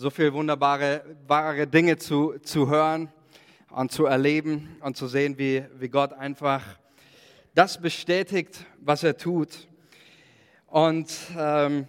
so 0.00 0.10
viele 0.10 0.32
wunderbare 0.32 1.02
wahre 1.26 1.66
Dinge 1.66 1.96
zu, 1.96 2.38
zu 2.44 2.68
hören 2.68 3.08
und 3.68 3.90
zu 3.90 4.06
erleben 4.06 4.76
und 4.80 4.96
zu 4.96 5.08
sehen, 5.08 5.36
wie, 5.38 5.64
wie 5.76 5.88
Gott 5.88 6.12
einfach 6.12 6.62
das 7.52 7.80
bestätigt, 7.80 8.64
was 8.78 9.02
er 9.02 9.16
tut. 9.16 9.66
Und 10.68 11.12
ähm, 11.36 11.88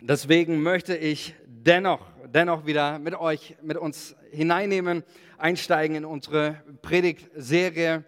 deswegen 0.00 0.60
möchte 0.60 0.96
ich 0.96 1.36
dennoch, 1.46 2.04
dennoch 2.26 2.66
wieder 2.66 2.98
mit 2.98 3.14
euch, 3.14 3.54
mit 3.62 3.76
uns 3.76 4.16
hineinnehmen, 4.32 5.04
einsteigen 5.38 5.94
in 5.94 6.04
unsere 6.04 6.64
Predigtserie. 6.82 8.02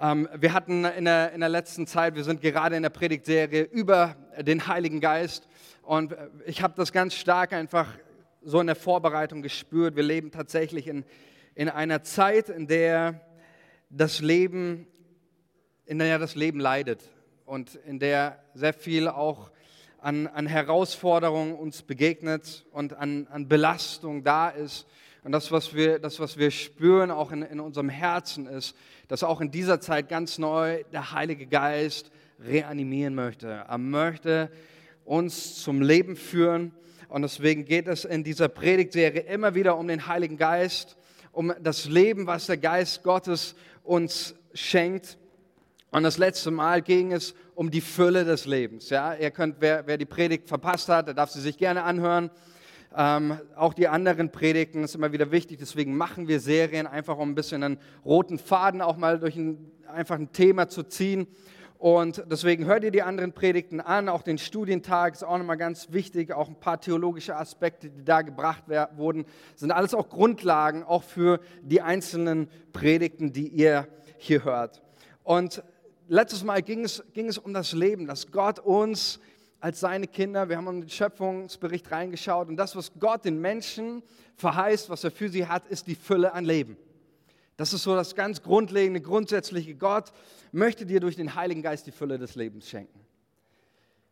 Ähm, 0.00 0.30
wir 0.34 0.54
hatten 0.54 0.86
in 0.86 1.04
der, 1.04 1.32
in 1.32 1.40
der 1.40 1.50
letzten 1.50 1.86
Zeit, 1.86 2.14
wir 2.14 2.24
sind 2.24 2.40
gerade 2.40 2.74
in 2.74 2.82
der 2.84 2.88
Predigtserie 2.88 3.64
über 3.64 4.16
den 4.40 4.66
Heiligen 4.66 5.00
Geist. 5.00 5.46
Und 5.82 6.16
ich 6.46 6.62
habe 6.62 6.72
das 6.78 6.90
ganz 6.90 7.12
stark 7.12 7.52
einfach 7.52 7.88
so 8.44 8.60
in 8.60 8.66
der 8.66 8.76
Vorbereitung 8.76 9.42
gespürt. 9.42 9.96
Wir 9.96 10.02
leben 10.02 10.30
tatsächlich 10.30 10.86
in, 10.86 11.04
in 11.54 11.68
einer 11.68 12.02
Zeit, 12.02 12.48
in 12.48 12.66
der 12.66 13.20
das 13.90 14.20
Leben, 14.20 14.86
in 15.86 15.98
der 15.98 16.18
das 16.18 16.34
Leben 16.34 16.60
leidet 16.60 17.00
und 17.46 17.74
in 17.86 17.98
der 17.98 18.42
sehr 18.54 18.74
viel 18.74 19.08
auch 19.08 19.50
an, 19.98 20.26
an 20.26 20.46
Herausforderungen 20.46 21.54
uns 21.54 21.82
begegnet 21.82 22.66
und 22.72 22.94
an, 22.94 23.26
an 23.28 23.48
Belastung 23.48 24.22
da 24.22 24.50
ist. 24.50 24.86
Und 25.22 25.32
das, 25.32 25.50
was 25.50 25.74
wir, 25.74 25.98
das, 25.98 26.20
was 26.20 26.36
wir 26.36 26.50
spüren, 26.50 27.10
auch 27.10 27.32
in, 27.32 27.42
in 27.42 27.60
unserem 27.60 27.88
Herzen 27.88 28.46
ist, 28.46 28.76
dass 29.08 29.22
auch 29.22 29.40
in 29.40 29.50
dieser 29.50 29.80
Zeit 29.80 30.10
ganz 30.10 30.38
neu 30.38 30.84
der 30.92 31.12
Heilige 31.12 31.46
Geist 31.46 32.10
reanimieren 32.40 33.14
möchte. 33.14 33.64
Er 33.66 33.78
möchte 33.78 34.50
uns 35.06 35.62
zum 35.62 35.80
Leben 35.80 36.16
führen 36.16 36.72
und 37.08 37.22
deswegen 37.22 37.64
geht 37.64 37.88
es 37.88 38.04
in 38.04 38.24
dieser 38.24 38.48
Predigtserie 38.48 39.20
immer 39.20 39.54
wieder 39.54 39.76
um 39.76 39.88
den 39.88 40.06
Heiligen 40.06 40.36
Geist, 40.36 40.96
um 41.32 41.52
das 41.60 41.86
Leben, 41.86 42.26
was 42.26 42.46
der 42.46 42.56
Geist 42.56 43.02
Gottes 43.02 43.54
uns 43.82 44.34
schenkt. 44.52 45.18
Und 45.90 46.02
das 46.02 46.18
letzte 46.18 46.50
Mal 46.50 46.82
ging 46.82 47.12
es 47.12 47.34
um 47.54 47.70
die 47.70 47.80
Fülle 47.80 48.24
des 48.24 48.46
Lebens. 48.46 48.90
Ja, 48.90 49.14
ihr 49.14 49.30
könnt, 49.30 49.56
wer, 49.60 49.86
wer 49.86 49.96
die 49.96 50.06
Predigt 50.06 50.48
verpasst 50.48 50.88
hat, 50.88 51.06
der 51.06 51.14
darf 51.14 51.30
sie 51.30 51.40
sich 51.40 51.56
gerne 51.56 51.84
anhören. 51.84 52.30
Ähm, 52.96 53.38
auch 53.56 53.74
die 53.74 53.88
anderen 53.88 54.30
Predigten 54.30 54.84
ist 54.84 54.94
immer 54.94 55.12
wieder 55.12 55.32
wichtig, 55.32 55.58
deswegen 55.58 55.96
machen 55.96 56.28
wir 56.28 56.38
Serien, 56.38 56.86
einfach 56.86 57.18
um 57.18 57.30
ein 57.30 57.34
bisschen 57.34 57.62
einen 57.64 57.78
roten 58.04 58.38
Faden 58.38 58.80
auch 58.80 58.96
mal 58.96 59.18
durch 59.18 59.36
ein, 59.36 59.70
einfach 59.88 60.16
ein 60.16 60.32
Thema 60.32 60.68
zu 60.68 60.84
ziehen. 60.84 61.26
Und 61.84 62.24
deswegen 62.30 62.64
hört 62.64 62.82
ihr 62.82 62.90
die 62.90 63.02
anderen 63.02 63.34
Predigten 63.34 63.78
an, 63.78 64.08
auch 64.08 64.22
den 64.22 64.38
Studientag 64.38 65.12
ist 65.12 65.22
auch 65.22 65.36
nochmal 65.36 65.58
ganz 65.58 65.92
wichtig, 65.92 66.32
auch 66.32 66.48
ein 66.48 66.58
paar 66.58 66.80
theologische 66.80 67.36
Aspekte, 67.36 67.90
die 67.90 68.02
da 68.02 68.22
gebracht 68.22 68.64
wurden, 68.96 69.26
sind 69.54 69.70
alles 69.70 69.92
auch 69.92 70.08
Grundlagen, 70.08 70.82
auch 70.82 71.02
für 71.02 71.40
die 71.60 71.82
einzelnen 71.82 72.48
Predigten, 72.72 73.34
die 73.34 73.48
ihr 73.48 73.86
hier 74.16 74.44
hört. 74.44 74.80
Und 75.24 75.62
letztes 76.08 76.42
Mal 76.42 76.62
ging 76.62 76.84
es, 76.84 77.04
ging 77.12 77.28
es 77.28 77.36
um 77.36 77.52
das 77.52 77.72
Leben, 77.72 78.06
dass 78.06 78.32
Gott 78.32 78.60
uns 78.60 79.20
als 79.60 79.80
seine 79.80 80.06
Kinder, 80.06 80.48
wir 80.48 80.56
haben 80.56 80.68
in 80.68 80.80
den 80.80 80.88
Schöpfungsbericht 80.88 81.92
reingeschaut 81.92 82.48
und 82.48 82.56
das, 82.56 82.74
was 82.76 82.92
Gott 82.98 83.26
den 83.26 83.42
Menschen 83.42 84.02
verheißt, 84.36 84.88
was 84.88 85.04
er 85.04 85.10
für 85.10 85.28
sie 85.28 85.46
hat, 85.46 85.66
ist 85.66 85.86
die 85.86 85.96
Fülle 85.96 86.32
an 86.32 86.46
Leben. 86.46 86.78
Das 87.56 87.72
ist 87.72 87.84
so 87.84 87.94
das 87.94 88.16
ganz 88.16 88.42
grundlegende, 88.42 89.00
grundsätzliche. 89.00 89.76
Gott 89.76 90.12
möchte 90.54 90.86
dir 90.86 91.00
durch 91.00 91.16
den 91.16 91.34
Heiligen 91.34 91.62
Geist 91.62 91.86
die 91.86 91.92
Fülle 91.92 92.18
des 92.18 92.34
Lebens 92.34 92.68
schenken. 92.68 93.00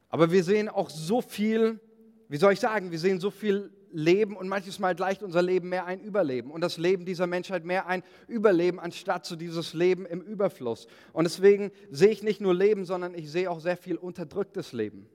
Aber 0.08 0.30
wir 0.30 0.44
sehen 0.44 0.68
auch 0.68 0.90
so 0.90 1.22
viel, 1.22 1.80
wie 2.28 2.36
soll 2.36 2.52
ich 2.52 2.60
sagen, 2.60 2.90
wir 2.90 2.98
sehen 2.98 3.20
so 3.20 3.30
viel 3.30 3.72
Leben 3.92 4.36
und 4.36 4.48
manches 4.48 4.78
Mal 4.78 4.94
gleicht 4.94 5.22
unser 5.22 5.42
Leben 5.42 5.68
mehr 5.68 5.86
ein 5.86 6.00
Überleben 6.00 6.50
und 6.50 6.60
das 6.62 6.78
Leben 6.78 7.04
dieser 7.04 7.26
Menschheit 7.26 7.64
mehr 7.64 7.86
ein 7.86 8.02
Überleben 8.26 8.80
anstatt 8.80 9.24
zu 9.24 9.36
dieses 9.36 9.74
Leben 9.74 10.06
im 10.06 10.20
Überfluss. 10.20 10.86
Und 11.12 11.24
deswegen 11.24 11.70
sehe 11.90 12.08
ich 12.08 12.22
nicht 12.22 12.40
nur 12.40 12.54
Leben, 12.54 12.84
sondern 12.84 13.14
ich 13.14 13.30
sehe 13.30 13.50
auch 13.50 13.60
sehr 13.60 13.76
viel 13.76 13.96
unterdrücktes 13.96 14.72
Leben. 14.72 15.08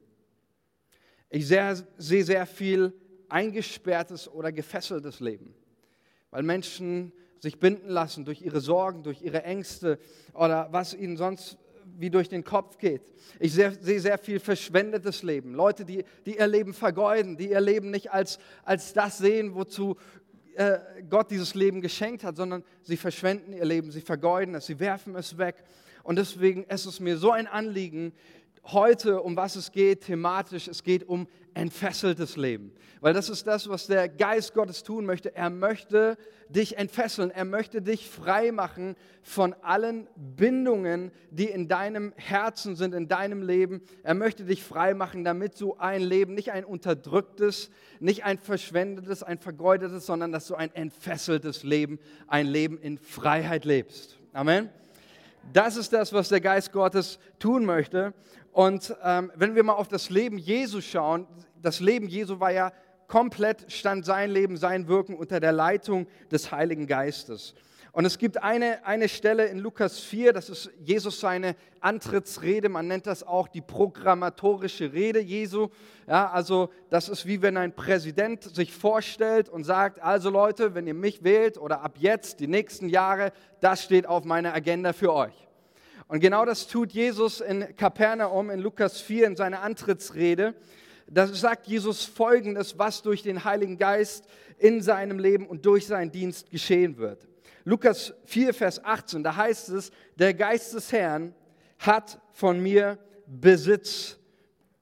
Ich 1.30 1.48
sehe, 1.48 1.76
sehe 1.98 2.24
sehr 2.24 2.46
viel 2.46 2.94
eingesperrtes 3.30 4.32
oder 4.32 4.52
gefesseltes 4.52 5.20
Leben, 5.20 5.54
weil 6.32 6.44
Menschen 6.44 7.12
sich 7.40 7.60
binden 7.60 7.90
lassen 7.90 8.26
durch 8.26 8.42
ihre 8.42 8.62
Sorgen, 8.62 9.04
durch 9.04 9.22
ihre 9.22 9.44
Ängste 9.44 10.00
oder 10.34 10.70
was 10.72 10.94
ihnen 10.94 11.18
sonst 11.18 11.58
wie 11.98 12.10
durch 12.10 12.30
den 12.30 12.44
Kopf 12.44 12.78
geht. 12.78 13.02
Ich 13.40 13.54
sehe 13.54 13.72
sehr 14.00 14.18
viel 14.18 14.40
verschwendetes 14.40 15.24
Leben. 15.24 15.54
Leute, 15.54 15.86
die, 15.86 16.04
die 16.26 16.38
ihr 16.38 16.48
Leben 16.48 16.74
vergeuden, 16.74 17.38
die 17.38 17.50
ihr 17.50 17.62
Leben 17.62 17.92
nicht 17.92 18.12
als, 18.12 18.40
als 18.64 18.94
das 18.94 19.18
sehen, 19.18 19.56
wozu 19.56 19.96
äh, 20.56 20.80
Gott 21.10 21.32
dieses 21.32 21.56
Leben 21.56 21.82
geschenkt 21.82 22.24
hat, 22.24 22.36
sondern 22.36 22.64
sie 22.84 22.98
verschwenden 22.98 23.54
ihr 23.54 23.66
Leben, 23.66 23.92
sie 23.92 24.02
vergeuden 24.02 24.56
es, 24.56 24.66
sie 24.66 24.80
werfen 24.80 25.16
es 25.16 25.38
weg. 25.38 25.64
Und 26.04 26.18
deswegen 26.18 26.64
ist 26.64 26.86
es 26.86 27.00
mir 27.00 27.18
so 27.18 27.32
ein 27.32 27.48
Anliegen, 27.48 28.14
heute, 28.72 29.22
um 29.22 29.36
was 29.36 29.56
es 29.56 29.72
geht, 29.72 30.02
thematisch, 30.02 30.68
es 30.68 30.84
geht 30.84 31.08
um 31.08 31.28
entfesseltes 31.54 32.38
Leben. 32.38 32.72
Weil 33.02 33.14
das 33.14 33.30
ist 33.30 33.48
das, 33.48 33.68
was 33.70 33.88
der 33.88 34.10
Geist 34.10 34.54
Gottes 34.54 34.84
tun 34.84 35.06
möchte. 35.06 35.36
Er 35.36 35.50
möchte 35.50 36.18
dich 36.50 36.78
entfesseln. 36.78 37.32
Er 37.32 37.46
möchte 37.46 37.82
dich 37.82 38.08
frei 38.08 38.52
machen 38.52 38.96
von 39.24 39.54
allen 39.62 40.08
Bindungen, 40.16 41.12
die 41.32 41.46
in 41.46 41.68
deinem 41.68 42.14
Herzen 42.16 42.76
sind, 42.76 42.94
in 42.94 43.08
deinem 43.08 43.42
Leben. 43.42 43.82
Er 44.04 44.14
möchte 44.14 44.46
dich 44.46 44.64
frei 44.64 44.94
machen, 44.94 45.24
damit 45.24 45.60
du 45.60 45.76
ein 45.78 46.02
Leben, 46.02 46.34
nicht 46.34 46.52
ein 46.52 46.66
unterdrücktes, 46.66 47.70
nicht 48.00 48.24
ein 48.24 48.38
verschwendetes, 48.38 49.24
ein 49.24 49.40
vergeudetes, 49.40 50.06
sondern 50.06 50.32
dass 50.32 50.48
du 50.48 50.56
ein 50.56 50.74
entfesseltes 50.74 51.64
Leben, 51.64 52.00
ein 52.28 52.48
Leben 52.48 52.78
in 52.78 52.98
Freiheit 52.98 53.66
lebst. 53.66 54.18
Amen. 54.34 54.70
Das 55.54 55.78
ist 55.78 55.94
das, 55.94 56.12
was 56.12 56.30
der 56.30 56.42
Geist 56.42 56.74
Gottes 56.74 57.20
tun 57.40 57.66
möchte. 57.66 58.14
Und 58.58 58.96
ähm, 59.04 59.32
wenn 59.36 59.54
wir 59.54 59.62
mal 59.62 59.74
auf 59.74 59.88
das 59.88 60.10
Leben 60.10 60.40
Jesu 60.40 60.82
schauen, 60.82 61.28
das 61.62 61.80
Leben 61.80 62.08
Jesu 62.08 62.40
war 62.40 62.52
ja 62.52 62.72
komplett, 63.06 63.72
stand 63.72 64.04
sein 64.04 64.32
Leben, 64.32 64.58
sein 64.58 64.88
Wirken 64.88 65.14
unter 65.14 65.40
der 65.40 65.52
Leitung 65.52 66.08
des 66.32 66.52
Heiligen 66.52 66.88
Geistes. 66.88 67.54
Und 67.92 68.06
es 68.06 68.18
gibt 68.18 68.42
eine, 68.42 68.84
eine 68.84 69.10
Stelle 69.10 69.46
in 69.46 69.60
Lukas 69.60 70.00
4, 70.00 70.34
das 70.34 70.50
ist 70.50 70.72
Jesus 70.80 71.20
seine 71.20 71.56
Antrittsrede, 71.82 72.68
man 72.68 72.88
nennt 72.88 73.06
das 73.06 73.22
auch 73.22 73.48
die 73.48 73.62
programmatorische 73.62 74.92
Rede 74.92 75.20
Jesu. 75.20 75.68
Ja, 76.08 76.32
also 76.32 76.72
das 76.90 77.10
ist 77.10 77.28
wie 77.28 77.44
wenn 77.44 77.58
ein 77.58 77.76
Präsident 77.76 78.42
sich 78.44 78.74
vorstellt 78.74 79.50
und 79.50 79.66
sagt, 79.66 80.02
also 80.02 80.32
Leute, 80.32 80.74
wenn 80.74 80.88
ihr 80.88 80.96
mich 80.96 81.24
wählt 81.24 81.60
oder 81.60 81.82
ab 81.84 81.98
jetzt, 82.00 82.40
die 82.40 82.48
nächsten 82.48 82.90
Jahre, 82.90 83.34
das 83.60 83.84
steht 83.84 84.08
auf 84.08 84.24
meiner 84.24 84.56
Agenda 84.56 84.94
für 84.94 85.14
euch. 85.14 85.47
Und 86.08 86.22
genau 86.22 86.46
das 86.46 86.68
tut 86.68 86.94
Jesus 86.94 87.42
in 87.42 87.76
Kapernaum 87.76 88.50
in 88.50 88.60
Lukas 88.60 89.02
4 89.02 89.28
in 89.28 89.36
seiner 89.36 89.62
Antrittsrede. 89.62 90.56
Da 91.10 91.28
sagt 91.28 91.68
Jesus 91.68 92.06
Folgendes, 92.06 92.78
was 92.78 93.02
durch 93.02 93.24
den 93.24 93.44
Heiligen 93.44 93.78
Geist 93.78 94.26
in 94.58 94.82
seinem 94.82 95.20
Leben 95.20 95.48
und 95.48 95.66
durch 95.66 95.88
seinen 95.88 96.12
Dienst 96.12 96.50
geschehen 96.50 96.98
wird. 96.98 97.28
Lukas 97.64 98.14
4, 98.26 98.54
Vers 98.54 98.84
18, 98.84 99.24
da 99.24 99.36
heißt 99.36 99.70
es, 99.70 99.92
der 100.16 100.34
Geist 100.34 100.74
des 100.74 100.92
Herrn 100.92 101.36
hat 101.80 102.20
von 102.32 102.62
mir 102.62 102.98
Besitz 103.26 104.18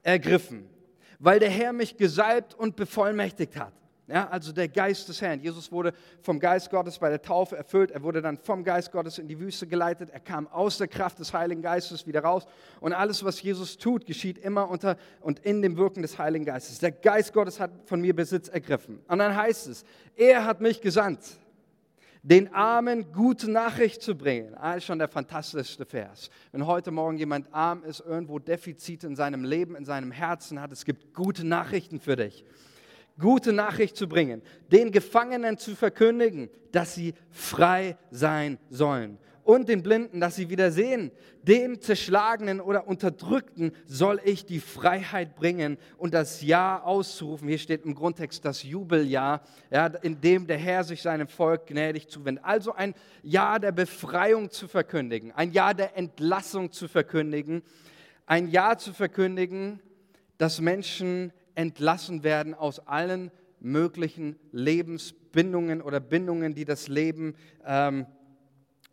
ergriffen, 0.04 0.70
weil 1.18 1.40
der 1.40 1.50
Herr 1.50 1.74
mich 1.74 1.98
gesalbt 1.98 2.54
und 2.54 2.76
bevollmächtigt 2.76 3.58
hat. 3.58 3.74
Ja, 4.08 4.28
also 4.28 4.52
der 4.52 4.68
Geist 4.68 5.10
des 5.10 5.20
Herrn. 5.20 5.40
Jesus 5.40 5.72
wurde 5.72 5.92
vom 6.22 6.40
Geist 6.40 6.70
Gottes 6.70 7.00
bei 7.00 7.10
der 7.10 7.24
Taufe 7.24 7.58
erfüllt. 7.58 7.90
Er 7.90 8.04
wurde 8.04 8.22
dann 8.22 8.38
vom 8.38 8.64
Geist 8.64 8.92
Gottes 8.92 9.18
in 9.18 9.28
die 9.28 9.40
Wüste 9.40 9.66
geleitet. 9.66 10.12
Er 10.12 10.20
kam 10.20 10.48
aus 10.48 10.78
der 10.78 10.88
Kraft 10.88 11.18
des 11.18 11.34
Heiligen 11.34 11.64
Geistes 11.64 12.06
wieder 12.06 12.22
raus. 12.22 12.46
Und 12.82 12.94
alles, 12.94 13.24
was 13.24 13.42
Jesus 13.42 13.78
tut, 13.78 14.06
geschieht 14.06 14.38
immer 14.38 14.70
unter 14.70 14.98
und 15.22 15.40
in 15.40 15.64
dem 15.64 15.76
Wirken 15.76 16.04
des 16.04 16.20
Heiligen 16.20 16.46
Geistes. 16.46 16.78
Der 16.78 16.92
Geist 16.92 17.34
Gottes 17.34 17.60
hat 17.60 17.72
von 17.86 18.00
mir 18.00 18.16
Besitz 18.16 18.48
ergriffen. 18.48 19.00
Und 19.08 19.18
dann 19.18 19.36
heißt 19.36 19.68
es, 19.68 19.84
er 20.16 20.46
hat 20.46 20.62
mich 20.62 20.82
gesandt, 20.82 21.22
den 22.22 22.54
Armen 22.54 23.12
gute 23.12 23.50
Nachricht 23.50 24.04
zu 24.04 24.16
bringen. 24.16 24.54
Ah, 24.56 24.76
ist 24.76 24.86
schon 24.86 25.00
der 25.00 25.08
fantastischste 25.08 25.86
Vers. 25.86 26.30
Wenn 26.52 26.68
heute 26.68 26.92
Morgen 26.92 27.18
jemand 27.18 27.52
arm 27.52 27.84
ist, 27.84 28.02
irgendwo 28.02 28.38
Defizite 28.38 29.08
in 29.08 29.16
seinem 29.16 29.44
Leben, 29.44 29.76
in 29.76 29.86
seinem 29.86 30.12
Herzen 30.12 30.62
hat, 30.62 30.72
es 30.72 30.86
gibt 30.86 31.16
gute 31.16 31.44
Nachrichten 31.44 32.00
für 32.00 32.16
dich 32.16 32.46
gute 33.20 33.54
Nachricht 33.54 33.96
zu 33.96 34.08
bringen, 34.08 34.42
den 34.72 34.92
Gefangenen 34.92 35.58
zu 35.58 35.76
verkündigen, 35.76 36.50
dass 36.72 36.96
sie 36.96 37.14
frei 37.30 37.98
sein 38.12 38.58
sollen 38.70 39.18
und 39.46 39.70
den 39.70 39.84
Blinden, 39.84 40.20
dass 40.20 40.36
sie 40.36 40.50
wieder 40.50 40.72
sehen. 40.72 41.12
Den 41.44 41.80
Zerschlagenen 41.80 42.60
oder 42.60 42.88
Unterdrückten 42.88 43.72
soll 43.86 44.20
ich 44.26 44.46
die 44.46 44.60
Freiheit 44.60 45.36
bringen 45.36 45.78
und 45.98 46.16
das 46.16 46.42
Ja 46.42 46.82
auszurufen. 46.82 47.48
Hier 47.48 47.60
steht 47.60 47.86
im 47.86 47.94
Grundtext 47.94 48.44
das 48.44 48.64
Jubeljahr, 48.64 49.44
ja, 49.70 49.86
in 49.86 50.20
dem 50.20 50.48
der 50.48 50.58
Herr 50.58 50.84
sich 50.84 51.04
seinem 51.04 51.28
Volk 51.28 51.68
gnädig 51.68 52.10
zuwendet. 52.10 52.44
Also 52.44 52.74
ein 52.74 52.96
Ja 53.22 53.60
der 53.60 53.72
Befreiung 53.72 54.50
zu 54.50 54.68
verkündigen, 54.68 55.32
ein 55.32 55.52
Ja 55.52 55.76
der 55.76 55.96
Entlassung 55.96 56.72
zu 56.72 56.88
verkündigen, 56.88 57.62
ein 58.26 58.48
Ja 58.50 58.76
zu 58.78 58.94
verkündigen, 58.94 59.80
dass 60.40 60.60
Menschen 60.60 61.32
entlassen 61.56 62.24
werden 62.24 62.54
aus 62.54 62.80
allen 62.88 63.32
möglichen 63.60 64.38
Lebensbindungen 64.52 65.82
oder 65.82 66.00
Bindungen, 66.00 66.54
die 66.54 66.66
das 66.66 66.88
Leben 66.88 67.36
ähm, 67.66 68.06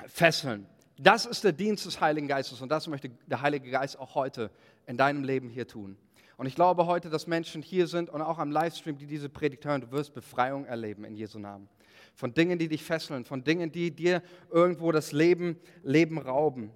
fesseln. 0.06 0.66
Das 0.98 1.26
ist 1.26 1.44
der 1.44 1.52
Dienst 1.52 1.84
des 1.84 2.00
Heiligen 2.00 2.28
Geistes 2.28 2.60
und 2.60 2.70
das 2.70 2.86
möchte 2.86 3.10
der 3.26 3.42
Heilige 3.42 3.70
Geist 3.70 3.98
auch 3.98 4.14
heute 4.14 4.50
in 4.86 4.96
deinem 4.96 5.24
Leben 5.24 5.48
hier 5.48 5.66
tun. 5.66 5.96
Und 6.36 6.46
ich 6.46 6.54
glaube 6.54 6.86
heute, 6.86 7.10
dass 7.10 7.26
Menschen 7.26 7.62
hier 7.62 7.86
sind 7.86 8.10
und 8.10 8.22
auch 8.22 8.38
am 8.38 8.50
Livestream, 8.50 8.96
die 8.98 9.06
diese 9.06 9.28
Predigt 9.28 9.64
hören, 9.64 9.82
du 9.82 9.90
wirst 9.90 10.14
Befreiung 10.14 10.64
erleben 10.64 11.04
in 11.04 11.14
Jesu 11.14 11.38
Namen. 11.38 11.68
Von 12.14 12.34
Dingen, 12.34 12.58
die 12.58 12.68
dich 12.68 12.82
fesseln, 12.82 13.24
von 13.24 13.44
Dingen, 13.44 13.70
die 13.70 13.90
dir 13.90 14.22
irgendwo 14.50 14.92
das 14.92 15.12
Leben, 15.12 15.56
Leben 15.82 16.18
rauben. 16.18 16.70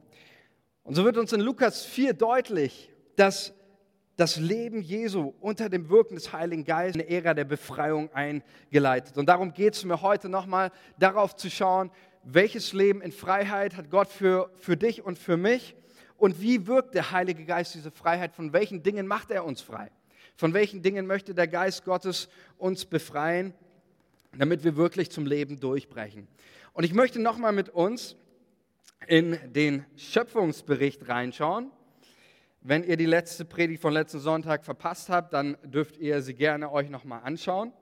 Und 0.82 0.94
so 0.94 1.04
wird 1.04 1.18
uns 1.18 1.32
in 1.32 1.40
Lukas 1.40 1.84
4 1.84 2.12
deutlich, 2.12 2.92
dass 3.16 3.54
das 4.16 4.36
Leben 4.36 4.80
Jesu 4.80 5.34
unter 5.40 5.68
dem 5.68 5.90
Wirken 5.90 6.14
des 6.14 6.32
Heiligen 6.32 6.64
Geistes 6.64 7.02
eine 7.02 7.10
Ära 7.10 7.34
der 7.34 7.44
Befreiung 7.44 8.10
eingeleitet. 8.12 9.18
Und 9.18 9.26
darum 9.26 9.52
geht 9.52 9.74
es 9.74 9.84
mir 9.84 10.00
heute 10.00 10.28
nochmal, 10.28 10.72
darauf 10.98 11.36
zu 11.36 11.50
schauen, 11.50 11.90
welches 12.24 12.72
Leben 12.72 13.02
in 13.02 13.12
Freiheit 13.12 13.76
hat 13.76 13.90
Gott 13.90 14.08
für, 14.08 14.50
für 14.56 14.76
dich 14.76 15.04
und 15.04 15.18
für 15.18 15.36
mich 15.36 15.76
und 16.16 16.40
wie 16.40 16.66
wirkt 16.66 16.94
der 16.94 17.12
Heilige 17.12 17.44
Geist 17.44 17.74
diese 17.74 17.90
Freiheit, 17.90 18.34
von 18.34 18.52
welchen 18.52 18.82
Dingen 18.82 19.06
macht 19.06 19.30
er 19.30 19.44
uns 19.44 19.60
frei, 19.60 19.90
von 20.34 20.54
welchen 20.54 20.82
Dingen 20.82 21.06
möchte 21.06 21.34
der 21.34 21.46
Geist 21.46 21.84
Gottes 21.84 22.28
uns 22.56 22.86
befreien, 22.86 23.52
damit 24.36 24.64
wir 24.64 24.76
wirklich 24.76 25.10
zum 25.10 25.26
Leben 25.26 25.60
durchbrechen. 25.60 26.26
Und 26.72 26.84
ich 26.84 26.94
möchte 26.94 27.20
nochmal 27.20 27.52
mit 27.52 27.68
uns 27.68 28.16
in 29.06 29.38
den 29.52 29.84
Schöpfungsbericht 29.96 31.06
reinschauen. 31.08 31.70
Wenn 32.68 32.82
ihr 32.82 32.96
die 32.96 33.06
letzte 33.06 33.44
Predigt 33.44 33.80
von 33.80 33.92
letzten 33.92 34.18
Sonntag 34.18 34.64
verpasst 34.64 35.08
habt, 35.08 35.32
dann 35.32 35.56
dürft 35.62 35.98
ihr 35.98 36.20
sie 36.20 36.34
gerne 36.34 36.72
euch 36.72 36.90
nochmal 36.90 37.20
anschauen. 37.22 37.72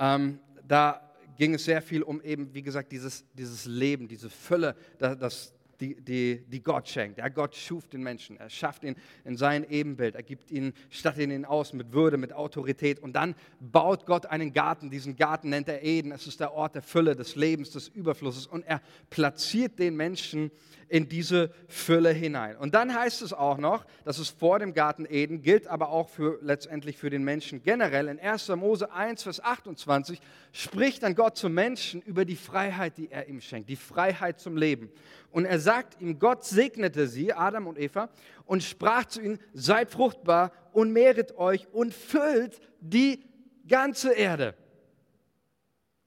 Ähm, 0.00 0.40
da 0.66 1.12
ging 1.36 1.54
es 1.54 1.64
sehr 1.64 1.80
viel 1.80 2.02
um 2.02 2.20
eben, 2.22 2.52
wie 2.54 2.62
gesagt, 2.62 2.90
dieses, 2.90 3.24
dieses 3.34 3.64
Leben, 3.64 4.08
diese 4.08 4.30
Fülle, 4.30 4.74
das, 4.98 5.54
die, 5.82 6.00
die, 6.00 6.44
die 6.46 6.62
Gott 6.62 6.88
schenkt. 6.88 7.18
Ja, 7.18 7.28
Gott 7.28 7.56
schuf 7.56 7.88
den 7.88 8.02
Menschen, 8.02 8.36
er 8.36 8.48
schafft 8.48 8.84
ihn 8.84 8.94
in 9.24 9.36
sein 9.36 9.68
Ebenbild, 9.68 10.14
er 10.14 10.22
gibt 10.22 10.50
ihn, 10.52 10.72
stattet 10.90 11.28
ihn 11.28 11.44
aus 11.44 11.72
mit 11.72 11.92
Würde, 11.92 12.16
mit 12.16 12.32
Autorität 12.32 13.00
und 13.00 13.14
dann 13.14 13.34
baut 13.58 14.06
Gott 14.06 14.26
einen 14.26 14.52
Garten. 14.52 14.90
Diesen 14.90 15.16
Garten 15.16 15.48
nennt 15.48 15.68
er 15.68 15.82
Eden. 15.82 16.12
Es 16.12 16.28
ist 16.28 16.38
der 16.38 16.52
Ort 16.52 16.76
der 16.76 16.82
Fülle, 16.82 17.16
des 17.16 17.34
Lebens, 17.34 17.70
des 17.70 17.88
Überflusses 17.88 18.46
und 18.46 18.62
er 18.62 18.80
platziert 19.10 19.80
den 19.80 19.96
Menschen 19.96 20.52
in 20.92 21.08
diese 21.08 21.50
Fülle 21.68 22.10
hinein. 22.10 22.54
Und 22.58 22.74
dann 22.74 22.94
heißt 22.94 23.22
es 23.22 23.32
auch 23.32 23.56
noch, 23.56 23.86
dass 24.04 24.18
es 24.18 24.28
vor 24.28 24.58
dem 24.58 24.74
Garten 24.74 25.06
Eden 25.08 25.40
gilt, 25.40 25.66
aber 25.66 25.88
auch 25.88 26.10
für, 26.10 26.38
letztendlich 26.42 26.98
für 26.98 27.08
den 27.08 27.24
Menschen 27.24 27.62
generell. 27.62 28.08
In 28.08 28.20
1. 28.20 28.48
Mose 28.50 28.92
1, 28.92 29.22
Vers 29.22 29.42
28 29.42 30.20
spricht 30.52 31.02
dann 31.02 31.14
Gott 31.14 31.38
zum 31.38 31.54
Menschen 31.54 32.02
über 32.02 32.26
die 32.26 32.36
Freiheit, 32.36 32.98
die 32.98 33.10
er 33.10 33.26
ihm 33.26 33.40
schenkt, 33.40 33.70
die 33.70 33.76
Freiheit 33.76 34.38
zum 34.38 34.58
Leben. 34.58 34.90
Und 35.32 35.44
er 35.44 35.58
sagt 35.58 36.00
ihm, 36.00 36.18
Gott 36.18 36.44
segnete 36.44 37.08
sie, 37.08 37.32
Adam 37.32 37.66
und 37.66 37.78
Eva, 37.78 38.08
und 38.44 38.62
sprach 38.62 39.06
zu 39.06 39.20
ihnen, 39.20 39.38
seid 39.52 39.90
fruchtbar 39.90 40.52
und 40.72 40.92
mehret 40.92 41.36
euch 41.36 41.66
und 41.72 41.92
füllt 41.92 42.60
die 42.80 43.24
ganze 43.66 44.12
Erde. 44.12 44.54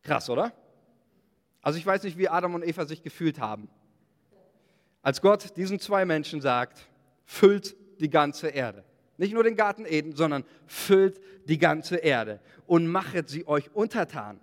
Krass, 0.04 0.30
oder? 0.30 0.54
Also 1.62 1.78
ich 1.78 1.86
weiß 1.86 2.04
nicht, 2.04 2.18
wie 2.18 2.30
Adam 2.30 2.56
und 2.56 2.64
Eva 2.64 2.86
sich 2.86 3.02
gefühlt 3.02 3.40
haben 3.40 3.68
als 5.06 5.22
Gott 5.22 5.56
diesen 5.56 5.80
zwei 5.80 6.04
Menschen 6.04 6.42
sagt, 6.42 6.90
füllt 7.26 7.76
die 8.00 8.10
ganze 8.10 8.48
Erde. 8.48 8.84
Nicht 9.18 9.36
nur 9.36 9.44
den 9.44 9.56
Garten 9.56 9.86
Eden, 9.86 10.16
sondern 10.16 10.44
füllt 10.66 11.22
die 11.48 11.60
ganze 11.60 11.98
Erde 11.98 12.40
und 12.66 12.88
machet 12.88 13.30
sie 13.30 13.48
euch 13.48 13.70
untertan 13.76 14.40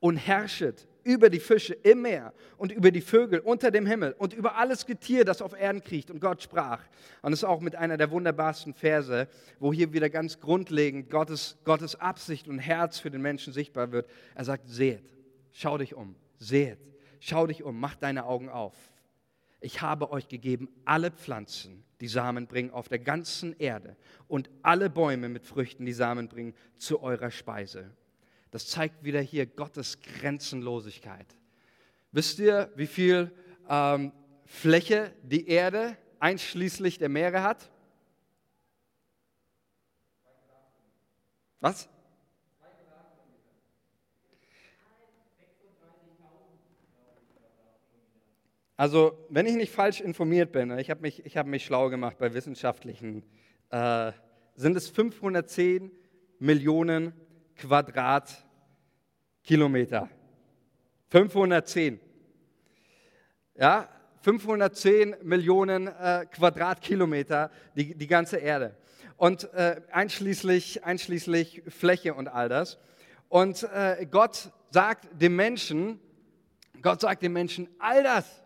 und 0.00 0.16
herrschet 0.16 0.87
über 1.04 1.30
die 1.30 1.40
Fische 1.40 1.74
im 1.74 2.02
Meer 2.02 2.32
und 2.56 2.72
über 2.72 2.90
die 2.90 3.00
Vögel 3.00 3.40
unter 3.40 3.70
dem 3.70 3.86
Himmel 3.86 4.14
und 4.18 4.34
über 4.34 4.56
alles 4.56 4.86
Getier, 4.86 5.24
das 5.24 5.42
auf 5.42 5.58
Erden 5.58 5.82
kriecht. 5.82 6.10
Und 6.10 6.20
Gott 6.20 6.42
sprach. 6.42 6.82
Und 7.22 7.30
das 7.30 7.40
ist 7.40 7.44
auch 7.44 7.60
mit 7.60 7.76
einer 7.76 7.96
der 7.96 8.10
wunderbarsten 8.10 8.74
Verse, 8.74 9.28
wo 9.58 9.72
hier 9.72 9.92
wieder 9.92 10.10
ganz 10.10 10.40
grundlegend 10.40 11.10
Gottes, 11.10 11.58
Gottes 11.64 11.94
Absicht 11.96 12.48
und 12.48 12.58
Herz 12.58 12.98
für 12.98 13.10
den 13.10 13.22
Menschen 13.22 13.52
sichtbar 13.52 13.92
wird. 13.92 14.08
Er 14.34 14.44
sagt, 14.44 14.68
seht, 14.68 15.04
schau 15.52 15.78
dich 15.78 15.94
um, 15.94 16.14
seht, 16.38 16.78
schau 17.20 17.46
dich 17.46 17.62
um, 17.62 17.78
mach 17.78 17.96
deine 17.96 18.24
Augen 18.24 18.48
auf 18.48 18.74
ich 19.60 19.82
habe 19.82 20.12
euch 20.12 20.28
gegeben 20.28 20.68
alle 20.84 21.10
Pflanzen, 21.10 21.84
die 22.00 22.08
Samen 22.08 22.46
bringen 22.46 22.70
auf 22.70 22.88
der 22.88 23.00
ganzen 23.00 23.58
Erde 23.58 23.96
und 24.28 24.50
alle 24.62 24.88
Bäume 24.88 25.28
mit 25.28 25.44
Früchten, 25.44 25.84
die 25.84 25.92
Samen 25.92 26.28
bringen, 26.28 26.54
zu 26.76 27.02
eurer 27.02 27.30
Speise. 27.30 27.90
Das 28.50 28.66
zeigt 28.66 29.04
wieder 29.04 29.20
hier 29.20 29.46
Gottes 29.46 30.00
Grenzenlosigkeit. 30.00 31.26
Wisst 32.12 32.38
ihr, 32.38 32.72
wie 32.76 32.86
viel 32.86 33.32
ähm, 33.68 34.12
Fläche 34.46 35.12
die 35.22 35.48
Erde 35.48 35.96
einschließlich 36.18 36.98
der 36.98 37.08
Meere 37.08 37.42
hat? 37.42 37.70
Was? 41.60 41.88
Also, 48.76 49.18
wenn 49.28 49.44
ich 49.46 49.56
nicht 49.56 49.72
falsch 49.72 50.00
informiert 50.00 50.52
bin, 50.52 50.78
ich 50.78 50.88
habe 50.88 51.00
mich, 51.00 51.18
hab 51.36 51.46
mich 51.46 51.64
schlau 51.64 51.90
gemacht 51.90 52.16
bei 52.18 52.32
wissenschaftlichen, 52.32 53.24
äh, 53.70 54.12
sind 54.54 54.76
es 54.76 54.88
510 54.88 55.90
Millionen 56.38 57.12
Quadratkilometer. 57.58 60.08
510. 61.10 62.00
Ja, 63.54 63.88
510 64.22 65.16
Millionen 65.22 65.88
äh, 65.88 66.26
Quadratkilometer, 66.30 67.50
die, 67.74 67.94
die 67.94 68.06
ganze 68.06 68.38
Erde. 68.38 68.74
Und 69.16 69.52
äh, 69.54 69.80
einschließlich, 69.90 70.84
einschließlich 70.84 71.62
Fläche 71.68 72.14
und 72.14 72.28
all 72.28 72.48
das. 72.48 72.78
Und 73.28 73.64
äh, 73.64 74.06
Gott 74.10 74.50
sagt 74.70 75.08
dem 75.20 75.36
Menschen, 75.36 76.00
Gott 76.82 77.00
sagt 77.00 77.22
dem 77.22 77.32
Menschen, 77.32 77.68
all 77.78 78.02
das, 78.02 78.42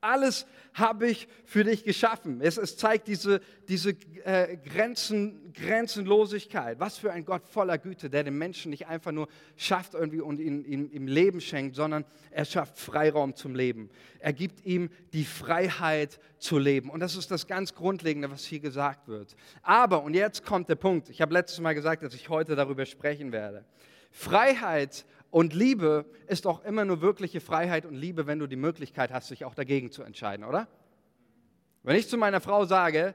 alles 0.00 0.46
habe 0.74 1.08
ich 1.08 1.28
für 1.44 1.64
dich 1.64 1.84
geschaffen. 1.84 2.40
Es, 2.40 2.56
es 2.56 2.76
zeigt 2.76 3.08
diese, 3.08 3.40
diese 3.68 3.90
äh, 4.24 4.56
Grenzen, 4.56 5.52
Grenzenlosigkeit. 5.52 6.78
Was 6.78 6.98
für 6.98 7.12
ein 7.12 7.24
Gott 7.24 7.46
voller 7.46 7.78
Güte, 7.78 8.08
der 8.08 8.22
den 8.22 8.38
Menschen 8.38 8.70
nicht 8.70 8.86
einfach 8.86 9.12
nur 9.12 9.28
schafft 9.56 9.94
irgendwie 9.94 10.20
und 10.20 10.38
ihm, 10.38 10.64
ihm, 10.64 10.90
ihm 10.92 11.06
Leben 11.06 11.40
schenkt, 11.40 11.74
sondern 11.74 12.04
er 12.30 12.44
schafft 12.44 12.78
Freiraum 12.78 13.34
zum 13.34 13.54
Leben. 13.54 13.90
Er 14.20 14.32
gibt 14.32 14.64
ihm 14.64 14.90
die 15.12 15.24
Freiheit 15.24 16.20
zu 16.38 16.58
leben. 16.58 16.90
Und 16.90 17.00
das 17.00 17.16
ist 17.16 17.30
das 17.30 17.46
ganz 17.46 17.74
Grundlegende, 17.74 18.30
was 18.30 18.44
hier 18.44 18.60
gesagt 18.60 19.08
wird. 19.08 19.34
Aber, 19.62 20.02
und 20.02 20.14
jetzt 20.14 20.44
kommt 20.44 20.68
der 20.68 20.76
Punkt, 20.76 21.10
ich 21.10 21.20
habe 21.20 21.34
letztes 21.34 21.60
Mal 21.60 21.74
gesagt, 21.74 22.02
dass 22.02 22.14
ich 22.14 22.28
heute 22.28 22.54
darüber 22.54 22.86
sprechen 22.86 23.32
werde. 23.32 23.64
Freiheit 24.10 25.04
und 25.30 25.54
Liebe 25.54 26.06
ist 26.26 26.46
auch 26.46 26.64
immer 26.64 26.84
nur 26.84 27.00
wirkliche 27.00 27.40
Freiheit 27.40 27.84
und 27.84 27.94
Liebe, 27.94 28.26
wenn 28.26 28.38
du 28.38 28.46
die 28.46 28.56
Möglichkeit 28.56 29.12
hast, 29.12 29.30
dich 29.30 29.44
auch 29.44 29.54
dagegen 29.54 29.90
zu 29.90 30.02
entscheiden, 30.02 30.44
oder? 30.44 30.68
Wenn 31.82 31.96
ich 31.96 32.08
zu 32.08 32.16
meiner 32.16 32.40
Frau 32.40 32.64
sage, 32.64 33.14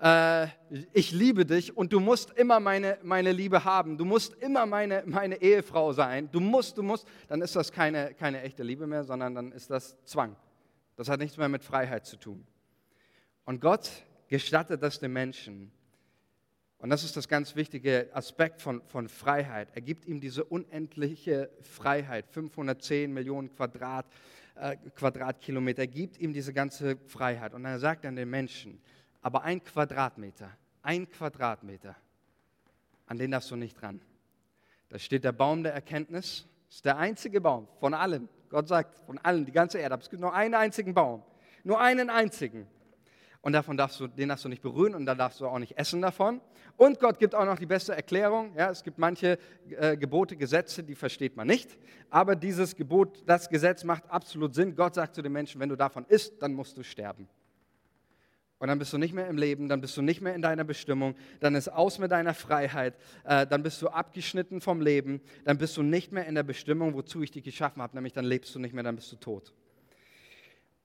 äh, 0.00 0.46
ich 0.92 1.12
liebe 1.12 1.44
dich 1.44 1.76
und 1.76 1.92
du 1.92 2.00
musst 2.00 2.30
immer 2.30 2.60
meine, 2.60 2.98
meine 3.02 3.32
Liebe 3.32 3.64
haben, 3.64 3.98
du 3.98 4.04
musst 4.04 4.34
immer 4.42 4.64
meine, 4.66 5.02
meine 5.06 5.42
Ehefrau 5.42 5.92
sein, 5.92 6.30
du 6.30 6.40
musst, 6.40 6.78
du 6.78 6.82
musst, 6.82 7.06
dann 7.28 7.42
ist 7.42 7.56
das 7.56 7.72
keine, 7.72 8.14
keine 8.14 8.42
echte 8.42 8.62
Liebe 8.62 8.86
mehr, 8.86 9.04
sondern 9.04 9.34
dann 9.34 9.52
ist 9.52 9.70
das 9.70 9.96
Zwang. 10.04 10.36
Das 10.96 11.08
hat 11.08 11.20
nichts 11.20 11.36
mehr 11.36 11.48
mit 11.48 11.64
Freiheit 11.64 12.06
zu 12.06 12.16
tun. 12.16 12.46
Und 13.44 13.60
Gott 13.60 13.90
gestattet 14.28 14.82
das 14.82 15.00
dem 15.00 15.12
Menschen, 15.12 15.72
und 16.80 16.88
das 16.88 17.04
ist 17.04 17.14
das 17.14 17.28
ganz 17.28 17.56
wichtige 17.56 18.08
Aspekt 18.14 18.62
von, 18.62 18.80
von 18.86 19.08
Freiheit. 19.08 19.68
Er 19.74 19.82
gibt 19.82 20.06
ihm 20.06 20.18
diese 20.18 20.44
unendliche 20.44 21.50
Freiheit, 21.60 22.26
510 22.30 23.12
Millionen 23.12 23.54
Quadrat, 23.54 24.06
äh, 24.54 24.76
Quadratkilometer, 24.96 25.82
er 25.82 25.88
gibt 25.88 26.18
ihm 26.18 26.32
diese 26.32 26.54
ganze 26.54 26.96
Freiheit. 27.06 27.52
Und 27.52 27.66
er 27.66 27.78
sagt 27.78 28.06
an 28.06 28.16
den 28.16 28.30
Menschen, 28.30 28.80
aber 29.20 29.42
ein 29.42 29.62
Quadratmeter, 29.62 30.50
ein 30.82 31.08
Quadratmeter, 31.10 31.94
an 33.06 33.18
den 33.18 33.30
darfst 33.30 33.50
du 33.50 33.56
nicht 33.56 33.82
ran. 33.82 34.00
Da 34.88 34.98
steht 34.98 35.24
der 35.24 35.32
Baum 35.32 35.62
der 35.62 35.74
Erkenntnis, 35.74 36.46
das 36.68 36.76
ist 36.76 36.84
der 36.86 36.96
einzige 36.96 37.42
Baum 37.42 37.68
von 37.78 37.92
allen. 37.92 38.26
Gott 38.48 38.68
sagt, 38.68 39.04
von 39.04 39.18
allen, 39.18 39.44
die 39.44 39.52
ganze 39.52 39.78
Erde, 39.78 39.98
es 40.00 40.08
gibt 40.08 40.22
nur 40.22 40.32
einen 40.32 40.54
einzigen 40.54 40.94
Baum, 40.94 41.22
nur 41.62 41.78
einen 41.78 42.08
einzigen. 42.08 42.66
Und 43.42 43.52
davon 43.54 43.76
darfst 43.76 43.98
du, 43.98 44.06
den 44.06 44.28
darfst 44.28 44.44
du 44.44 44.50
nicht 44.50 44.60
berühren 44.60 44.94
und 44.94 45.06
da 45.06 45.14
darfst 45.14 45.40
du 45.40 45.46
auch 45.46 45.58
nicht 45.58 45.78
essen 45.78 46.02
davon. 46.02 46.42
Und 46.76 47.00
Gott 47.00 47.18
gibt 47.18 47.34
auch 47.34 47.46
noch 47.46 47.58
die 47.58 47.66
beste 47.66 47.94
Erklärung. 47.94 48.54
Ja, 48.54 48.70
es 48.70 48.82
gibt 48.82 48.98
manche 48.98 49.38
äh, 49.78 49.96
Gebote, 49.96 50.36
Gesetze, 50.36 50.82
die 50.82 50.94
versteht 50.94 51.36
man 51.36 51.46
nicht. 51.46 51.78
Aber 52.10 52.36
dieses 52.36 52.76
Gebot, 52.76 53.22
das 53.26 53.48
Gesetz 53.48 53.82
macht 53.82 54.10
absolut 54.10 54.54
Sinn. 54.54 54.76
Gott 54.76 54.94
sagt 54.94 55.14
zu 55.14 55.22
den 55.22 55.32
Menschen, 55.32 55.58
wenn 55.60 55.70
du 55.70 55.76
davon 55.76 56.04
isst, 56.06 56.42
dann 56.42 56.52
musst 56.52 56.76
du 56.76 56.82
sterben. 56.82 57.28
Und 58.58 58.68
dann 58.68 58.78
bist 58.78 58.92
du 58.92 58.98
nicht 58.98 59.14
mehr 59.14 59.26
im 59.26 59.38
Leben, 59.38 59.70
dann 59.70 59.80
bist 59.80 59.96
du 59.96 60.02
nicht 60.02 60.20
mehr 60.20 60.34
in 60.34 60.42
deiner 60.42 60.64
Bestimmung, 60.64 61.14
dann 61.40 61.54
ist 61.54 61.68
aus 61.68 61.98
mit 61.98 62.10
deiner 62.10 62.34
Freiheit, 62.34 62.94
äh, 63.24 63.46
dann 63.46 63.62
bist 63.62 63.80
du 63.80 63.88
abgeschnitten 63.88 64.60
vom 64.60 64.82
Leben, 64.82 65.22
dann 65.46 65.56
bist 65.56 65.78
du 65.78 65.82
nicht 65.82 66.12
mehr 66.12 66.26
in 66.26 66.34
der 66.34 66.42
Bestimmung, 66.42 66.92
wozu 66.92 67.22
ich 67.22 67.30
dich 67.30 67.42
geschaffen 67.42 67.80
habe, 67.80 67.96
nämlich 67.96 68.12
dann 68.12 68.26
lebst 68.26 68.54
du 68.54 68.58
nicht 68.58 68.74
mehr, 68.74 68.84
dann 68.84 68.96
bist 68.96 69.10
du 69.12 69.16
tot. 69.16 69.54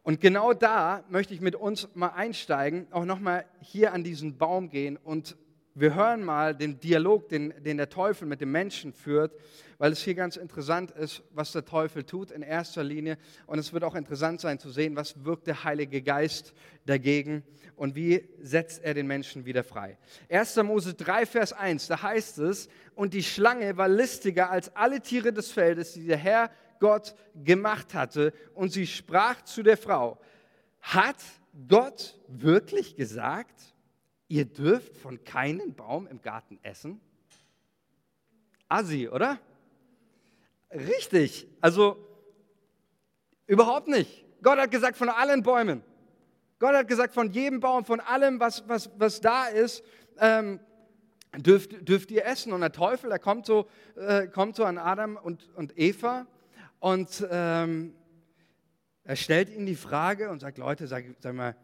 Und 0.06 0.22
genau 0.22 0.54
da 0.54 1.04
möchte 1.10 1.34
ich 1.34 1.42
mit 1.42 1.56
uns 1.56 1.90
mal 1.96 2.10
einsteigen, 2.10 2.86
auch 2.92 3.06
nochmal 3.06 3.44
hier 3.60 3.92
an 3.92 4.04
diesen 4.04 4.38
Baum 4.38 4.70
gehen 4.70 4.98
und 4.98 5.36
wir 5.74 5.96
hören 5.96 6.24
mal 6.24 6.56
den 6.56 6.80
Dialog, 6.80 7.28
den, 7.28 7.56
den 7.64 7.78
der 7.78 7.90
Teufel 7.90 8.28
mit 8.28 8.40
dem 8.40 8.52
Menschen 8.52 8.94
führt, 8.94 9.36
weil 9.80 9.92
es 9.92 10.04
hier 10.04 10.14
ganz 10.14 10.38
interessant 10.38 10.92
ist, 10.92 11.24
was 11.32 11.54
der 11.54 11.66
Teufel 11.66 12.04
tut 12.04 12.30
in 12.30 12.44
erster 12.44 12.84
Linie. 12.84 13.18
Und 13.48 13.58
es 13.58 13.74
wird 13.74 13.84
auch 13.84 13.96
interessant 13.96 14.40
sein 14.40 14.60
zu 14.60 14.70
sehen, 14.70 14.96
was 14.96 15.26
wirkt 15.26 15.48
der 15.48 15.64
Heilige 15.64 16.04
Geist 16.04 16.54
dagegen 16.86 17.44
und 17.76 17.96
wie 17.96 18.30
setzt 18.40 18.84
er 18.84 18.94
den 18.94 19.08
Menschen 19.08 19.46
wieder 19.46 19.64
frei. 19.64 19.98
1. 20.30 20.56
Mose 20.58 20.94
3, 20.94 21.26
Vers 21.26 21.52
1, 21.52 21.88
da 21.88 22.04
heißt 22.04 22.38
es, 22.38 22.70
und 22.94 23.16
die 23.16 23.24
Schlange 23.24 23.76
war 23.76 23.90
listiger 23.90 24.52
als 24.52 24.74
alle 24.76 25.02
Tiere 25.02 25.34
des 25.34 25.52
Feldes, 25.52 25.94
die 25.94 26.06
der 26.06 26.18
Herr 26.18 26.52
Gott 26.86 27.15
gemacht 27.44 27.96
hatte. 27.96 28.32
Und 28.54 28.72
sie 28.72 28.86
sprach 28.86 29.42
zu 29.42 29.63
der 29.63 29.75
Frau, 29.75 30.20
hat 30.82 31.18
Gott 31.68 32.15
wirklich 32.27 32.96
gesagt, 32.96 33.74
ihr 34.27 34.46
dürft 34.46 34.96
von 34.96 35.24
keinem 35.24 35.74
Baum 35.74 36.06
im 36.06 36.22
Garten 36.22 36.60
essen? 36.62 37.01
Assi, 38.70 39.10
oder? 39.10 39.39
Richtig, 40.72 41.48
also 41.60 41.98
überhaupt 43.48 43.88
nicht. 43.88 44.24
Gott 44.44 44.60
hat 44.60 44.70
gesagt 44.70 44.96
von 44.96 45.10
allen 45.10 45.42
Bäumen. 45.42 45.82
Gott 46.60 46.75
hat 46.75 46.88
gesagt 46.88 47.15
von 47.15 47.32
jedem 47.32 47.62
Baum, 47.62 47.84
von 47.84 48.00
allem, 48.00 48.39
was, 48.39 48.70
was, 48.70 48.92
was 49.00 49.22
da 49.22 49.48
ist, 49.48 49.84
ähm, 50.20 50.60
dürft, 51.36 51.89
dürft 51.89 52.12
ihr 52.12 52.25
essen. 52.25 52.54
Und 52.54 52.62
der 52.62 52.72
Teufel, 52.72 53.10
der 53.10 53.18
kommt 53.18 53.48
so, 53.48 53.68
äh, 53.96 54.27
kommt 54.27 54.56
so 54.56 54.65
an 54.65 54.77
Adam 54.77 55.18
und, 55.18 55.50
und 55.56 55.75
Eva 55.80 56.27
und 56.86 57.25
ähm, 57.32 57.96
er 59.04 59.15
stellt 59.15 59.50
ihnen 59.50 59.65
die 59.65 59.75
Frage 59.75 60.30
und 60.30 60.39
sagt, 60.39 60.60
Leute, 60.60 60.86
sag, 60.86 61.04
sag 61.18 61.34
mal, 61.34 61.56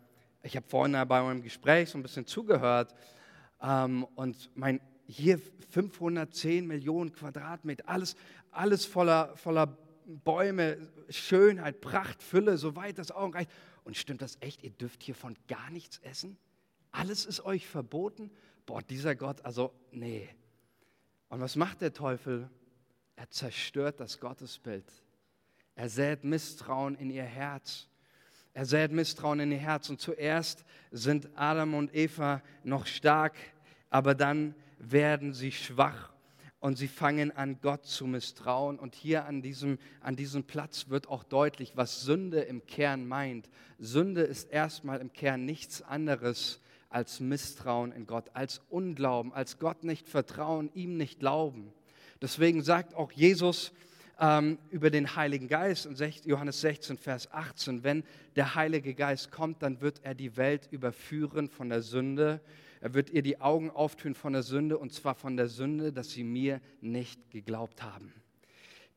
ich 0.41 0.55
habe 0.55 0.67
vorhin 0.67 0.93
bei 0.93 1.21
meinem 1.21 1.43
Gespräch 1.43 1.91
so 1.91 1.99
ein 1.99 2.01
bisschen 2.01 2.25
zugehört 2.25 2.95
ähm, 3.61 4.03
und 4.15 4.49
mein, 4.55 4.81
hier 5.05 5.37
510 5.69 6.65
Millionen 6.65 7.13
Quadratmeter, 7.13 7.87
alles, 7.87 8.15
alles 8.49 8.87
voller, 8.87 9.37
voller 9.37 9.77
Bäume, 10.07 10.89
Schönheit, 11.09 11.81
Pracht, 11.81 12.23
Fülle, 12.23 12.57
soweit 12.57 12.97
das 12.97 13.11
Augen 13.11 13.33
reicht. 13.33 13.51
Und 13.83 13.97
stimmt 13.97 14.23
das 14.23 14.37
echt? 14.39 14.63
Ihr 14.63 14.71
dürft 14.71 15.03
hier 15.03 15.13
von 15.13 15.37
gar 15.47 15.69
nichts 15.69 15.99
essen? 15.99 16.35
Alles 16.91 17.27
ist 17.27 17.45
euch 17.45 17.67
verboten? 17.67 18.31
Boah, 18.65 18.81
dieser 18.81 19.13
Gott, 19.13 19.45
also 19.45 19.71
nee. 19.91 20.27
Und 21.29 21.41
was 21.41 21.55
macht 21.55 21.81
der 21.81 21.93
Teufel? 21.93 22.49
Er 23.15 23.29
zerstört 23.29 23.99
das 23.99 24.19
Gottesbild. 24.19 24.91
Er 25.75 25.89
sät 25.89 26.23
Misstrauen 26.23 26.95
in 26.95 27.09
ihr 27.09 27.23
Herz. 27.23 27.87
Er 28.53 28.65
sät 28.65 28.91
Misstrauen 28.91 29.39
in 29.39 29.51
ihr 29.51 29.57
Herz. 29.57 29.89
Und 29.89 29.99
zuerst 29.99 30.65
sind 30.91 31.29
Adam 31.35 31.73
und 31.73 31.95
Eva 31.95 32.41
noch 32.63 32.85
stark, 32.85 33.35
aber 33.89 34.15
dann 34.15 34.55
werden 34.77 35.33
sie 35.33 35.51
schwach 35.51 36.11
und 36.61 36.77
sie 36.77 36.87
fangen 36.87 37.35
an, 37.35 37.59
Gott 37.61 37.85
zu 37.85 38.05
misstrauen. 38.05 38.77
Und 38.79 38.95
hier 38.95 39.25
an 39.25 39.41
diesem, 39.41 39.79
an 39.99 40.15
diesem 40.15 40.43
Platz 40.43 40.89
wird 40.89 41.09
auch 41.09 41.23
deutlich, 41.23 41.73
was 41.75 42.01
Sünde 42.01 42.41
im 42.41 42.65
Kern 42.65 43.07
meint. 43.07 43.49
Sünde 43.79 44.21
ist 44.21 44.51
erstmal 44.51 44.99
im 45.01 45.11
Kern 45.11 45.43
nichts 45.43 45.81
anderes 45.81 46.61
als 46.89 47.19
Misstrauen 47.19 47.91
in 47.91 48.05
Gott, 48.05 48.29
als 48.33 48.61
Unglauben, 48.69 49.33
als 49.33 49.57
Gott 49.57 49.83
nicht 49.83 50.07
vertrauen, 50.07 50.69
ihm 50.75 50.97
nicht 50.97 51.19
glauben. 51.19 51.73
Deswegen 52.21 52.61
sagt 52.61 52.93
auch 52.93 53.11
Jesus, 53.11 53.71
ähm, 54.21 54.59
über 54.69 54.91
den 54.91 55.15
Heiligen 55.15 55.47
Geist 55.47 55.87
in 55.87 55.95
Johannes 56.25 56.61
16, 56.61 56.97
Vers 56.97 57.31
18, 57.31 57.83
wenn 57.83 58.03
der 58.35 58.55
Heilige 58.55 58.93
Geist 58.93 59.31
kommt, 59.31 59.63
dann 59.63 59.81
wird 59.81 59.99
er 60.03 60.13
die 60.13 60.37
Welt 60.37 60.67
überführen 60.71 61.49
von 61.49 61.69
der 61.69 61.81
Sünde. 61.81 62.39
Er 62.79 62.93
wird 62.93 63.09
ihr 63.09 63.23
die 63.23 63.41
Augen 63.41 63.71
auftun 63.71 64.13
von 64.13 64.33
der 64.33 64.43
Sünde 64.43 64.77
und 64.77 64.93
zwar 64.93 65.15
von 65.15 65.37
der 65.37 65.47
Sünde, 65.47 65.91
dass 65.91 66.11
sie 66.11 66.23
mir 66.23 66.61
nicht 66.81 67.31
geglaubt 67.31 67.81
haben. 67.81 68.13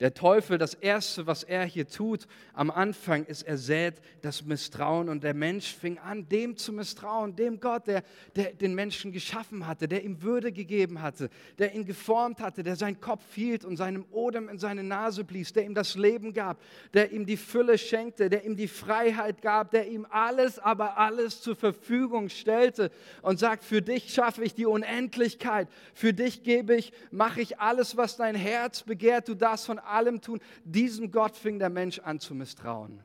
Der 0.00 0.12
Teufel, 0.12 0.58
das 0.58 0.74
Erste, 0.74 1.28
was 1.28 1.44
er 1.44 1.64
hier 1.64 1.86
tut 1.86 2.26
am 2.52 2.68
Anfang, 2.72 3.24
ist, 3.26 3.42
er 3.42 3.56
sät 3.56 4.00
das 4.22 4.44
Misstrauen 4.44 5.08
und 5.08 5.22
der 5.22 5.34
Mensch 5.34 5.72
fing 5.72 5.98
an, 5.98 6.28
dem 6.28 6.56
zu 6.56 6.72
misstrauen, 6.72 7.36
dem 7.36 7.60
Gott, 7.60 7.86
der, 7.86 8.02
der 8.34 8.54
den 8.54 8.74
Menschen 8.74 9.12
geschaffen 9.12 9.68
hatte, 9.68 9.86
der 9.86 10.02
ihm 10.02 10.20
Würde 10.20 10.50
gegeben 10.50 11.00
hatte, 11.00 11.30
der 11.58 11.76
ihn 11.76 11.84
geformt 11.84 12.40
hatte, 12.40 12.64
der 12.64 12.74
seinen 12.74 13.00
Kopf 13.00 13.22
hielt 13.36 13.64
und 13.64 13.76
seinem 13.76 14.04
Odem 14.10 14.48
in 14.48 14.58
seine 14.58 14.82
Nase 14.82 15.22
blies, 15.22 15.52
der 15.52 15.64
ihm 15.64 15.74
das 15.74 15.94
Leben 15.94 16.34
gab, 16.34 16.60
der 16.92 17.12
ihm 17.12 17.24
die 17.24 17.36
Fülle 17.36 17.78
schenkte, 17.78 18.28
der 18.28 18.44
ihm 18.44 18.56
die 18.56 18.68
Freiheit 18.68 19.42
gab, 19.42 19.70
der 19.70 19.86
ihm 19.86 20.08
alles, 20.10 20.58
aber 20.58 20.98
alles 20.98 21.40
zur 21.40 21.54
Verfügung 21.54 22.30
stellte 22.30 22.90
und 23.22 23.38
sagt, 23.38 23.62
für 23.62 23.80
dich 23.80 24.12
schaffe 24.12 24.42
ich 24.42 24.54
die 24.54 24.66
Unendlichkeit, 24.66 25.68
für 25.94 26.12
dich 26.12 26.42
gebe 26.42 26.74
ich, 26.74 26.92
mache 27.12 27.40
ich 27.40 27.60
alles, 27.60 27.96
was 27.96 28.16
dein 28.16 28.34
Herz 28.34 28.82
begehrt, 28.82 29.28
du 29.28 29.34
darfst 29.34 29.66
von 29.66 29.83
allem 29.86 30.20
tun. 30.20 30.40
Diesem 30.64 31.10
Gott 31.10 31.36
fing 31.36 31.58
der 31.58 31.70
Mensch 31.70 31.98
an 31.98 32.20
zu 32.20 32.34
misstrauen. 32.34 33.02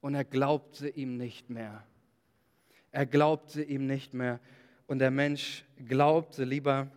Und 0.00 0.14
er 0.14 0.24
glaubte 0.24 0.88
ihm 0.88 1.16
nicht 1.16 1.50
mehr. 1.50 1.84
Er 2.92 3.06
glaubte 3.06 3.62
ihm 3.62 3.86
nicht 3.86 4.14
mehr. 4.14 4.40
Und 4.86 5.00
der 5.00 5.10
Mensch 5.10 5.64
glaubte 5.86 6.44
lieber 6.44 6.88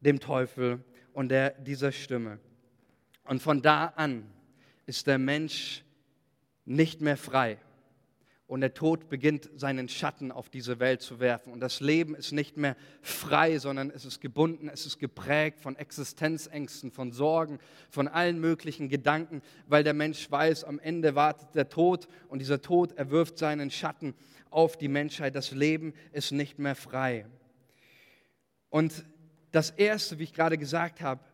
dem 0.00 0.20
Teufel 0.20 0.84
und 1.12 1.30
der, 1.30 1.50
dieser 1.50 1.92
Stimme. 1.92 2.38
Und 3.24 3.42
von 3.42 3.62
da 3.62 3.86
an 3.96 4.30
ist 4.86 5.06
der 5.06 5.18
Mensch 5.18 5.84
nicht 6.64 7.00
mehr 7.00 7.16
frei 7.16 7.58
und 8.52 8.60
der 8.60 8.74
Tod 8.74 9.08
beginnt 9.08 9.48
seinen 9.56 9.88
Schatten 9.88 10.30
auf 10.30 10.50
diese 10.50 10.78
Welt 10.78 11.00
zu 11.00 11.20
werfen. 11.20 11.54
Und 11.54 11.60
das 11.60 11.80
Leben 11.80 12.14
ist 12.14 12.32
nicht 12.32 12.58
mehr 12.58 12.76
frei, 13.00 13.56
sondern 13.56 13.88
es 13.88 14.04
ist 14.04 14.20
gebunden, 14.20 14.68
es 14.68 14.84
ist 14.84 14.98
geprägt 14.98 15.58
von 15.58 15.74
Existenzängsten, 15.74 16.90
von 16.90 17.12
Sorgen, 17.12 17.60
von 17.88 18.08
allen 18.08 18.38
möglichen 18.42 18.90
Gedanken, 18.90 19.40
weil 19.68 19.84
der 19.84 19.94
Mensch 19.94 20.30
weiß, 20.30 20.64
am 20.64 20.78
Ende 20.80 21.14
wartet 21.14 21.54
der 21.54 21.70
Tod 21.70 22.08
und 22.28 22.40
dieser 22.40 22.60
Tod 22.60 22.92
erwirft 22.98 23.38
seinen 23.38 23.70
Schatten 23.70 24.12
auf 24.50 24.76
die 24.76 24.88
Menschheit. 24.88 25.34
Das 25.34 25.52
Leben 25.52 25.94
ist 26.12 26.30
nicht 26.30 26.58
mehr 26.58 26.74
frei. 26.74 27.24
Und 28.68 29.06
das 29.50 29.70
Erste, 29.70 30.18
wie 30.18 30.24
ich 30.24 30.34
gerade 30.34 30.58
gesagt 30.58 31.00
habe, 31.00 31.24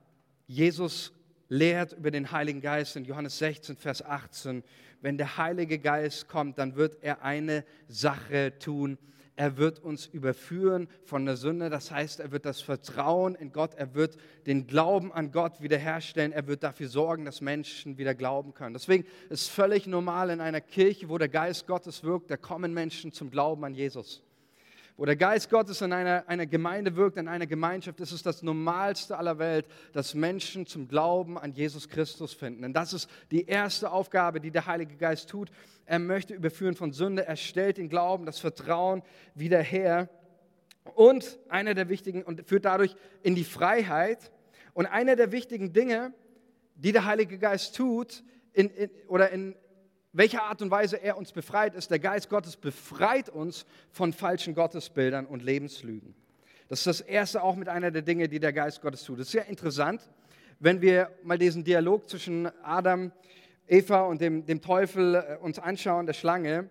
Jesus 0.47 1.13
lehrt 1.49 1.95
über 1.95 2.13
den 2.13 2.31
Heiligen 2.31 2.61
Geist 2.61 2.95
in 2.95 3.05
Johannes 3.05 3.39
16, 3.39 3.77
Vers 3.77 4.05
18 4.05 4.63
wenn 5.01 5.19
der 5.19 5.37
Heilige 5.37 5.79
Geist 5.79 6.29
kommt, 6.29 6.59
dann 6.59 6.77
wird 6.77 6.99
er 7.03 7.23
eine 7.23 7.65
Sache 7.89 8.59
tun. 8.59 8.99
Er 9.37 9.57
wird 9.57 9.79
uns 9.79 10.07
überführen 10.07 10.89
von 11.05 11.25
der 11.25 11.37
Sünde. 11.37 11.71
Das 11.71 11.93
heißt, 11.93 12.19
er 12.19 12.33
wird 12.33 12.45
das 12.45 12.61
Vertrauen 12.61 13.37
in 13.37 13.53
Gott, 13.53 13.75
er 13.77 13.95
wird 13.95 14.17
den 14.47 14.67
Glauben 14.67 15.13
an 15.13 15.31
Gott 15.31 15.61
wiederherstellen. 15.61 16.33
Er 16.33 16.49
wird 16.49 16.65
dafür 16.65 16.89
sorgen, 16.89 17.25
dass 17.25 17.41
Menschen 17.41 17.99
wieder 17.99 18.17
glauben 18.17 18.53
können. 18.53 18.75
Deswegen 18.75 19.05
ist 19.31 19.49
völlig 19.49 19.87
normal 19.87 20.31
in 20.31 20.41
einer 20.41 20.61
Kirche, 20.61 21.09
wo 21.09 21.19
der 21.19 21.29
Geist 21.29 21.69
Gottes 21.69 22.03
wirkt, 22.03 22.31
da 22.31 22.37
kommen 22.37 22.75
Menschen 22.75 23.13
zum 23.13 23.31
Glauben 23.31 23.65
an 23.65 23.75
Jesus 23.75 24.25
wo 24.99 25.05
der 25.05 25.15
Geist 25.15 25.49
Gottes 25.49 25.81
in 25.81 25.93
einer, 25.93 26.25
einer 26.27 26.45
Gemeinde 26.45 26.97
wirkt, 26.97 27.19
in 27.19 27.29
einer 27.29 27.47
Gemeinschaft, 27.47 28.01
ist 28.01 28.11
es 28.11 28.25
das 28.25 28.43
Normalste 28.43 29.17
aller 29.17 29.39
Welt, 29.39 29.65
dass 29.93 30.13
Menschen 30.13 30.67
zum 30.67 30.89
Glauben 30.89 31.39
an 31.39 31.53
Jesus 31.53 31.89
Christus 31.89 32.35
finden. 32.35 32.63
Denn 32.63 32.73
das 32.73 32.93
ist 32.93 33.09
die 33.31 33.47
erste 33.47 33.93
Aufgabe, 33.93 34.41
die 34.41 34.51
der 34.51 34.67
Heilige 34.67 34.97
Geist 34.97 35.31
tut. 35.31 35.53
Er 35.87 36.01
möchte 36.01 36.35
überführen 36.35 36.75
von 36.75 36.91
Sünde, 36.91 37.25
er 37.25 37.37
stellt 37.37 37.79
den 37.79 37.89
Glauben, 37.89 38.27
das 38.27 38.41
Vertrauen 38.41 39.03
wieder 39.37 39.63
her. 39.63 40.09
Und 40.97 41.39
einer 41.49 41.75
der 41.75 41.89
wichtigen, 41.89 42.25
und 42.25 42.49
führt 42.49 42.65
dadurch 42.65 42.97
in 43.23 43.37
die 43.37 43.45
Freiheit. 43.45 44.33
Und 44.75 44.87
einer 44.87 45.15
der 45.15 45.31
wichtigen 45.31 45.73
Dinge, 45.73 46.13
die 46.75 46.91
der 46.91 47.05
Heilige 47.05 47.39
Geist 47.39 47.77
tut, 47.77 48.25
in, 48.53 48.69
in, 48.71 48.91
oder 49.07 49.31
in, 49.31 49.55
welcher 50.19 50.43
Art 50.43 50.61
und 50.63 50.71
Weise 50.73 50.97
er 50.97 51.17
uns 51.17 51.31
befreit, 51.31 51.77
ist, 51.77 51.93
der 51.93 52.01
Geist 52.01 52.29
Gottes 52.29 52.57
befreit 52.57 53.29
uns 53.29 53.65
von 53.93 54.13
falschen 54.13 54.53
Gottesbildern 54.53 55.27
und 55.27 55.45
Lebenslügen. 55.45 56.13
Das 56.67 56.81
ist 56.81 56.89
das 56.89 57.01
Erste 57.01 57.41
auch 57.41 57.55
mit 57.55 57.69
einer 57.69 57.93
der 57.93 58.03
Dinge, 58.03 58.29
die 58.29 58.41
der 58.41 58.53
Geist 58.53 58.83
Gottes 58.83 59.05
tut. 59.05 59.21
Das 59.21 59.29
ist 59.29 59.33
sehr 59.33 59.47
interessant, 59.47 60.11
wenn 60.59 60.81
wir 60.81 61.13
mal 61.23 61.39
diesen 61.39 61.63
Dialog 61.63 62.11
zwischen 62.11 62.51
Adam, 62.65 63.13
Eva 63.69 64.07
und 64.07 64.21
dem, 64.21 64.45
dem 64.45 64.61
Teufel 64.61 65.15
äh, 65.15 65.37
uns 65.41 65.61
anschauen, 65.61 66.07
der 66.07 66.15
Schlange. 66.15 66.69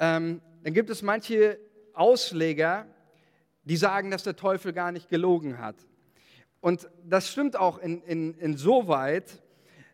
Ähm, 0.00 0.40
dann 0.64 0.74
gibt 0.74 0.90
es 0.90 1.00
manche 1.02 1.60
Ausleger, 1.94 2.86
die 3.62 3.76
sagen, 3.76 4.10
dass 4.10 4.24
der 4.24 4.34
Teufel 4.34 4.72
gar 4.72 4.90
nicht 4.90 5.08
gelogen 5.08 5.58
hat. 5.58 5.76
Und 6.60 6.90
das 7.04 7.30
stimmt 7.30 7.54
auch 7.56 7.78
in, 7.78 8.02
in, 8.02 8.34
insoweit, 8.34 9.40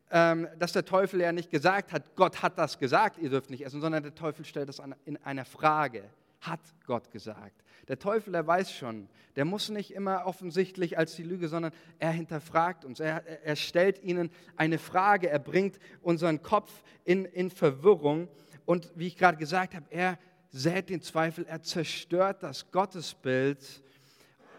dass 0.09 0.73
der 0.73 0.85
Teufel 0.85 1.21
ja 1.21 1.33
nicht 1.33 1.51
gesagt 1.51 1.93
hat, 1.93 2.15
Gott 2.15 2.43
hat 2.43 2.59
das 2.59 2.79
gesagt, 2.79 3.19
ihr 3.19 3.29
dürft 3.29 3.51
nicht 3.51 3.65
essen, 3.65 3.81
sondern 3.81 4.05
der 4.05 4.15
Teufel 4.15 4.45
stellt 4.45 4.69
das 4.69 4.81
in 5.05 5.17
einer 5.25 5.45
Frage. 5.45 6.05
hat 6.41 6.61
Gott 6.87 7.11
gesagt. 7.11 7.65
Der 7.89 7.99
Teufel, 7.99 8.35
er 8.35 8.47
weiß 8.47 8.73
schon, 8.73 9.09
der 9.37 9.45
muss 9.45 9.69
nicht 9.69 9.93
immer 9.93 10.27
offensichtlich 10.27 10.99
als 10.99 11.15
die 11.15 11.23
Lüge, 11.23 11.49
sondern 11.49 11.73
er 11.99 12.11
hinterfragt 12.11 12.85
uns, 12.85 13.01
er, 13.01 13.25
er 13.45 13.57
stellt 13.57 14.03
ihnen 14.03 14.31
eine 14.57 14.79
Frage, 14.79 15.29
er 15.29 15.39
bringt 15.39 15.79
unseren 16.03 16.43
Kopf 16.43 16.83
in, 17.05 17.25
in 17.25 17.51
Verwirrung 17.51 18.29
und 18.65 18.91
wie 18.97 19.07
ich 19.07 19.17
gerade 19.17 19.39
gesagt 19.39 19.75
habe, 19.75 19.87
er 19.91 20.19
sät 20.51 20.89
den 20.89 21.01
Zweifel, 21.01 21.47
er 21.47 21.63
zerstört 21.63 22.43
das 22.43 22.71
Gottesbild 22.71 23.83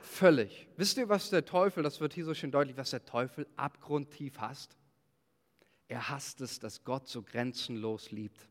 völlig. 0.01 0.67
Wisst 0.77 0.97
ihr, 0.97 1.09
was 1.09 1.29
der 1.29 1.43
Teufel, 1.43 1.83
das 1.83 1.99
wird 1.99 2.13
hier 2.13 2.25
so 2.25 2.33
schön 2.33 2.51
deutlich, 2.51 2.77
was 2.77 2.91
der 2.91 3.05
Teufel 3.05 3.47
abgrundtief 3.57 4.39
hasst? 4.39 4.77
Er 5.87 6.09
hasst 6.09 6.41
es, 6.41 6.59
dass 6.59 6.83
Gott 6.83 7.07
so 7.07 7.21
grenzenlos 7.21 8.11
liebt. 8.11 8.49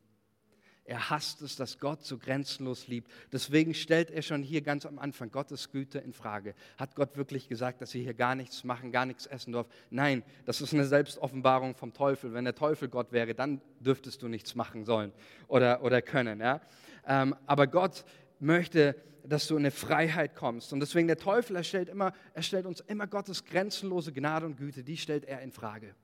Er 0.86 1.10
hasst 1.10 1.42
es, 1.42 1.56
dass 1.56 1.80
Gott 1.80 2.04
so 2.04 2.16
grenzenlos 2.16 2.86
liebt. 2.86 3.10
Deswegen 3.32 3.74
stellt 3.74 4.10
er 4.12 4.22
schon 4.22 4.44
hier 4.44 4.62
ganz 4.62 4.86
am 4.86 5.00
Anfang 5.00 5.32
Gottes 5.32 5.72
Güte 5.72 5.98
in 5.98 6.12
Frage. 6.12 6.54
Hat 6.78 6.94
Gott 6.94 7.16
wirklich 7.16 7.48
gesagt, 7.48 7.82
dass 7.82 7.90
sie 7.90 8.04
hier 8.04 8.14
gar 8.14 8.36
nichts 8.36 8.62
machen, 8.62 8.92
gar 8.92 9.04
nichts 9.04 9.26
essen 9.26 9.52
dürfen? 9.52 9.68
Nein, 9.90 10.22
das 10.44 10.60
ist 10.60 10.72
eine 10.72 10.84
Selbstoffenbarung 10.84 11.74
vom 11.74 11.92
Teufel. 11.92 12.32
Wenn 12.32 12.44
der 12.44 12.54
Teufel 12.54 12.88
Gott 12.88 13.10
wäre, 13.10 13.34
dann 13.34 13.60
dürftest 13.80 14.22
du 14.22 14.28
nichts 14.28 14.54
machen 14.54 14.84
sollen 14.84 15.12
oder, 15.48 15.82
oder 15.82 16.00
können. 16.02 16.40
Ja? 16.40 16.60
Ähm, 17.04 17.34
aber 17.46 17.66
Gott 17.66 18.04
möchte, 18.38 18.94
dass 19.24 19.48
du 19.48 19.56
in 19.56 19.62
eine 19.62 19.72
Freiheit 19.72 20.36
kommst. 20.36 20.72
Und 20.72 20.78
deswegen 20.78 21.08
der 21.08 21.18
Teufel, 21.18 21.56
er 21.56 21.64
stellt, 21.64 21.88
immer, 21.88 22.12
er 22.32 22.42
stellt 22.42 22.64
uns 22.64 22.78
immer 22.80 23.08
Gottes 23.08 23.44
grenzenlose 23.44 24.12
Gnade 24.12 24.46
und 24.46 24.56
Güte, 24.56 24.84
die 24.84 24.96
stellt 24.96 25.24
er 25.24 25.42
in 25.42 25.50
Frage. 25.50 25.96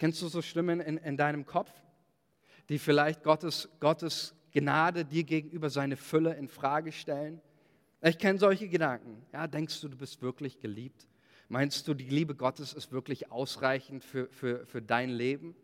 Kennst 0.00 0.20
du 0.20 0.26
so 0.26 0.42
Stimmen 0.42 0.80
in, 0.80 0.96
in 0.96 1.16
deinem 1.16 1.46
Kopf? 1.46 1.70
die 2.70 2.78
vielleicht 2.78 3.24
Gottes, 3.24 3.68
Gottes 3.80 4.32
Gnade 4.52 5.04
dir 5.04 5.24
gegenüber 5.24 5.70
seine 5.70 5.96
Fülle 5.96 6.34
in 6.34 6.48
Frage 6.48 6.92
stellen? 6.92 7.40
Ich 8.00 8.16
kenne 8.16 8.38
solche 8.38 8.68
Gedanken. 8.68 9.26
Ja, 9.32 9.48
denkst 9.48 9.80
du, 9.80 9.88
du 9.88 9.96
bist 9.96 10.22
wirklich 10.22 10.60
geliebt? 10.60 11.08
Meinst 11.48 11.86
du, 11.88 11.94
die 11.94 12.08
Liebe 12.08 12.36
Gottes 12.36 12.72
ist 12.72 12.92
wirklich 12.92 13.32
ausreichend 13.32 14.04
für, 14.04 14.28
für, 14.30 14.64
für 14.66 14.80
dein 14.80 15.10
Leben? 15.10 15.56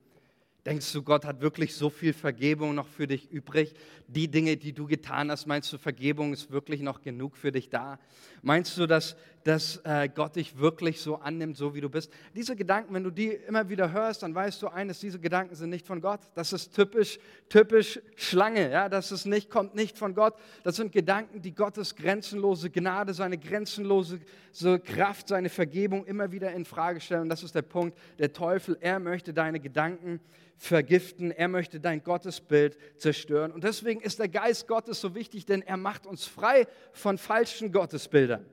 Denkst 0.66 0.92
du, 0.92 1.04
Gott 1.04 1.25
hat 1.25 1.40
wirklich 1.40 1.76
so 1.76 1.90
viel 1.90 2.12
Vergebung 2.12 2.75
noch 2.75 2.88
für 2.88 3.06
dich 3.06 3.30
übrig? 3.30 3.73
Die 4.08 4.28
Dinge, 4.28 4.56
die 4.56 4.73
du 4.73 4.88
getan 4.88 5.30
hast, 5.30 5.46
meinst 5.46 5.73
du, 5.73 5.78
Vergebung 5.78 6.32
ist 6.32 6.50
wirklich 6.50 6.80
noch 6.80 7.02
genug 7.02 7.37
für 7.37 7.52
dich 7.52 7.70
da? 7.70 8.00
Meinst 8.42 8.76
du, 8.76 8.88
dass, 8.88 9.16
dass 9.44 9.76
äh, 9.85 10.08
Gott 10.12 10.35
dich 10.35 10.58
wirklich 10.58 11.00
so 11.00 11.16
annimmt, 11.18 11.56
so 11.56 11.76
wie 11.76 11.80
du 11.80 11.88
bist? 11.88 12.12
Diese 12.35 12.56
Gedanken, 12.56 12.92
wenn 12.94 13.04
du 13.04 13.11
die 13.12 13.28
immer 13.28 13.68
wieder 13.68 13.92
hörst, 13.92 14.25
dann 14.25 14.35
weißt 14.35 14.61
du 14.61 14.66
eines, 14.66 14.99
diese 14.99 15.20
Gedanken 15.20 15.54
sind 15.54 15.70
nicht 15.70 15.87
von 15.87 16.00
Gott. 16.00 16.20
Das 16.35 16.52
ist 16.52 16.75
typisch, 16.75 17.20
typisch 17.49 18.00
Schlange, 18.16 18.68
ja? 18.68 18.88
das 18.88 19.12
ist 19.12 19.25
nicht, 19.25 19.50
kommt 19.50 19.76
nicht 19.76 19.96
von 19.96 20.16
Gott. 20.16 20.35
Das 20.64 20.75
sind 20.75 20.90
Gedanken, 20.90 21.42
die 21.42 21.54
Gottes 21.54 21.94
grenzenlose 21.94 22.70
Gnade, 22.70 23.14
seine 23.14 23.38
grenzenlose 23.38 24.18
so 24.50 24.80
Kraft, 24.80 25.28
seine 25.28 25.49
Vergebung 25.49 26.06
immer 26.06 26.32
wieder 26.32 26.50
in 26.52 26.64
Frage 26.64 27.00
stellen. 27.00 27.23
Und 27.23 27.28
das 27.28 27.44
ist 27.44 27.54
der 27.54 27.62
Punkt. 27.62 27.96
Der 28.18 28.32
Teufel, 28.32 28.76
er 28.80 28.99
möchte 28.99 29.32
deine 29.32 29.61
Gedanken 29.61 30.18
vergiften, 30.57 31.31
er 31.31 31.49
möchte 31.49 31.81
dein 31.81 32.03
Gottesbild 32.03 32.79
zerstören. 32.97 33.53
Und 33.53 33.65
deswegen 33.65 34.01
ist 34.01 34.19
der 34.19 34.29
Geist 34.29 34.67
Gottes 34.67 35.01
so 35.01 35.15
wichtig, 35.15 35.47
denn 35.47 35.63
er 35.63 35.77
macht 35.77 36.07
uns 36.07 36.25
frei 36.25 36.67
von 36.93 37.19
falschen 37.19 37.73
Gottesbildern. 37.73 38.45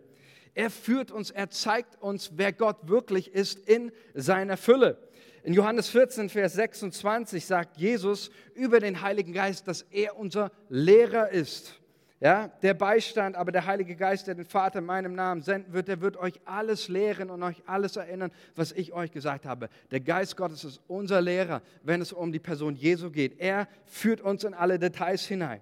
Er 0.53 0.69
führt 0.69 1.11
uns, 1.11 1.31
er 1.31 1.49
zeigt 1.49 2.01
uns, 2.01 2.31
wer 2.35 2.53
Gott 2.53 2.87
wirklich 2.87 3.33
ist 3.33 3.67
in 3.67 3.91
seiner 4.13 4.57
Fülle. 4.57 4.97
In 5.43 5.53
Johannes 5.53 5.89
14, 5.89 6.29
Vers 6.29 6.53
26 6.53 7.45
sagt 7.45 7.77
Jesus 7.77 8.29
über 8.53 8.79
den 8.79 9.01
Heiligen 9.01 9.33
Geist, 9.33 9.67
dass 9.67 9.81
er 9.91 10.17
unser 10.17 10.51
Lehrer 10.69 11.29
ist. 11.29 11.81
Ja, 12.23 12.47
der 12.61 12.73
Beistand, 12.73 13.35
aber 13.35 13.51
der 13.51 13.65
Heilige 13.65 13.97
Geist, 13.97 14.27
der 14.27 14.35
den 14.35 14.45
Vater 14.45 14.79
in 14.79 14.85
meinem 14.85 15.13
Namen 15.13 15.41
senden 15.41 15.73
wird, 15.73 15.89
der 15.89 15.99
wird 15.99 16.15
euch 16.15 16.39
alles 16.45 16.87
lehren 16.87 17.29
und 17.29 17.43
euch 17.43 17.61
alles 17.65 17.97
erinnern, 17.97 18.31
was 18.55 18.71
ich 18.71 18.93
euch 18.93 19.11
gesagt 19.11 19.45
habe. 19.45 19.67
Der 19.91 19.99
Geist 19.99 20.37
Gottes 20.37 20.63
ist 20.63 20.79
unser 20.87 21.19
Lehrer, 21.19 21.61
wenn 21.83 21.99
es 21.99 22.13
um 22.13 22.31
die 22.31 22.39
Person 22.39 22.77
Jesu 22.77 23.11
geht. 23.11 23.41
Er 23.41 23.67
führt 23.85 24.21
uns 24.21 24.45
in 24.45 24.53
alle 24.53 24.79
Details 24.79 25.25
hinein. 25.25 25.59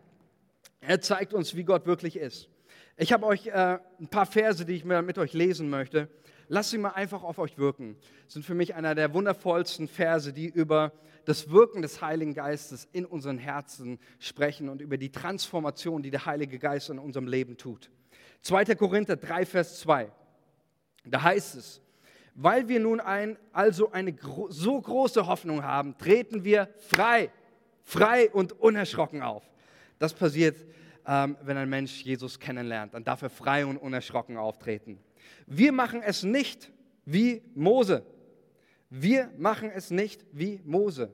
Er 0.81 1.01
zeigt 1.01 1.33
uns, 1.33 1.55
wie 1.55 1.63
Gott 1.63 1.87
wirklich 1.87 2.15
ist. 2.15 2.47
Ich 2.95 3.11
habe 3.11 3.25
euch 3.25 3.47
äh, 3.47 3.79
ein 3.99 4.07
paar 4.07 4.27
Verse, 4.27 4.63
die 4.63 4.73
ich 4.73 4.85
mit 4.85 5.17
euch 5.17 5.33
lesen 5.33 5.67
möchte. 5.67 6.09
Lasst 6.53 6.71
sie 6.71 6.77
mal 6.79 6.89
einfach 6.89 7.23
auf 7.23 7.39
euch 7.39 7.57
wirken. 7.57 7.95
Sind 8.27 8.43
für 8.43 8.55
mich 8.55 8.75
einer 8.75 8.93
der 8.93 9.13
wundervollsten 9.13 9.87
Verse, 9.87 10.33
die 10.33 10.47
über 10.47 10.91
das 11.23 11.49
Wirken 11.49 11.81
des 11.81 12.01
Heiligen 12.01 12.33
Geistes 12.33 12.89
in 12.91 13.05
unseren 13.05 13.37
Herzen 13.37 13.99
sprechen 14.19 14.67
und 14.67 14.81
über 14.81 14.97
die 14.97 15.13
Transformation, 15.13 16.03
die 16.03 16.11
der 16.11 16.25
Heilige 16.25 16.59
Geist 16.59 16.89
in 16.89 16.99
unserem 16.99 17.25
Leben 17.25 17.55
tut. 17.55 17.89
2. 18.41 18.65
Korinther 18.75 19.15
3, 19.15 19.45
Vers 19.45 19.79
2. 19.79 20.11
Da 21.05 21.21
heißt 21.21 21.55
es, 21.55 21.81
weil 22.35 22.67
wir 22.67 22.81
nun 22.81 22.99
ein, 22.99 23.37
also 23.53 23.93
eine 23.93 24.13
so 24.49 24.81
große 24.81 25.27
Hoffnung 25.27 25.63
haben, 25.63 25.97
treten 25.97 26.43
wir 26.43 26.67
frei, 26.79 27.31
frei 27.81 28.29
und 28.29 28.59
unerschrocken 28.59 29.21
auf. 29.21 29.49
Das 29.99 30.13
passiert, 30.13 30.57
ähm, 31.07 31.37
wenn 31.43 31.55
ein 31.55 31.69
Mensch 31.69 32.01
Jesus 32.01 32.37
kennenlernt. 32.37 32.93
Dann 32.93 33.05
darf 33.05 33.21
er 33.21 33.29
frei 33.29 33.65
und 33.65 33.77
unerschrocken 33.77 34.35
auftreten. 34.35 34.99
Wir 35.45 35.71
machen 35.71 36.01
es 36.01 36.23
nicht 36.23 36.71
wie 37.05 37.41
Mose. 37.55 38.05
Wir 38.89 39.31
machen 39.37 39.71
es 39.73 39.89
nicht 39.91 40.25
wie 40.31 40.61
Mose, 40.65 41.13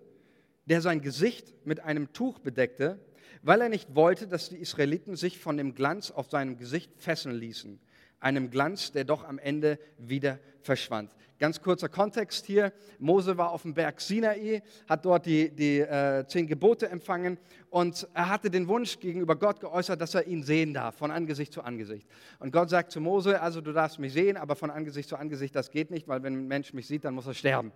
der 0.65 0.81
sein 0.81 1.01
Gesicht 1.01 1.53
mit 1.65 1.79
einem 1.81 2.11
Tuch 2.11 2.39
bedeckte, 2.39 2.99
weil 3.43 3.61
er 3.61 3.69
nicht 3.69 3.95
wollte, 3.95 4.27
dass 4.27 4.49
die 4.49 4.57
Israeliten 4.57 5.15
sich 5.15 5.37
von 5.37 5.57
dem 5.57 5.75
Glanz 5.75 6.09
auf 6.09 6.29
seinem 6.29 6.57
Gesicht 6.57 6.91
fesseln 6.97 7.35
ließen 7.35 7.79
einem 8.19 8.49
Glanz, 8.49 8.91
der 8.91 9.03
doch 9.03 9.23
am 9.23 9.39
Ende 9.39 9.79
wieder 9.97 10.39
verschwand. 10.67 11.15
Ganz 11.39 11.61
kurzer 11.61 11.89
Kontext 11.89 12.45
hier. 12.45 12.71
Mose 12.99 13.37
war 13.37 13.51
auf 13.51 13.63
dem 13.63 13.73
Berg 13.73 13.99
Sinai, 14.01 14.61
hat 14.87 15.05
dort 15.05 15.25
die, 15.25 15.49
die 15.49 15.79
äh, 15.79 16.25
zehn 16.27 16.45
Gebote 16.45 16.89
empfangen 16.89 17.37
und 17.69 18.07
er 18.13 18.29
hatte 18.29 18.49
den 18.49 18.67
Wunsch 18.67 18.99
gegenüber 18.99 19.35
Gott 19.35 19.59
geäußert, 19.59 19.99
dass 19.99 20.13
er 20.13 20.27
ihn 20.27 20.43
sehen 20.43 20.73
darf, 20.73 20.95
von 20.95 21.09
Angesicht 21.09 21.53
zu 21.53 21.61
Angesicht. 21.63 22.07
Und 22.39 22.51
Gott 22.51 22.69
sagt 22.69 22.91
zu 22.91 23.01
Mose, 23.01 23.41
also 23.41 23.61
du 23.61 23.71
darfst 23.71 23.97
mich 23.97 24.13
sehen, 24.13 24.37
aber 24.37 24.55
von 24.55 24.69
Angesicht 24.69 25.09
zu 25.09 25.15
Angesicht, 25.15 25.55
das 25.55 25.71
geht 25.71 25.89
nicht, 25.89 26.07
weil 26.07 26.21
wenn 26.21 26.33
ein 26.33 26.47
Mensch 26.47 26.73
mich 26.73 26.87
sieht, 26.87 27.05
dann 27.05 27.13
muss 27.13 27.27
er 27.27 27.33
sterben. 27.33 27.71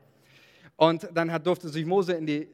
Und 0.75 1.10
dann 1.13 1.32
hat, 1.32 1.47
durfte 1.47 1.69
sich 1.69 1.86
Mose 1.86 2.13
in 2.13 2.25
die 2.25 2.49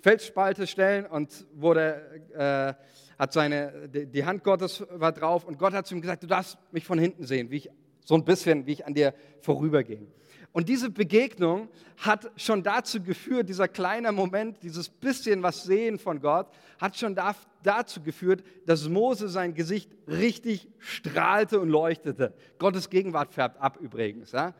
Felsspalte 0.00 0.66
stellen 0.66 1.04
und 1.04 1.46
wurde... 1.52 2.22
Äh, 2.34 3.00
hat 3.20 3.34
seine, 3.34 3.86
die 3.90 4.24
Hand 4.24 4.42
Gottes 4.42 4.82
war 4.92 5.12
drauf 5.12 5.44
und 5.44 5.58
Gott 5.58 5.74
hat 5.74 5.86
zu 5.86 5.94
ihm 5.94 6.00
gesagt, 6.00 6.22
du 6.22 6.26
darfst 6.26 6.56
mich 6.72 6.86
von 6.86 6.98
hinten 6.98 7.26
sehen, 7.26 7.50
wie 7.50 7.58
ich, 7.58 7.70
so 8.04 8.14
ein 8.14 8.24
bisschen, 8.24 8.66
wie 8.66 8.72
ich 8.72 8.86
an 8.86 8.94
dir 8.94 9.14
vorübergehe. 9.40 10.06
Und 10.52 10.68
diese 10.68 10.90
Begegnung 10.90 11.68
hat 11.98 12.30
schon 12.36 12.62
dazu 12.62 13.00
geführt, 13.00 13.48
dieser 13.48 13.68
kleine 13.68 14.10
Moment, 14.10 14.62
dieses 14.62 14.88
bisschen 14.88 15.42
was 15.42 15.62
sehen 15.62 15.98
von 15.98 16.20
Gott, 16.20 16.48
hat 16.80 16.96
schon 16.96 17.16
dazu 17.62 18.02
geführt, 18.02 18.42
dass 18.66 18.88
Mose 18.88 19.28
sein 19.28 19.54
Gesicht 19.54 19.90
richtig 20.08 20.68
strahlte 20.78 21.60
und 21.60 21.68
leuchtete. 21.68 22.34
Gottes 22.58 22.90
Gegenwart 22.90 23.32
färbt 23.32 23.60
ab 23.60 23.78
übrigens. 23.80 24.32
Ja? 24.32 24.54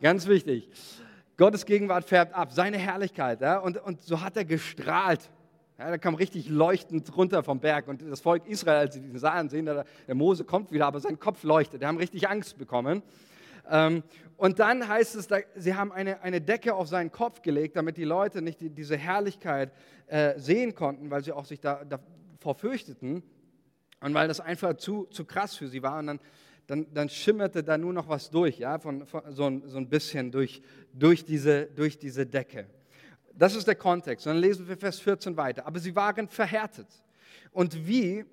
Ganz 0.00 0.26
wichtig. 0.26 0.70
Gottes 1.36 1.66
Gegenwart 1.66 2.04
färbt 2.04 2.34
ab, 2.34 2.52
seine 2.52 2.78
Herrlichkeit. 2.78 3.42
Ja? 3.42 3.58
Und, 3.58 3.76
und 3.76 4.00
so 4.00 4.22
hat 4.22 4.36
er 4.36 4.46
gestrahlt. 4.46 5.28
Ja, 5.78 5.90
der 5.90 5.98
kam 6.00 6.16
richtig 6.16 6.48
leuchtend 6.48 7.16
runter 7.16 7.44
vom 7.44 7.60
Berg 7.60 7.86
und 7.86 8.02
das 8.02 8.20
Volk 8.20 8.48
Israel, 8.48 8.78
als 8.78 8.94
sie 8.94 9.00
ihn 9.00 9.16
sahen, 9.16 9.48
sehen, 9.48 9.64
der, 9.64 9.84
Mose 10.12 10.42
kommt 10.42 10.72
wieder, 10.72 10.88
aber 10.88 10.98
sein 10.98 11.20
Kopf 11.20 11.44
leuchtet. 11.44 11.82
Die 11.82 11.86
haben 11.86 11.98
richtig 11.98 12.28
Angst 12.28 12.58
bekommen. 12.58 13.00
Ähm, 13.70 14.02
und 14.36 14.58
dann 14.58 14.88
heißt 14.88 15.14
es, 15.14 15.28
sie 15.54 15.74
haben 15.76 15.92
eine, 15.92 16.40
Decke 16.40 16.74
auf 16.74 16.88
seinen 16.88 17.12
Kopf 17.12 17.42
gelegt, 17.42 17.76
damit 17.76 17.96
die 17.96 18.02
Leute 18.02 18.42
nicht 18.42 18.60
die, 18.60 18.70
diese 18.70 18.96
Herrlichkeit 18.96 19.72
äh, 20.08 20.36
sehen 20.36 20.74
konnten, 20.74 21.12
weil 21.12 21.22
sie 21.22 21.30
auch 21.30 21.44
sich 21.44 21.60
da, 21.60 21.84
davor 21.84 22.56
fürchteten 22.56 23.22
und 24.00 24.14
weil 24.14 24.26
das 24.26 24.40
einfach 24.40 24.74
zu, 24.78 25.04
zu 25.04 25.24
krass 25.24 25.54
für 25.54 25.68
sie 25.68 25.80
war. 25.80 26.00
Und 26.00 26.08
dann, 26.08 26.20
dann, 26.66 26.86
dann 26.92 27.08
schimmerte 27.08 27.62
da 27.62 27.78
nur 27.78 27.92
noch 27.92 28.08
was 28.08 28.30
durch, 28.30 28.58
ja, 28.58 28.80
von, 28.80 29.06
von 29.06 29.22
so, 29.28 29.44
ein, 29.44 29.62
so 29.68 29.78
ein 29.78 29.88
bisschen 29.88 30.32
durch, 30.32 30.60
durch, 30.92 31.24
diese, 31.24 31.66
durch 31.66 32.00
diese 32.00 32.26
Decke. 32.26 32.66
Das 33.38 33.54
ist 33.54 33.68
der 33.68 33.76
Kontext. 33.76 34.26
Und 34.26 34.34
dann 34.34 34.42
lesen 34.42 34.66
wir 34.68 34.76
Vers 34.76 34.98
14 34.98 35.36
weiter. 35.36 35.64
Aber 35.64 35.78
sie 35.78 35.94
waren 35.94 36.28
verhärtet 36.28 36.88
und 37.52 37.86
wie 37.86 38.24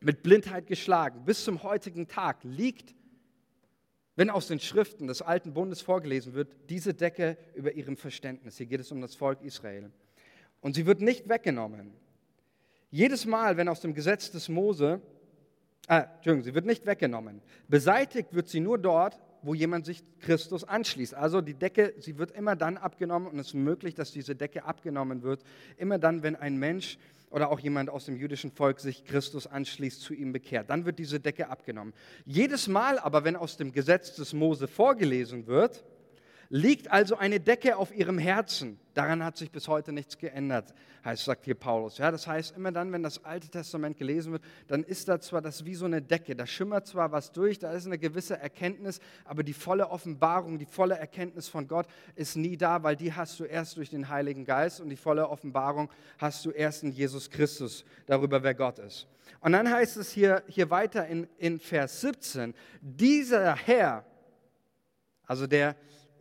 mit 0.00 0.22
Blindheit 0.22 0.66
geschlagen. 0.66 1.24
Bis 1.24 1.44
zum 1.44 1.62
heutigen 1.62 2.08
Tag 2.08 2.38
liegt, 2.42 2.94
wenn 4.16 4.30
aus 4.30 4.48
den 4.48 4.58
Schriften 4.58 5.06
des 5.06 5.22
alten 5.22 5.54
Bundes 5.54 5.80
vorgelesen 5.80 6.34
wird, 6.34 6.54
diese 6.68 6.94
Decke 6.94 7.38
über 7.54 7.72
ihrem 7.72 7.96
Verständnis. 7.96 8.58
Hier 8.58 8.66
geht 8.66 8.80
es 8.80 8.90
um 8.90 9.00
das 9.00 9.14
Volk 9.14 9.40
Israel. 9.42 9.90
Und 10.60 10.74
sie 10.74 10.84
wird 10.84 11.00
nicht 11.00 11.28
weggenommen. 11.28 11.94
Jedes 12.90 13.26
Mal, 13.26 13.56
wenn 13.56 13.68
aus 13.68 13.80
dem 13.80 13.94
Gesetz 13.94 14.30
des 14.30 14.48
Mose, 14.48 15.00
äh, 15.88 16.02
Entschuldigung, 16.16 16.42
sie 16.42 16.54
wird 16.54 16.66
nicht 16.66 16.86
weggenommen. 16.86 17.40
Beseitigt 17.68 18.34
wird 18.34 18.48
sie 18.48 18.60
nur 18.60 18.78
dort, 18.78 19.20
wo 19.44 19.54
jemand 19.54 19.84
sich 19.86 20.02
Christus 20.20 20.64
anschließt. 20.64 21.14
Also 21.14 21.40
die 21.40 21.54
Decke, 21.54 21.94
sie 21.98 22.18
wird 22.18 22.30
immer 22.32 22.56
dann 22.56 22.76
abgenommen 22.76 23.28
und 23.28 23.38
es 23.38 23.48
ist 23.48 23.54
möglich, 23.54 23.94
dass 23.94 24.10
diese 24.10 24.34
Decke 24.34 24.64
abgenommen 24.64 25.22
wird, 25.22 25.42
immer 25.76 25.98
dann, 25.98 26.22
wenn 26.22 26.36
ein 26.36 26.56
Mensch 26.56 26.98
oder 27.30 27.50
auch 27.50 27.58
jemand 27.58 27.90
aus 27.90 28.04
dem 28.06 28.16
jüdischen 28.16 28.52
Volk 28.52 28.78
sich 28.80 29.04
Christus 29.04 29.46
anschließt, 29.46 30.00
zu 30.00 30.14
ihm 30.14 30.32
bekehrt. 30.32 30.70
Dann 30.70 30.84
wird 30.84 30.98
diese 30.98 31.18
Decke 31.18 31.48
abgenommen. 31.48 31.92
Jedes 32.24 32.68
Mal 32.68 32.98
aber, 32.98 33.24
wenn 33.24 33.36
aus 33.36 33.56
dem 33.56 33.72
Gesetz 33.72 34.14
des 34.14 34.32
Mose 34.32 34.68
vorgelesen 34.68 35.46
wird, 35.46 35.84
liegt 36.54 36.92
also 36.92 37.16
eine 37.16 37.40
Decke 37.40 37.76
auf 37.76 37.92
ihrem 37.92 38.16
Herzen. 38.16 38.78
Daran 38.94 39.24
hat 39.24 39.36
sich 39.36 39.50
bis 39.50 39.66
heute 39.66 39.92
nichts 39.92 40.18
geändert, 40.18 40.72
heißt, 41.04 41.24
sagt 41.24 41.46
hier 41.46 41.56
Paulus. 41.56 41.98
Ja, 41.98 42.12
das 42.12 42.28
heißt, 42.28 42.56
immer 42.56 42.70
dann, 42.70 42.92
wenn 42.92 43.02
das 43.02 43.24
Alte 43.24 43.48
Testament 43.48 43.98
gelesen 43.98 44.30
wird, 44.30 44.44
dann 44.68 44.84
ist 44.84 45.08
da 45.08 45.18
zwar 45.18 45.42
das 45.42 45.64
wie 45.64 45.74
so 45.74 45.86
eine 45.86 46.00
Decke, 46.00 46.36
da 46.36 46.46
schimmert 46.46 46.86
zwar 46.86 47.10
was 47.10 47.32
durch, 47.32 47.58
da 47.58 47.72
ist 47.72 47.86
eine 47.86 47.98
gewisse 47.98 48.38
Erkenntnis, 48.38 49.00
aber 49.24 49.42
die 49.42 49.52
volle 49.52 49.90
Offenbarung, 49.90 50.60
die 50.60 50.64
volle 50.64 50.96
Erkenntnis 50.96 51.48
von 51.48 51.66
Gott 51.66 51.88
ist 52.14 52.36
nie 52.36 52.56
da, 52.56 52.84
weil 52.84 52.94
die 52.94 53.12
hast 53.12 53.40
du 53.40 53.44
erst 53.44 53.76
durch 53.76 53.90
den 53.90 54.08
Heiligen 54.08 54.44
Geist 54.44 54.80
und 54.80 54.90
die 54.90 54.96
volle 54.96 55.28
Offenbarung 55.28 55.90
hast 56.18 56.44
du 56.44 56.52
erst 56.52 56.84
in 56.84 56.92
Jesus 56.92 57.28
Christus 57.28 57.84
darüber, 58.06 58.40
wer 58.44 58.54
Gott 58.54 58.78
ist. 58.78 59.08
Und 59.40 59.50
dann 59.50 59.68
heißt 59.68 59.96
es 59.96 60.12
hier, 60.12 60.44
hier 60.46 60.70
weiter 60.70 61.04
in, 61.08 61.26
in 61.36 61.58
Vers 61.58 62.00
17, 62.02 62.54
dieser 62.80 63.56
Herr, 63.56 64.04
also 65.26 65.48
der, 65.48 65.74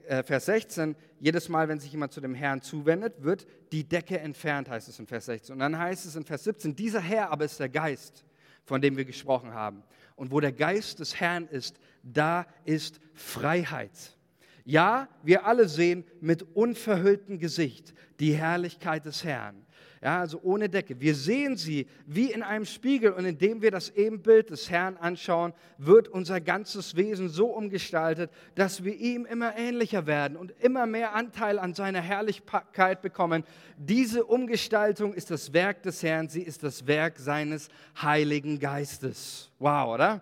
Vers 0.08 0.46
16, 0.46 0.96
jedes 1.20 1.50
Mal, 1.50 1.68
wenn 1.68 1.80
sich 1.80 1.92
jemand 1.92 2.12
zu 2.12 2.22
dem 2.22 2.34
Herrn 2.34 2.62
zuwendet, 2.62 3.24
wird 3.24 3.48
die 3.72 3.88
Decke 3.88 4.20
entfernt, 4.20 4.70
heißt 4.70 4.88
es 4.90 5.00
in 5.00 5.08
Vers 5.08 5.26
16. 5.26 5.54
Und 5.54 5.60
dann 5.60 5.78
heißt 5.78 6.06
es 6.06 6.16
in 6.16 6.26
Vers 6.26 6.44
17, 6.44 6.76
dieser 6.76 7.00
Herr 7.00 7.32
aber 7.32 7.46
ist 7.46 7.60
der 7.60 7.70
Geist, 7.70 8.26
von 8.66 8.82
dem 8.82 8.98
wir 8.98 9.06
gesprochen 9.06 9.54
haben. 9.54 9.84
Und 10.16 10.32
wo 10.32 10.40
der 10.40 10.52
Geist 10.52 11.00
des 11.00 11.20
Herrn 11.20 11.48
ist, 11.48 11.80
da 12.04 12.46
ist 12.66 13.00
Freiheit. 13.14 14.18
Ja, 14.66 15.10
wir 15.24 15.46
alle 15.46 15.68
sehen 15.68 16.06
mit 16.22 16.44
unverhülltem 16.56 17.40
Gesicht 17.40 17.94
die 18.20 18.34
Herrlichkeit 18.34 19.06
des 19.06 19.24
Herrn 19.24 19.66
ja, 20.04 20.20
also 20.20 20.42
ohne 20.44 20.68
Decke. 20.68 21.00
Wir 21.00 21.16
sehen 21.16 21.56
sie 21.56 21.88
wie 22.06 22.30
in 22.32 22.44
einem 22.44 22.66
Spiegel 22.66 23.14
und 23.14 23.24
indem 23.24 23.62
wir 23.62 23.72
das 23.72 23.90
Ebenbild 23.90 24.50
des 24.50 24.70
Herrn 24.70 24.98
anschauen, 24.98 25.54
wird 25.78 26.10
unser 26.10 26.42
ganzes 26.42 26.98
Wesen 26.98 27.30
so 27.30 27.48
umgestaltet, 27.48 28.30
dass 28.56 28.84
wir 28.84 28.94
ihm 28.96 29.26
immer 29.26 29.58
ähnlicher 29.58 30.06
werden 30.06 30.36
und 30.36 30.52
immer 30.60 30.86
mehr 30.88 31.16
Anteil 31.16 31.58
an 31.58 31.74
seiner 31.74 32.02
Herrlichkeit 32.02 33.02
bekommen. 33.02 33.46
Diese 33.78 34.26
Umgestaltung 34.26 35.14
ist 35.14 35.32
das 35.32 35.54
Werk 35.54 35.84
des 35.84 36.04
Herrn, 36.04 36.28
sie 36.28 36.42
ist 36.42 36.64
das 36.64 36.86
Werk 36.86 37.18
seines 37.18 37.70
Heiligen 38.02 38.60
Geistes. 38.60 39.52
Wow, 39.58 39.94
oder? 39.94 40.22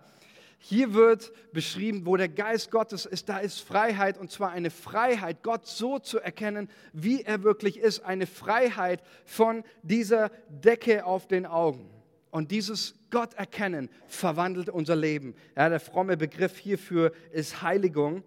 Hier 0.63 0.93
wird 0.93 1.33
beschrieben, 1.53 2.05
wo 2.05 2.15
der 2.17 2.29
Geist 2.29 2.69
Gottes 2.69 3.07
ist, 3.07 3.29
da 3.29 3.39
ist 3.39 3.61
Freiheit 3.61 4.19
und 4.19 4.29
zwar 4.29 4.51
eine 4.51 4.69
Freiheit, 4.69 5.41
Gott 5.41 5.65
so 5.65 5.97
zu 5.97 6.19
erkennen, 6.19 6.69
wie 6.93 7.23
er 7.23 7.41
wirklich 7.41 7.79
ist, 7.79 8.01
eine 8.01 8.27
Freiheit 8.27 9.01
von 9.25 9.63
dieser 9.81 10.29
Decke 10.49 11.03
auf 11.03 11.27
den 11.27 11.47
Augen. 11.47 11.89
Und 12.29 12.51
dieses 12.51 12.93
Gott 13.09 13.33
erkennen 13.33 13.89
verwandelt 14.07 14.69
unser 14.69 14.95
Leben. 14.95 15.33
Ja, 15.57 15.67
der 15.67 15.79
fromme 15.79 16.15
Begriff 16.15 16.59
hierfür 16.59 17.11
ist 17.31 17.63
Heiligung. 17.63 18.23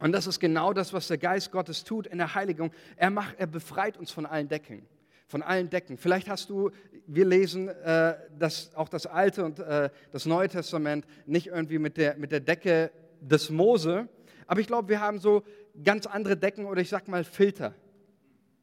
Und 0.00 0.10
das 0.10 0.26
ist 0.26 0.40
genau 0.40 0.72
das, 0.72 0.92
was 0.92 1.06
der 1.06 1.18
Geist 1.18 1.52
Gottes 1.52 1.84
tut 1.84 2.08
in 2.08 2.18
der 2.18 2.34
Heiligung. 2.34 2.72
Er, 2.96 3.10
macht, 3.10 3.36
er 3.38 3.46
befreit 3.46 3.96
uns 3.96 4.10
von 4.10 4.26
allen 4.26 4.48
Decken 4.48 4.84
von 5.32 5.42
allen 5.42 5.70
Decken. 5.70 5.96
Vielleicht 5.96 6.28
hast 6.28 6.50
du, 6.50 6.70
wir 7.06 7.24
lesen 7.24 7.68
äh, 7.68 8.16
das, 8.38 8.74
auch 8.74 8.90
das 8.90 9.06
Alte 9.06 9.46
und 9.46 9.60
äh, 9.60 9.88
das 10.10 10.26
Neue 10.26 10.46
Testament 10.50 11.06
nicht 11.24 11.46
irgendwie 11.46 11.78
mit 11.78 11.96
der, 11.96 12.18
mit 12.18 12.32
der 12.32 12.40
Decke 12.40 12.92
des 13.22 13.48
Mose, 13.48 14.08
aber 14.46 14.60
ich 14.60 14.66
glaube, 14.66 14.90
wir 14.90 15.00
haben 15.00 15.18
so 15.18 15.42
ganz 15.82 16.04
andere 16.04 16.36
Decken 16.36 16.66
oder 16.66 16.82
ich 16.82 16.90
sag 16.90 17.08
mal 17.08 17.24
Filter, 17.24 17.74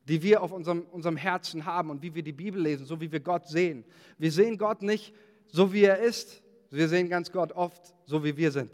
die 0.07 0.21
wir 0.21 0.43
auf 0.43 0.51
unserem, 0.51 0.83
unserem 0.91 1.17
Herzen 1.17 1.65
haben 1.65 1.89
und 1.89 2.03
wie 2.03 2.13
wir 2.13 2.21
die 2.21 2.33
Bibel 2.33 2.61
lesen, 2.61 2.85
so 2.85 3.01
wie 3.01 3.11
wir 3.11 3.19
Gott 3.19 3.47
sehen. 3.47 3.83
Wir 4.19 4.31
sehen 4.31 4.59
Gott 4.59 4.83
nicht 4.83 5.15
so, 5.47 5.73
wie 5.73 5.85
er 5.85 5.97
ist, 5.97 6.43
wir 6.69 6.87
sehen 6.87 7.09
ganz 7.09 7.31
Gott 7.31 7.51
oft 7.53 7.95
so, 8.05 8.23
wie 8.23 8.37
wir 8.37 8.51
sind 8.51 8.69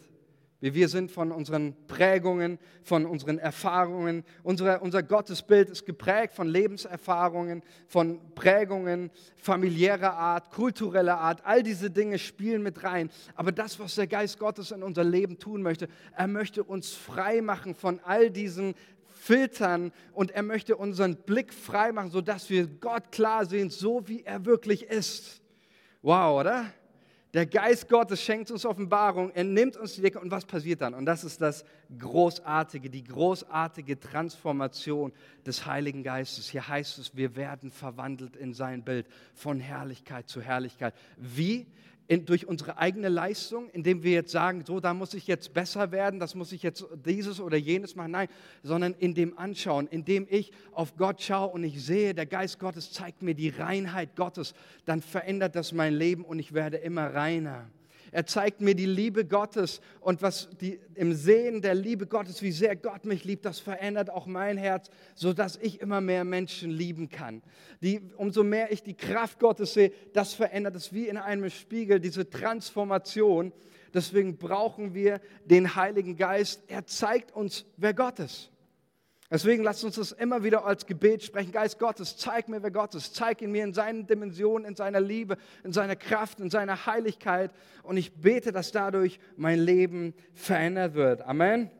wie 0.61 0.73
wir 0.73 0.87
sind 0.87 1.11
von 1.11 1.31
unseren 1.31 1.75
Prägungen, 1.87 2.59
von 2.83 3.05
unseren 3.05 3.37
Erfahrungen. 3.37 4.23
Unsere, 4.43 4.79
unser 4.79 5.03
Gottesbild 5.03 5.69
ist 5.69 5.85
geprägt 5.85 6.33
von 6.33 6.47
Lebenserfahrungen, 6.47 7.61
von 7.87 8.19
Prägungen 8.35 9.11
familiärer 9.35 10.13
Art, 10.13 10.51
kultureller 10.51 11.19
Art. 11.19 11.45
All 11.45 11.61
diese 11.61 11.91
Dinge 11.91 12.17
spielen 12.17 12.63
mit 12.63 12.83
rein. 12.83 13.09
Aber 13.35 13.51
das, 13.51 13.79
was 13.79 13.95
der 13.95 14.07
Geist 14.07 14.39
Gottes 14.39 14.71
in 14.71 14.81
unser 14.81 15.03
Leben 15.03 15.37
tun 15.37 15.61
möchte, 15.61 15.87
er 16.15 16.27
möchte 16.27 16.63
uns 16.63 16.93
frei 16.93 17.41
machen 17.41 17.75
von 17.75 17.99
all 18.03 18.31
diesen 18.31 18.75
Filtern 19.25 19.91
und 20.13 20.31
er 20.31 20.43
möchte 20.43 20.75
unseren 20.77 21.15
Blick 21.15 21.53
frei 21.53 21.91
machen, 21.91 22.11
sodass 22.11 22.49
wir 22.49 22.67
Gott 22.67 23.11
klar 23.11 23.45
sehen, 23.45 23.69
so 23.69 24.07
wie 24.07 24.23
er 24.23 24.45
wirklich 24.45 24.83
ist. 24.83 25.41
Wow, 26.01 26.39
oder? 26.41 26.65
Der 27.35 27.45
Geist 27.45 27.89
Gottes 27.89 28.21
schenkt 28.21 28.49
uns 28.49 28.65
Offenbarung, 28.65 29.29
er 29.31 29.43
nimmt 29.43 29.75
uns 29.75 29.93
die 29.93 30.01
Decke 30.01 30.21
und 30.21 30.31
was 30.31 30.45
passiert 30.45 30.79
dann? 30.79 30.93
Und 30.93 31.05
das 31.05 31.25
ist 31.25 31.41
das 31.41 31.65
Großartige, 31.99 32.89
die 32.89 33.03
großartige 33.03 33.99
Transformation 33.99 35.11
des 35.45 35.65
Heiligen 35.65 36.01
Geistes. 36.01 36.49
Hier 36.49 36.65
heißt 36.65 36.97
es, 36.97 37.17
wir 37.17 37.35
werden 37.35 37.71
verwandelt 37.71 38.37
in 38.37 38.53
sein 38.53 38.85
Bild 38.85 39.05
von 39.33 39.59
Herrlichkeit 39.59 40.29
zu 40.29 40.39
Herrlichkeit. 40.39 40.93
Wie? 41.17 41.67
In, 42.07 42.25
durch 42.25 42.47
unsere 42.47 42.77
eigene 42.77 43.09
Leistung, 43.09 43.69
indem 43.69 44.03
wir 44.03 44.11
jetzt 44.11 44.31
sagen, 44.31 44.63
so, 44.65 44.79
da 44.79 44.93
muss 44.93 45.13
ich 45.13 45.27
jetzt 45.27 45.53
besser 45.53 45.91
werden, 45.91 46.19
das 46.19 46.35
muss 46.35 46.51
ich 46.51 46.63
jetzt 46.63 46.85
dieses 47.05 47.39
oder 47.39 47.57
jenes 47.57 47.95
machen. 47.95 48.11
Nein, 48.11 48.27
sondern 48.63 48.93
in 48.93 49.13
dem 49.13 49.37
Anschauen, 49.37 49.87
indem 49.87 50.27
ich 50.29 50.51
auf 50.71 50.95
Gott 50.97 51.21
schaue 51.21 51.53
und 51.53 51.63
ich 51.63 51.83
sehe, 51.83 52.13
der 52.13 52.25
Geist 52.25 52.59
Gottes 52.59 52.91
zeigt 52.91 53.21
mir 53.21 53.33
die 53.33 53.49
Reinheit 53.49 54.15
Gottes, 54.15 54.53
dann 54.85 55.01
verändert 55.01 55.55
das 55.55 55.73
mein 55.73 55.93
Leben 55.93 56.23
und 56.23 56.39
ich 56.39 56.53
werde 56.53 56.77
immer 56.77 57.13
reiner. 57.13 57.67
Er 58.15 58.25
zeigt 58.25 58.61
mir 58.61 58.75
die 58.75 58.85
Liebe 58.85 59.25
Gottes 59.25 59.81
und 59.99 60.21
was 60.21 60.47
die, 60.61 60.79
im 60.93 61.11
Sehen 61.13 61.61
der 61.61 61.75
Liebe 61.75 62.07
Gottes, 62.07 62.41
wie 62.41 62.53
sehr 62.53 62.77
Gott 62.77 63.03
mich 63.03 63.25
liebt, 63.25 63.43
das 63.43 63.59
verändert 63.59 64.09
auch 64.09 64.25
mein 64.25 64.55
Herz, 64.57 64.89
sodass 65.15 65.57
ich 65.61 65.81
immer 65.81 65.99
mehr 65.99 66.23
Menschen 66.23 66.71
lieben 66.71 67.09
kann. 67.09 67.41
Die, 67.81 67.99
umso 68.15 68.41
mehr 68.45 68.71
ich 68.71 68.83
die 68.83 68.93
Kraft 68.93 69.37
Gottes 69.39 69.73
sehe, 69.73 69.91
das 70.13 70.33
verändert 70.33 70.77
es 70.77 70.93
wie 70.93 71.09
in 71.09 71.17
einem 71.17 71.49
Spiegel, 71.49 71.99
diese 71.99 72.29
Transformation. 72.29 73.51
Deswegen 73.93 74.37
brauchen 74.37 74.93
wir 74.93 75.19
den 75.43 75.75
Heiligen 75.75 76.15
Geist. 76.15 76.63
Er 76.67 76.85
zeigt 76.85 77.33
uns, 77.33 77.65
wer 77.75 77.93
Gott 77.93 78.19
ist. 78.19 78.49
Deswegen 79.31 79.63
lasst 79.63 79.83
uns 79.83 79.95
das 79.95 80.11
immer 80.11 80.43
wieder 80.43 80.65
als 80.65 80.85
Gebet 80.85 81.23
sprechen. 81.23 81.51
Geist 81.51 81.79
Gottes, 81.79 82.15
zeig 82.15 82.47
mir, 82.47 82.61
wer 82.61 82.69
Gott 82.69 82.93
ist. 82.93 83.15
Zeig 83.15 83.41
ihn 83.41 83.51
mir 83.51 83.63
in 83.63 83.73
seinen 83.73 84.05
Dimensionen, 84.05 84.67
in 84.67 84.75
seiner 84.75 85.01
Liebe, 85.01 85.37
in 85.63 85.73
seiner 85.73 85.95
Kraft, 85.95 86.39
in 86.39 86.51
seiner 86.51 86.85
Heiligkeit. 86.85 87.51
Und 87.81 87.97
ich 87.97 88.13
bete, 88.13 88.51
dass 88.51 88.71
dadurch 88.71 89.19
mein 89.35 89.59
Leben 89.59 90.13
verändert 90.33 90.93
wird. 90.93 91.21
Amen. 91.23 91.71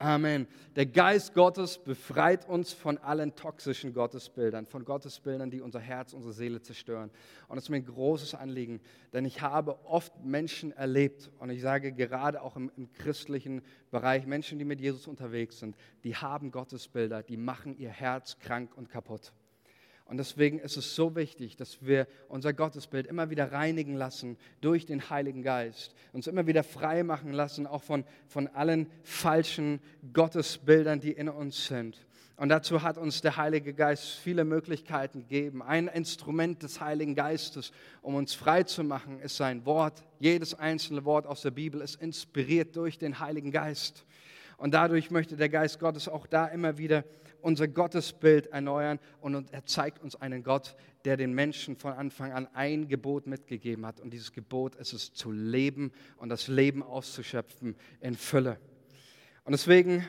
Amen. 0.00 0.46
Der 0.76 0.86
Geist 0.86 1.34
Gottes 1.34 1.78
befreit 1.78 2.48
uns 2.48 2.72
von 2.72 2.98
allen 2.98 3.34
toxischen 3.34 3.92
Gottesbildern, 3.92 4.64
von 4.64 4.84
Gottesbildern, 4.84 5.50
die 5.50 5.60
unser 5.60 5.80
Herz, 5.80 6.12
unsere 6.12 6.32
Seele 6.32 6.62
zerstören. 6.62 7.10
Und 7.48 7.56
das 7.56 7.64
ist 7.64 7.70
mir 7.70 7.78
ein 7.78 7.84
großes 7.84 8.36
Anliegen, 8.36 8.80
denn 9.12 9.24
ich 9.24 9.42
habe 9.42 9.84
oft 9.86 10.24
Menschen 10.24 10.70
erlebt, 10.70 11.32
und 11.40 11.50
ich 11.50 11.60
sage 11.60 11.92
gerade 11.92 12.42
auch 12.42 12.54
im, 12.54 12.70
im 12.76 12.92
christlichen 12.92 13.60
Bereich, 13.90 14.24
Menschen, 14.24 14.60
die 14.60 14.64
mit 14.64 14.80
Jesus 14.80 15.08
unterwegs 15.08 15.58
sind, 15.58 15.76
die 16.04 16.14
haben 16.14 16.52
Gottesbilder, 16.52 17.24
die 17.24 17.36
machen 17.36 17.76
ihr 17.76 17.90
Herz 17.90 18.38
krank 18.38 18.76
und 18.76 18.88
kaputt. 18.88 19.32
Und 20.08 20.16
deswegen 20.16 20.58
ist 20.58 20.78
es 20.78 20.94
so 20.94 21.14
wichtig, 21.14 21.56
dass 21.56 21.84
wir 21.84 22.06
unser 22.28 22.54
Gottesbild 22.54 23.06
immer 23.06 23.28
wieder 23.28 23.52
reinigen 23.52 23.94
lassen 23.94 24.38
durch 24.62 24.86
den 24.86 25.10
Heiligen 25.10 25.42
Geist, 25.42 25.94
uns 26.14 26.26
immer 26.26 26.46
wieder 26.46 26.64
frei 26.64 27.02
machen 27.02 27.30
lassen, 27.30 27.66
auch 27.66 27.82
von, 27.82 28.04
von 28.26 28.48
allen 28.48 28.90
falschen 29.02 29.80
Gottesbildern, 30.14 31.00
die 31.00 31.12
in 31.12 31.28
uns 31.28 31.66
sind. 31.66 32.06
Und 32.38 32.48
dazu 32.48 32.82
hat 32.82 32.96
uns 32.96 33.20
der 33.20 33.36
Heilige 33.36 33.74
Geist 33.74 34.12
viele 34.12 34.44
Möglichkeiten 34.44 35.22
gegeben. 35.22 35.60
Ein 35.60 35.88
Instrument 35.88 36.62
des 36.62 36.80
Heiligen 36.80 37.14
Geistes, 37.14 37.72
um 38.00 38.14
uns 38.14 38.32
frei 38.32 38.62
zu 38.62 38.84
machen, 38.84 39.20
ist 39.20 39.36
sein 39.36 39.66
Wort. 39.66 40.04
Jedes 40.20 40.54
einzelne 40.54 41.04
Wort 41.04 41.26
aus 41.26 41.42
der 41.42 41.50
Bibel 41.50 41.82
ist 41.82 42.00
inspiriert 42.00 42.76
durch 42.76 42.96
den 42.96 43.18
Heiligen 43.18 43.50
Geist. 43.50 44.06
Und 44.56 44.72
dadurch 44.72 45.10
möchte 45.10 45.36
der 45.36 45.50
Geist 45.50 45.80
Gottes 45.80 46.08
auch 46.08 46.26
da 46.26 46.46
immer 46.46 46.78
wieder 46.78 47.04
unser 47.40 47.68
Gottesbild 47.68 48.48
erneuern 48.48 48.98
und 49.20 49.52
er 49.52 49.64
zeigt 49.64 50.02
uns 50.02 50.16
einen 50.16 50.42
Gott, 50.42 50.76
der 51.04 51.16
den 51.16 51.32
Menschen 51.32 51.76
von 51.76 51.92
Anfang 51.92 52.32
an 52.32 52.48
ein 52.54 52.88
Gebot 52.88 53.26
mitgegeben 53.26 53.86
hat. 53.86 54.00
Und 54.00 54.12
dieses 54.12 54.32
Gebot 54.32 54.74
ist 54.74 54.92
es 54.92 55.12
zu 55.12 55.30
leben 55.30 55.92
und 56.16 56.28
das 56.28 56.48
Leben 56.48 56.82
auszuschöpfen 56.82 57.76
in 58.00 58.14
Fülle. 58.14 58.58
Und 59.44 59.52
deswegen 59.52 60.04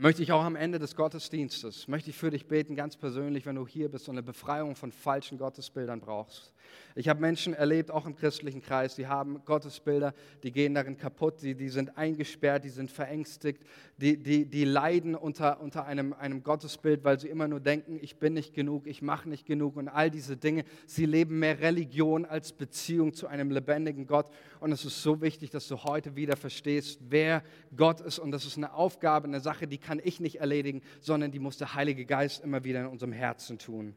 möchte 0.00 0.22
ich 0.22 0.32
auch 0.32 0.42
am 0.42 0.56
Ende 0.56 0.78
des 0.78 0.96
Gottesdienstes, 0.96 1.86
möchte 1.86 2.08
ich 2.08 2.16
für 2.16 2.30
dich 2.30 2.48
beten, 2.48 2.74
ganz 2.74 2.96
persönlich, 2.96 3.44
wenn 3.44 3.56
du 3.56 3.66
hier 3.66 3.90
bist 3.90 4.08
und 4.08 4.14
eine 4.14 4.22
Befreiung 4.22 4.74
von 4.74 4.92
falschen 4.92 5.36
Gottesbildern 5.36 6.00
brauchst. 6.00 6.54
Ich 6.94 7.08
habe 7.08 7.20
Menschen 7.20 7.54
erlebt, 7.54 7.90
auch 7.90 8.06
im 8.06 8.16
christlichen 8.16 8.62
Kreis, 8.62 8.96
die 8.96 9.06
haben 9.06 9.44
Gottesbilder, 9.44 10.14
die 10.42 10.52
gehen 10.52 10.74
darin 10.74 10.96
kaputt, 10.96 11.42
die, 11.42 11.54
die 11.54 11.68
sind 11.68 11.96
eingesperrt, 11.96 12.64
die 12.64 12.70
sind 12.70 12.90
verängstigt, 12.90 13.62
die, 13.98 14.16
die, 14.16 14.46
die 14.46 14.64
leiden 14.64 15.14
unter, 15.14 15.60
unter 15.60 15.84
einem, 15.84 16.12
einem 16.12 16.42
Gottesbild, 16.42 17.04
weil 17.04 17.18
sie 17.20 17.28
immer 17.28 17.48
nur 17.48 17.60
denken, 17.60 17.98
ich 18.00 18.16
bin 18.16 18.34
nicht 18.34 18.54
genug, 18.54 18.86
ich 18.86 19.02
mache 19.02 19.28
nicht 19.28 19.46
genug 19.46 19.76
und 19.76 19.88
all 19.88 20.10
diese 20.10 20.36
Dinge. 20.36 20.64
Sie 20.86 21.06
leben 21.06 21.38
mehr 21.38 21.60
Religion 21.60 22.24
als 22.24 22.52
Beziehung 22.52 23.12
zu 23.12 23.26
einem 23.26 23.50
lebendigen 23.50 24.06
Gott. 24.06 24.30
Und 24.60 24.72
es 24.72 24.84
ist 24.84 25.02
so 25.02 25.20
wichtig, 25.20 25.50
dass 25.50 25.68
du 25.68 25.76
heute 25.84 26.16
wieder 26.16 26.36
verstehst, 26.36 26.98
wer 27.08 27.42
Gott 27.76 28.00
ist. 28.00 28.18
Und 28.18 28.30
das 28.30 28.44
ist 28.44 28.56
eine 28.56 28.72
Aufgabe, 28.72 29.28
eine 29.28 29.40
Sache, 29.40 29.66
die 29.66 29.78
kann 29.78 29.89
ich 29.98 30.20
nicht 30.20 30.36
erledigen, 30.36 30.82
sondern 31.00 31.32
die 31.32 31.38
muss 31.38 31.58
der 31.58 31.74
Heilige 31.74 32.04
Geist 32.04 32.44
immer 32.44 32.62
wieder 32.62 32.80
in 32.80 32.86
unserem 32.86 33.12
Herzen 33.12 33.58
tun. 33.58 33.96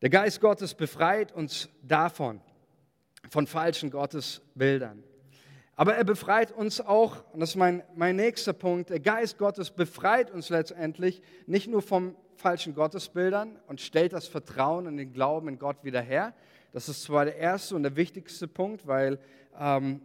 Der 0.00 0.10
Geist 0.10 0.40
Gottes 0.40 0.74
befreit 0.74 1.32
uns 1.32 1.68
davon, 1.82 2.40
von 3.28 3.46
falschen 3.46 3.90
Gottesbildern. 3.90 5.02
Aber 5.76 5.94
er 5.94 6.04
befreit 6.04 6.52
uns 6.52 6.80
auch, 6.80 7.24
und 7.32 7.40
das 7.40 7.50
ist 7.50 7.56
mein, 7.56 7.82
mein 7.96 8.16
nächster 8.16 8.52
Punkt, 8.52 8.90
der 8.90 9.00
Geist 9.00 9.38
Gottes 9.38 9.70
befreit 9.70 10.30
uns 10.30 10.48
letztendlich 10.48 11.20
nicht 11.46 11.68
nur 11.68 11.82
von 11.82 12.14
falschen 12.36 12.74
Gottesbildern 12.74 13.58
und 13.66 13.80
stellt 13.80 14.12
das 14.12 14.28
Vertrauen 14.28 14.86
und 14.86 14.96
den 14.96 15.12
Glauben 15.12 15.48
in 15.48 15.58
Gott 15.58 15.82
wieder 15.82 16.00
her. 16.00 16.34
Das 16.72 16.88
ist 16.88 17.02
zwar 17.02 17.24
der 17.24 17.36
erste 17.36 17.74
und 17.74 17.82
der 17.82 17.96
wichtigste 17.96 18.46
Punkt, 18.46 18.86
weil 18.86 19.18
ähm, 19.58 20.00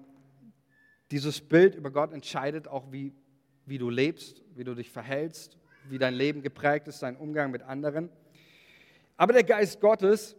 dieses 1.12 1.42
Bild 1.42 1.76
über 1.76 1.92
Gott 1.92 2.14
entscheidet 2.14 2.68
auch, 2.68 2.92
wie, 2.92 3.14
wie 3.70 3.78
du 3.78 3.90
lebst, 3.90 4.42
wie 4.56 4.64
du 4.64 4.74
dich 4.74 4.90
verhältst, 4.90 5.58
wie 5.90 5.98
dein 5.98 6.14
Leben 6.14 6.42
geprägt 6.42 6.88
ist, 6.88 7.02
dein 7.02 7.16
Umgang 7.16 7.52
mit 7.52 7.62
anderen. 7.62 8.10
Aber 9.18 9.34
der 9.34 9.44
Geist 9.44 9.80
Gottes, 9.80 10.36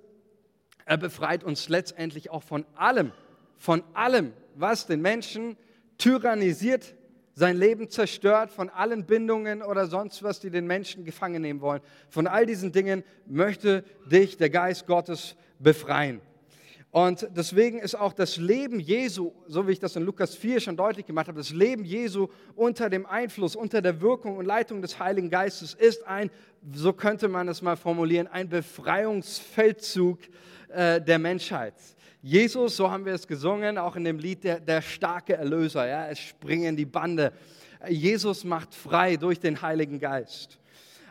er 0.84 0.96
befreit 0.96 1.44
uns 1.44 1.68
letztendlich 1.68 2.30
auch 2.30 2.42
von 2.42 2.64
allem, 2.74 3.12
von 3.56 3.82
allem, 3.94 4.32
was 4.54 4.86
den 4.86 5.00
Menschen 5.00 5.56
tyrannisiert, 5.98 6.94
sein 7.34 7.56
Leben 7.56 7.88
zerstört, 7.88 8.50
von 8.50 8.68
allen 8.68 9.06
Bindungen 9.06 9.62
oder 9.62 9.86
sonst 9.86 10.22
was, 10.22 10.40
die 10.40 10.50
den 10.50 10.66
Menschen 10.66 11.04
gefangen 11.04 11.40
nehmen 11.40 11.60
wollen. 11.60 11.80
Von 12.08 12.26
all 12.26 12.44
diesen 12.44 12.72
Dingen 12.72 13.04
möchte 13.26 13.84
dich 14.10 14.36
der 14.36 14.50
Geist 14.50 14.86
Gottes 14.86 15.36
befreien. 15.58 16.20
Und 16.92 17.28
deswegen 17.36 17.78
ist 17.78 17.94
auch 17.94 18.12
das 18.12 18.36
Leben 18.36 18.80
Jesu, 18.80 19.32
so 19.46 19.68
wie 19.68 19.72
ich 19.72 19.78
das 19.78 19.94
in 19.94 20.02
Lukas 20.02 20.34
4 20.34 20.58
schon 20.58 20.76
deutlich 20.76 21.06
gemacht 21.06 21.28
habe, 21.28 21.38
das 21.38 21.50
Leben 21.50 21.84
Jesu 21.84 22.26
unter 22.56 22.90
dem 22.90 23.06
Einfluss, 23.06 23.54
unter 23.54 23.80
der 23.80 24.00
Wirkung 24.00 24.36
und 24.36 24.44
Leitung 24.44 24.82
des 24.82 24.98
Heiligen 24.98 25.30
Geistes 25.30 25.74
ist 25.74 26.04
ein, 26.08 26.30
so 26.72 26.92
könnte 26.92 27.28
man 27.28 27.46
es 27.46 27.62
mal 27.62 27.76
formulieren, 27.76 28.26
ein 28.26 28.48
Befreiungsfeldzug 28.48 30.18
äh, 30.68 31.00
der 31.00 31.20
Menschheit. 31.20 31.74
Jesus, 32.22 32.76
so 32.76 32.90
haben 32.90 33.04
wir 33.04 33.14
es 33.14 33.28
gesungen, 33.28 33.78
auch 33.78 33.94
in 33.94 34.02
dem 34.02 34.18
Lied, 34.18 34.42
der, 34.42 34.58
der 34.58 34.82
starke 34.82 35.36
Erlöser, 35.36 35.86
ja, 35.86 36.08
es 36.08 36.18
springen 36.18 36.76
die 36.76 36.86
Bande. 36.86 37.32
Jesus 37.88 38.42
macht 38.42 38.74
frei 38.74 39.16
durch 39.16 39.38
den 39.38 39.62
Heiligen 39.62 40.00
Geist. 40.00 40.58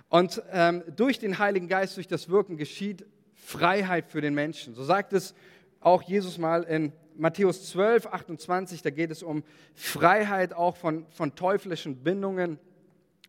Und 0.10 0.42
ähm, 0.52 0.84
durch 0.96 1.20
den 1.20 1.40
Heiligen 1.40 1.70
Geist, 1.70 1.96
durch 1.96 2.08
das 2.08 2.28
Wirken 2.30 2.58
geschieht 2.58 3.06
Freiheit 3.34 4.08
für 4.08 4.22
den 4.22 4.36
Menschen. 4.36 4.76
So 4.76 4.84
sagt 4.84 5.14
es 5.14 5.34
auch 5.80 6.02
Jesus 6.02 6.38
mal 6.38 6.64
in 6.64 6.92
Matthäus 7.16 7.70
12, 7.70 8.08
28, 8.08 8.82
da 8.82 8.90
geht 8.90 9.12
es 9.12 9.24
um 9.24 9.44
Freiheit 9.74 10.54
auch 10.54 10.78
von, 10.78 11.06
von 11.10 11.36
teuflischen 11.36 11.98
Bindungen 11.98 12.60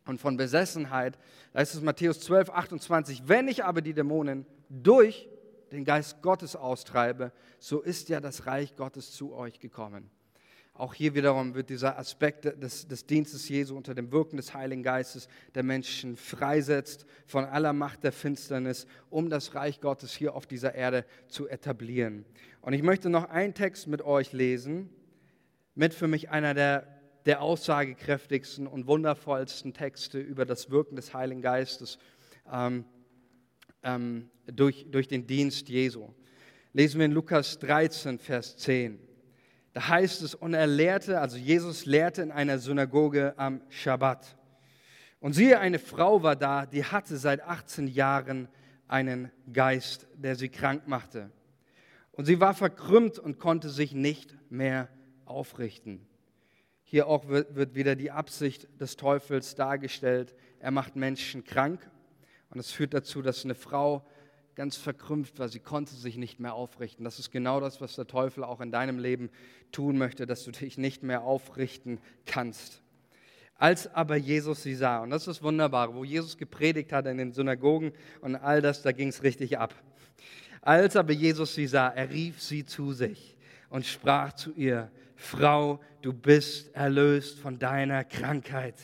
und 0.07 0.21
von 0.21 0.37
Besessenheit. 0.37 1.19
Da 1.53 1.61
ist 1.61 1.75
es 1.75 1.83
Matthäus 1.83 2.21
12, 2.21 2.51
28, 2.51 3.23
wenn 3.27 3.49
ich 3.49 3.65
aber 3.65 3.81
die 3.81 3.95
Dämonen 3.95 4.47
durch 4.69 5.29
den 5.73 5.85
Geist 5.85 6.23
Gottes 6.23 6.57
austreibe, 6.57 7.33
so 7.59 7.81
ist 7.81 8.09
ja 8.09 8.21
das 8.21 8.47
Reich 8.47 8.77
Gottes 8.77 9.13
zu 9.13 9.35
euch 9.35 9.61
gekommen. 9.61 10.11
Auch 10.81 10.95
hier 10.95 11.15
wiederum 11.15 11.55
wird 11.55 11.69
dieser 11.69 11.99
Aspekt 11.99 12.47
des, 12.47 12.89
des, 12.89 13.05
Dienstes 13.05 13.51
Jesu 13.51 13.77
unter 13.77 13.95
dem 13.95 14.11
Wirken 14.13 14.39
des 14.39 14.55
Heiligen 14.55 14.83
Geistes 14.83 15.29
der 15.55 15.63
Menschen 15.63 16.17
freisetzt 16.17 17.05
von 17.27 17.45
aller 17.45 17.75
Macht 17.75 18.03
der 18.03 18.13
Finsternis, 18.13 18.87
um 19.11 19.29
das 19.29 19.55
Reich 19.55 19.83
Gottes 19.83 20.15
hier 20.15 20.35
auf 20.35 20.47
dieser 20.47 20.75
Erde 20.75 21.05
zu 21.29 21.47
etablieren. 21.47 22.25
Und 22.63 22.73
ich 22.73 22.83
möchte 22.83 23.11
noch 23.11 23.29
einen 23.29 23.53
Text 23.53 23.89
mit 23.89 24.01
euch 24.01 24.33
lesen, 24.33 24.89
mit 25.75 25.93
für 25.93 26.09
mich 26.09 26.31
einer 26.31 26.55
der, 26.55 26.87
der 27.27 27.43
aussagekräftigsten 27.43 28.67
und 28.67 28.87
wundervollsten 28.87 29.75
Texte 29.75 30.19
über 30.19 30.47
das 30.47 30.71
Wirken 30.71 30.97
des 30.97 31.13
Heiligen 31.13 31.43
Geistes 31.43 31.99
ähm, 32.51 32.87
ähm, 33.83 34.31
durch, 34.47 34.87
durch 34.91 35.09
den 35.09 35.27
Dienst 35.27 35.69
Jesu. 35.69 36.09
Lesen 36.73 37.01
wir 37.01 37.05
in 37.05 37.13
Lukas 37.13 37.59
13, 37.59 38.19
Vers 38.19 38.57
10. 38.57 39.10
Da 39.73 39.89
heißt 39.89 40.23
es, 40.23 40.35
und 40.35 40.55
er 40.55 40.67
lehrte, 40.67 41.21
also 41.21 41.37
Jesus 41.37 41.87
lehrte 41.87 42.23
in 42.23 42.33
einer 42.33 42.59
Synagoge 42.59 43.35
am 43.37 43.63
Schabbat. 43.69 44.37
Und 45.21 45.35
siehe, 45.35 45.61
eine 45.61 45.79
Frau 45.79 46.23
war 46.23 46.35
da, 46.35 46.67
die 46.67 46.85
hatte 46.85 47.17
seit 47.17 47.43
18 47.43 47.87
Jahren 47.87 48.49
einen 48.89 49.31
Geist, 49.53 50.09
der 50.15 50.35
sie 50.35 50.49
krank 50.49 50.89
machte. 50.89 51.31
Und 52.13 52.25
sie 52.25 52.41
war 52.41 52.55
verkrümmt 52.55 53.19
und 53.19 53.39
konnte 53.39 53.69
sich 53.69 53.93
nicht 53.93 54.35
mehr 54.51 54.89
aufrichten. 55.25 56.07
Hier 56.83 57.07
auch 57.07 57.29
wird 57.29 57.77
wieder 57.77 57.95
die 57.95 58.11
Absicht 58.11 58.69
des 58.81 58.97
Teufels 58.97 59.55
dargestellt. 59.55 60.35
Er 60.59 60.73
macht 60.73 60.97
Menschen 60.97 61.45
krank 61.45 61.89
und 62.51 62.59
es 62.59 62.73
führt 62.73 62.95
dazu, 62.95 63.23
dass 63.23 63.45
eine 63.45 63.55
Frau 63.55 64.05
ganz 64.61 64.77
verkrümpft 64.77 65.39
war. 65.39 65.49
Sie 65.49 65.59
konnte 65.59 65.95
sich 65.95 66.19
nicht 66.19 66.39
mehr 66.39 66.53
aufrichten. 66.53 67.03
Das 67.03 67.19
ist 67.19 67.31
genau 67.31 67.61
das, 67.61 67.81
was 67.81 67.97
der 67.97 68.07
Teufel 68.07 68.45
auch 68.45 68.61
in 68.61 68.71
deinem 68.71 68.99
Leben 68.99 69.31
tun 69.73 69.97
möchte, 69.97 70.27
dass 70.27 70.45
du 70.45 70.51
dich 70.51 70.77
nicht 70.77 71.03
mehr 71.03 71.23
aufrichten 71.23 71.99
kannst. 72.27 72.83
Als 73.57 73.95
aber 73.95 74.17
Jesus 74.17 74.63
sie 74.63 74.75
sah, 74.75 74.99
und 74.99 75.09
das 75.09 75.23
ist 75.23 75.29
das 75.29 75.43
Wunderbare, 75.43 75.95
wo 75.95 76.05
Jesus 76.05 76.37
gepredigt 76.37 76.93
hat 76.93 77.07
in 77.07 77.17
den 77.17 77.33
Synagogen 77.33 77.93
und 78.21 78.37
all 78.37 78.61
das, 78.61 78.83
da 78.83 78.93
ging 78.93 79.09
es 79.09 79.23
richtig 79.23 79.59
ab. 79.59 79.75
Als 80.61 80.95
aber 80.95 81.15
Jesus 81.15 81.55
sie 81.55 81.67
sah, 81.67 81.89
er 81.89 82.11
rief 82.11 82.43
sie 82.43 82.67
zu 82.67 82.93
sich 82.93 83.39
und 83.71 83.87
sprach 83.87 84.35
zu 84.35 84.53
ihr, 84.53 84.91
Frau, 85.17 85.81
du 86.03 86.13
bist 86.13 86.75
erlöst 86.75 87.39
von 87.39 87.59
deiner 87.59 88.05
Krankheit. 88.05 88.75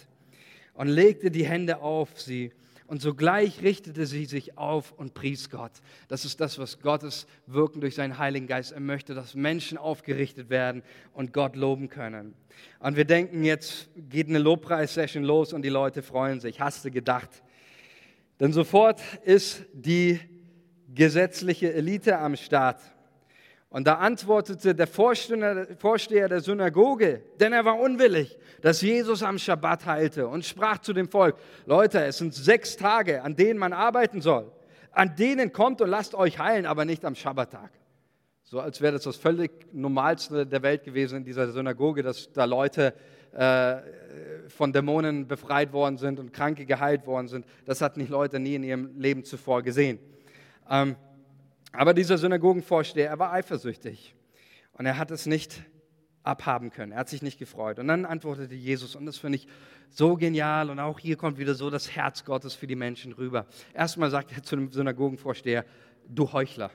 Und 0.73 0.89
legte 0.89 1.31
die 1.31 1.45
Hände 1.45 1.83
auf 1.83 2.19
sie 2.19 2.51
und 2.87 3.03
sogleich 3.03 3.62
richtete 3.62 4.07
sie 4.07 4.25
sich 4.27 4.59
auf 4.59 4.92
und 4.92 5.14
pries 5.14 5.51
Gott. 5.51 5.72
Das 6.09 6.25
ist 6.25 6.40
das, 6.40 6.59
was 6.59 6.81
Gottes 6.81 7.27
Wirken 7.46 7.81
durch 7.81 7.94
seinen 7.94 8.18
Heiligen 8.18 8.46
Geist. 8.46 8.72
Er 8.72 8.81
möchte, 8.81 9.14
dass 9.14 9.35
Menschen 9.35 9.77
aufgerichtet 9.79 10.51
werden 10.51 10.83
und 11.12 11.33
Gott 11.33 11.57
loben 11.57 11.88
können. 11.88 12.35
Und 12.79 12.96
wir 12.96 13.05
denken, 13.05 13.44
jetzt 13.44 13.88
geht 13.96 14.29
eine 14.29 14.38
Lobpreissession 14.38 15.25
los 15.25 15.53
und 15.53 15.62
die 15.62 15.68
Leute 15.68 16.03
freuen 16.03 16.40
sich. 16.40 16.61
Hast 16.61 16.85
du 16.85 16.90
gedacht? 16.90 17.42
Denn 18.40 18.53
sofort 18.53 19.01
ist 19.25 19.64
die 19.72 20.20
gesetzliche 20.94 21.72
Elite 21.72 22.18
am 22.18 22.37
Start. 22.37 22.81
Und 23.77 23.87
da 23.87 23.97
antwortete 23.97 24.75
der 24.75 24.87
Vorsteher 24.87 26.29
der 26.31 26.41
Synagoge, 26.41 27.21
denn 27.39 27.53
er 27.53 27.62
war 27.67 27.79
unwillig, 27.79 28.39
dass 28.62 28.81
Jesus 28.81 29.23
am 29.23 29.39
Schabbat 29.39 29.85
heilte 29.85 30.29
und 30.29 30.47
sprach 30.47 30.79
zu 30.79 30.95
dem 30.95 31.11
Volk, 31.11 31.37
Leute, 31.67 32.03
es 32.03 32.17
sind 32.17 32.33
sechs 32.33 32.79
Tage, 32.79 33.23
an 33.23 33.37
denen 33.37 33.59
man 33.59 33.75
arbeiten 33.75 34.23
soll. 34.23 34.51
An 34.93 35.15
denen 35.17 35.53
kommt 35.53 35.83
und 35.83 35.91
lasst 35.91 36.15
euch 36.15 36.39
heilen, 36.39 36.65
aber 36.65 36.87
nicht 36.87 37.05
am 37.05 37.15
Schabbattag. 37.15 37.69
So 38.45 38.61
als 38.61 38.81
wäre 38.81 38.95
das 38.95 39.03
das 39.03 39.17
völlig 39.17 39.51
Normalste 39.75 40.47
der 40.47 40.62
Welt 40.62 40.83
gewesen 40.83 41.19
in 41.19 41.25
dieser 41.25 41.53
Synagoge, 41.53 42.03
dass 42.03 42.33
da 42.33 42.47
Leute 42.47 42.95
äh, 43.35 43.77
von 44.49 44.73
Dämonen 44.73 45.29
befreit 45.29 45.75
worden 45.75 45.99
sind 45.99 46.19
und 46.19 46.33
Kranke 46.33 46.65
geheilt 46.65 47.07
worden 47.07 47.29
sind. 47.29 47.45
Das 47.67 47.83
hatten 47.83 48.01
die 48.01 48.07
Leute 48.07 48.41
nie 48.41 48.55
in 48.55 48.65
ihrem 48.65 48.99
Leben 48.99 49.23
zuvor 49.23 49.61
gesehen. 49.61 49.99
Ähm, 50.71 50.97
aber 51.77 51.95
dieser 51.95 52.19
Synagogenvorsteher, 52.19 53.09
er 53.09 53.19
war 53.19 53.33
eifersüchtig 53.33 54.15
und 54.73 54.87
er 54.87 54.99
hat 54.99 55.11
es 55.11 55.27
nicht 55.27 55.62
abhaben 56.27 56.71
können. 56.71 56.93
Er 56.93 56.99
hat 56.99 57.09
sich 57.09 57.23
nicht 57.23 57.39
gefreut. 57.39 57.79
Und 57.79 57.89
dann 57.89 58.05
antwortete 58.05 58.55
Jesus, 58.55 58.97
und 58.97 59.07
das 59.07 59.17
finde 59.17 59.37
ich 59.37 59.47
so 59.89 60.17
genial, 60.17 60.71
und 60.71 60.81
auch 60.81 60.99
hier 60.99 61.17
kommt 61.17 61.39
wieder 61.39 61.55
so 61.55 61.71
das 61.71 61.95
Herz 61.95 62.25
Gottes 62.25 62.55
für 62.55 62.67
die 62.67 62.75
Menschen 62.75 63.12
rüber. 63.12 63.47
Erstmal 63.73 64.11
sagt 64.11 64.33
er 64.33 64.43
zu 64.43 64.57
dem 64.57 64.73
Synagogenvorsteher, 64.73 65.65
du 66.09 66.33
Heuchler, 66.33 66.71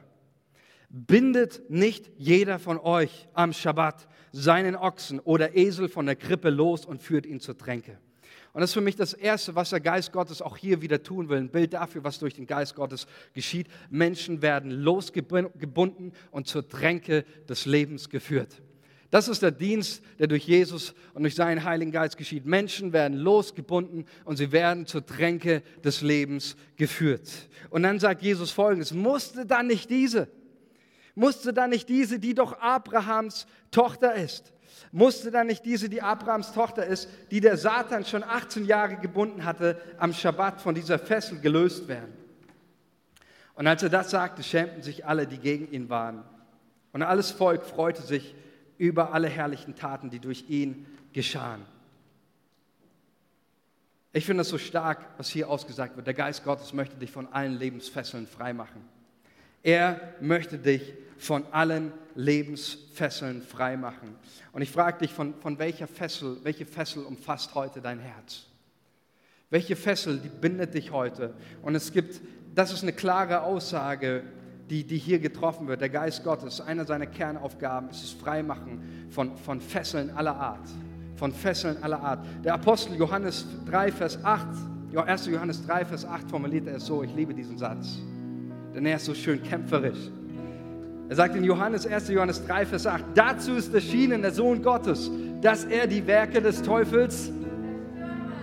bindet 0.89 1.69
nicht 1.69 2.09
jeder 2.17 2.59
von 2.59 2.77
euch 2.77 3.27
am 3.33 3.53
Schabbat 3.53 4.07
seinen 4.31 4.75
Ochsen 4.75 5.19
oder 5.19 5.55
Esel 5.55 5.89
von 5.89 6.05
der 6.05 6.15
Krippe 6.15 6.49
los 6.49 6.85
und 6.85 7.01
führt 7.01 7.25
ihn 7.25 7.39
zur 7.39 7.57
Tränke. 7.57 7.97
Und 8.53 8.61
das 8.61 8.71
ist 8.71 8.73
für 8.73 8.81
mich 8.81 8.97
das 8.97 9.13
Erste, 9.13 9.55
was 9.55 9.69
der 9.69 9.79
Geist 9.79 10.11
Gottes 10.11 10.41
auch 10.41 10.57
hier 10.57 10.81
wieder 10.81 11.01
tun 11.01 11.29
will. 11.29 11.37
Ein 11.37 11.49
Bild 11.49 11.73
dafür, 11.73 12.03
was 12.03 12.19
durch 12.19 12.33
den 12.33 12.47
Geist 12.47 12.75
Gottes 12.75 13.07
geschieht. 13.33 13.67
Menschen 13.89 14.41
werden 14.41 14.71
losgebunden 14.71 16.11
und 16.31 16.47
zur 16.47 16.67
Tränke 16.67 17.23
des 17.47 17.65
Lebens 17.65 18.09
geführt. 18.09 18.61
Das 19.09 19.27
ist 19.27 19.41
der 19.41 19.51
Dienst, 19.51 20.01
der 20.19 20.27
durch 20.27 20.45
Jesus 20.47 20.93
und 21.13 21.23
durch 21.23 21.35
seinen 21.35 21.65
Heiligen 21.65 21.91
Geist 21.91 22.17
geschieht. 22.17 22.45
Menschen 22.45 22.93
werden 22.93 23.17
losgebunden 23.17 24.05
und 24.23 24.37
sie 24.37 24.53
werden 24.53 24.85
zur 24.85 25.05
Tränke 25.05 25.63
des 25.83 26.01
Lebens 26.01 26.55
geführt. 26.77 27.49
Und 27.69 27.83
dann 27.83 27.99
sagt 27.99 28.21
Jesus 28.21 28.51
folgendes, 28.51 28.93
musste 28.93 29.45
dann 29.45 29.67
nicht 29.67 29.89
diese, 29.89 30.29
musste 31.15 31.53
dann 31.53 31.69
nicht 31.69 31.89
diese, 31.89 32.19
die 32.19 32.33
doch 32.33 32.59
Abrahams 32.59 33.47
Tochter 33.71 34.15
ist, 34.15 34.53
musste 34.91 35.31
dann 35.31 35.47
nicht 35.47 35.65
diese, 35.65 35.89
die 35.89 36.01
Abrahams 36.01 36.53
Tochter 36.53 36.85
ist, 36.85 37.09
die 37.31 37.39
der 37.39 37.57
Satan 37.57 38.05
schon 38.05 38.23
18 38.23 38.65
Jahre 38.65 38.97
gebunden 38.97 39.45
hatte, 39.45 39.79
am 39.97 40.13
Schabbat 40.13 40.61
von 40.61 40.75
dieser 40.75 40.99
Fessel 40.99 41.39
gelöst 41.39 41.87
werden. 41.87 42.13
Und 43.55 43.67
als 43.67 43.83
er 43.83 43.89
das 43.89 44.09
sagte, 44.11 44.43
schämten 44.43 44.81
sich 44.81 45.05
alle, 45.05 45.27
die 45.27 45.37
gegen 45.37 45.71
ihn 45.71 45.89
waren. 45.89 46.23
Und 46.93 47.03
alles 47.03 47.31
Volk 47.31 47.63
freute 47.63 48.01
sich 48.01 48.35
über 48.77 49.13
alle 49.13 49.27
herrlichen 49.27 49.75
Taten, 49.75 50.09
die 50.09 50.19
durch 50.19 50.45
ihn 50.49 50.85
geschahen. 51.13 51.61
Ich 54.13 54.25
finde 54.25 54.41
es 54.41 54.49
so 54.49 54.57
stark, 54.57 55.07
was 55.17 55.29
hier 55.29 55.49
ausgesagt 55.49 55.95
wird. 55.95 56.07
Der 56.07 56.13
Geist 56.13 56.43
Gottes 56.43 56.73
möchte 56.73 56.97
dich 56.97 57.11
von 57.11 57.31
allen 57.31 57.53
Lebensfesseln 57.53 58.27
freimachen. 58.27 58.81
Er 59.63 59.99
möchte 60.19 60.57
dich 60.57 60.93
von 61.17 61.45
allen 61.51 61.91
Lebensfesseln 62.15 63.41
freimachen. 63.41 64.15
Und 64.53 64.61
ich 64.61 64.71
frage 64.71 64.99
dich, 64.99 65.13
von, 65.13 65.35
von 65.35 65.59
welcher 65.59 65.87
Fessel, 65.87 66.37
welche 66.43 66.65
Fessel 66.65 67.03
umfasst 67.03 67.55
heute 67.55 67.79
dein 67.81 67.99
Herz? 67.99 68.47
Welche 69.49 69.75
Fessel, 69.75 70.19
die 70.19 70.29
bindet 70.29 70.73
dich 70.73 70.91
heute? 70.91 71.33
Und 71.61 71.75
es 71.75 71.91
gibt, 71.91 72.21
das 72.55 72.73
ist 72.73 72.83
eine 72.83 72.93
klare 72.93 73.43
Aussage 73.43 74.23
die, 74.71 74.85
die 74.85 74.97
hier 74.97 75.19
getroffen 75.19 75.67
wird. 75.67 75.81
Der 75.81 75.89
Geist 75.89 76.23
Gottes, 76.23 76.61
einer 76.61 76.85
seiner 76.85 77.05
Kernaufgaben 77.05 77.89
ist 77.89 78.03
das 78.03 78.11
Freimachen 78.11 78.81
von, 79.09 79.35
von 79.35 79.59
Fesseln 79.59 80.09
aller 80.11 80.35
Art. 80.35 80.65
Von 81.17 81.33
Fesseln 81.33 81.83
aller 81.83 81.99
Art. 81.99 82.25
Der 82.45 82.53
Apostel 82.53 82.95
Johannes 82.95 83.45
3, 83.69 83.91
Vers 83.91 84.23
8, 84.23 84.47
1. 84.95 85.25
Johannes 85.27 85.67
3, 85.67 85.85
Vers 85.85 86.05
8 86.05 86.29
formuliert 86.29 86.67
er 86.67 86.77
es 86.77 86.85
so, 86.85 87.03
ich 87.03 87.13
liebe 87.13 87.33
diesen 87.33 87.57
Satz, 87.57 87.99
denn 88.73 88.85
er 88.85 88.95
ist 88.97 89.05
so 89.05 89.13
schön 89.13 89.41
kämpferisch. 89.41 90.09
Er 91.09 91.15
sagt 91.15 91.35
in 91.35 91.43
Johannes, 91.43 91.85
1. 91.85 92.09
Johannes 92.09 92.45
3, 92.45 92.65
Vers 92.65 92.87
8, 92.87 93.03
dazu 93.15 93.53
ist 93.55 93.73
erschienen 93.73 94.21
der 94.21 94.31
Sohn 94.31 94.61
Gottes, 94.61 95.11
dass 95.41 95.65
er 95.65 95.87
die 95.87 96.05
Werke 96.07 96.41
des 96.41 96.61
Teufels 96.61 97.31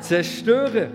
zerstöre. 0.01 0.89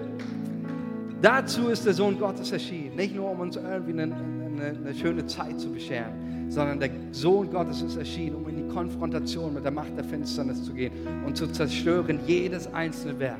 Dazu 1.22 1.69
ist 1.69 1.86
der 1.86 1.93
Sohn 1.93 2.19
Gottes 2.19 2.52
erschienen, 2.52 2.96
nicht 2.96 3.15
nur 3.15 3.32
um 3.32 3.39
uns 3.39 3.56
irgendwie 3.56 3.93
einen 3.93 4.34
eine, 4.63 4.78
eine 4.78 4.93
schöne 4.93 5.26
Zeit 5.26 5.60
zu 5.60 5.72
bescheren, 5.72 6.50
sondern 6.50 6.80
der 6.80 6.89
Sohn 7.12 7.50
Gottes 7.50 7.82
ist 7.82 7.98
erschienen, 7.98 8.36
um 8.36 8.48
in 8.48 8.58
die 8.58 8.74
Konfrontation 8.74 9.54
mit 9.54 9.63
der 9.63 9.72
Macht 9.72 9.96
der 9.98 10.04
Finsternis 10.04 10.63
zu 10.63 10.74
gehen 10.74 10.91
und 11.26 11.38
zu 11.38 11.48
zerstören 11.48 12.19
jedes 12.26 12.72
einzelne 12.74 13.19
Werk 13.19 13.39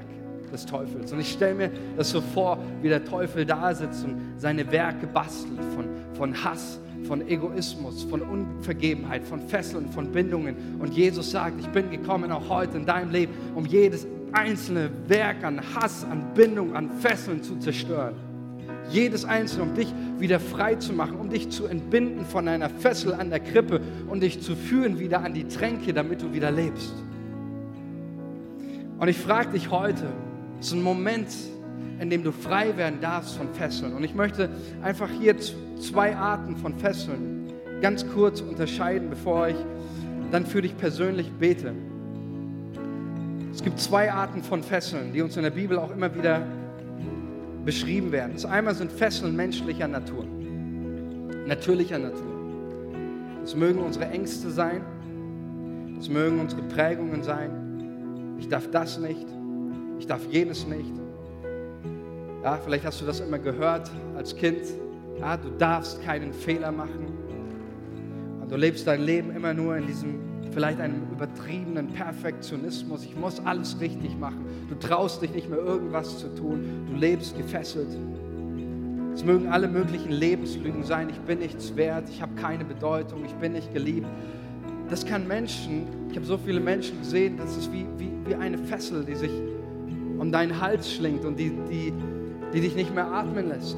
des 0.52 0.66
Teufels. 0.66 1.12
Und 1.12 1.20
ich 1.20 1.32
stelle 1.32 1.56
mir 1.56 1.72
das 1.98 2.10
so 2.12 2.22
vor, 2.22 2.58
wie 2.82 2.90
der 2.90 3.04
Teufel 3.04 3.46
da 3.46 3.74
sitzt 3.74 4.06
und 4.06 4.16
seine 4.38 4.70
Werke 4.72 5.08
bastelt 5.08 5.64
von, 5.76 5.83
von 6.14 6.44
Hass, 6.44 6.80
von 7.08 7.28
Egoismus, 7.28 8.04
von 8.04 8.22
Unvergebenheit, 8.22 9.24
von 9.26 9.42
Fesseln, 9.42 9.90
von 9.90 10.12
Bindungen. 10.12 10.56
Und 10.80 10.94
Jesus 10.94 11.32
sagt, 11.32 11.60
ich 11.60 11.68
bin 11.68 11.90
gekommen 11.92 12.32
auch 12.32 12.50
heute 12.50 12.78
in 12.78 12.86
deinem 12.86 13.12
Leben, 13.12 13.34
um 13.56 13.66
jedes 13.66 14.08
einzelne 14.32 14.90
Werk 15.08 15.44
an 15.44 15.62
Hass, 15.76 16.06
an 16.10 16.34
Bindung, 16.34 16.76
an 16.76 16.90
Fesseln 17.00 17.44
zu 17.44 17.58
zerstören. 17.58 18.16
Jedes 18.90 19.26
einzelne, 19.26 19.64
um 19.64 19.74
dich 19.76 19.94
wieder 20.20 20.40
frei 20.40 20.76
zu 20.76 20.94
machen, 20.94 21.18
um 21.18 21.30
dich 21.30 21.50
zu 21.50 21.66
entbinden 21.66 22.26
von 22.26 22.48
einer 22.48 22.70
Fessel 22.70 23.14
an 23.14 23.30
der 23.30 23.40
Krippe 23.40 23.82
und 24.10 24.22
dich 24.22 24.42
zu 24.42 24.56
führen 24.56 25.00
wieder 25.00 25.24
an 25.24 25.34
die 25.34 25.48
Tränke, 25.48 25.94
damit 25.94 26.22
du 26.22 26.34
wieder 26.34 26.52
lebst. 26.52 26.94
Und 29.00 29.08
ich 29.08 29.18
frage 29.18 29.52
dich 29.52 29.70
heute, 29.70 30.06
es 30.60 30.68
ist 30.68 30.74
ein 30.74 30.82
Moment, 30.82 31.28
in 32.00 32.10
dem 32.10 32.24
du 32.24 32.32
frei 32.32 32.76
werden 32.78 33.00
darfst 33.02 33.36
von 33.38 33.54
Fesseln. 33.54 33.94
Und 33.94 34.04
ich 34.04 34.16
möchte 34.16 34.50
einfach 34.82 35.10
hier 35.10 35.36
zwei 35.80 36.16
Arten 36.16 36.58
von 36.58 36.78
Fesseln 36.78 37.52
ganz 37.82 38.06
kurz 38.14 38.42
unterscheiden, 38.42 39.10
bevor 39.10 39.50
ich 39.50 39.58
dann 40.32 40.46
für 40.46 40.62
dich 40.62 40.76
persönlich 40.78 41.32
bete. 41.32 41.74
Es 43.54 43.62
gibt 43.62 43.80
zwei 43.80 44.12
Arten 44.12 44.42
von 44.42 44.64
Fesseln, 44.64 45.14
die 45.14 45.22
uns 45.22 45.38
in 45.38 45.44
der 45.44 45.52
Bibel 45.52 45.78
auch 45.78 45.92
immer 45.92 46.14
wieder 46.16 46.42
beschrieben 47.66 48.12
werden. 48.12 48.32
Das 48.34 48.46
einmal 48.46 48.74
sind 48.74 48.92
Fesseln 48.92 49.36
menschlicher 49.36 49.88
Natur, 49.88 50.26
natürlicher 51.48 52.00
Natur. 52.00 52.34
Das 53.42 53.56
mögen 53.56 53.80
unsere 53.80 54.08
Ängste 54.10 54.50
sein, 54.50 54.82
das 55.98 56.10
mögen 56.10 56.40
unsere 56.40 56.64
Prägungen 56.64 57.22
sein. 57.22 58.36
Ich 58.40 58.48
darf 58.48 58.70
das 58.72 58.98
nicht, 58.98 59.28
ich 60.00 60.08
darf 60.08 60.22
jenes 60.32 60.66
nicht. 60.68 61.03
Ja, 62.44 62.58
vielleicht 62.58 62.84
hast 62.84 63.00
du 63.00 63.06
das 63.06 63.22
immer 63.22 63.40
gehört 63.40 63.90
als 64.18 64.36
Kind. 64.36 64.64
Ja, 65.18 65.38
du 65.38 65.50
darfst 65.58 66.04
keinen 66.04 66.34
Fehler 66.34 66.74
machen. 66.74 67.08
Und 68.42 68.52
du 68.52 68.58
lebst 68.58 68.86
dein 68.86 69.02
Leben 69.02 69.34
immer 69.34 69.54
nur 69.54 69.78
in 69.78 69.88
diesem 69.88 70.20
vielleicht 70.52 70.82
einem 70.82 71.04
übertriebenen 71.10 71.88
Perfektionismus. 71.94 73.06
Ich 73.06 73.16
muss 73.16 73.40
alles 73.46 73.80
richtig 73.80 74.18
machen. 74.20 74.46
Du 74.68 74.76
traust 74.76 75.22
dich 75.22 75.34
nicht 75.34 75.50
mehr 75.50 75.60
irgendwas 75.60 76.20
zu 76.20 76.28
tun. 76.36 76.86
Du 76.90 76.98
lebst 76.98 77.38
gefesselt. 77.38 77.88
Es 79.16 79.24
mögen 79.24 79.48
alle 79.48 79.70
möglichen 79.70 80.12
Lebenslügen 80.12 80.84
sein. 80.84 81.10
Ich 81.10 81.20
bin 81.22 81.40
nichts 81.40 81.74
wert. 81.78 82.10
Ich 82.10 82.22
habe 82.22 82.36
keine 82.36 82.66
Bedeutung. 82.66 83.24
Ich 83.24 83.34
bin 83.36 83.54
nicht 83.54 83.74
geliebt. 83.74 84.08
Das 84.90 85.06
kann 85.06 85.26
Menschen, 85.30 85.88
ich 86.10 86.18
habe 86.18 86.26
so 86.26 86.38
viele 86.38 86.60
Menschen 86.60 87.00
gesehen, 87.00 87.38
das 87.38 87.56
ist 87.56 87.72
wie, 87.72 87.86
wie, 87.98 88.12
wie 88.26 88.36
eine 88.36 88.58
Fessel, 88.58 89.06
die 89.06 89.16
sich 89.16 89.32
um 90.20 90.30
deinen 90.32 90.60
Hals 90.60 90.92
schlingt 90.92 91.24
und 91.26 91.40
die, 91.40 91.52
die, 91.72 91.94
die 92.54 92.62
dich 92.62 92.76
nicht 92.76 92.94
mehr 92.94 93.12
atmen 93.12 93.50
lässt. 93.50 93.78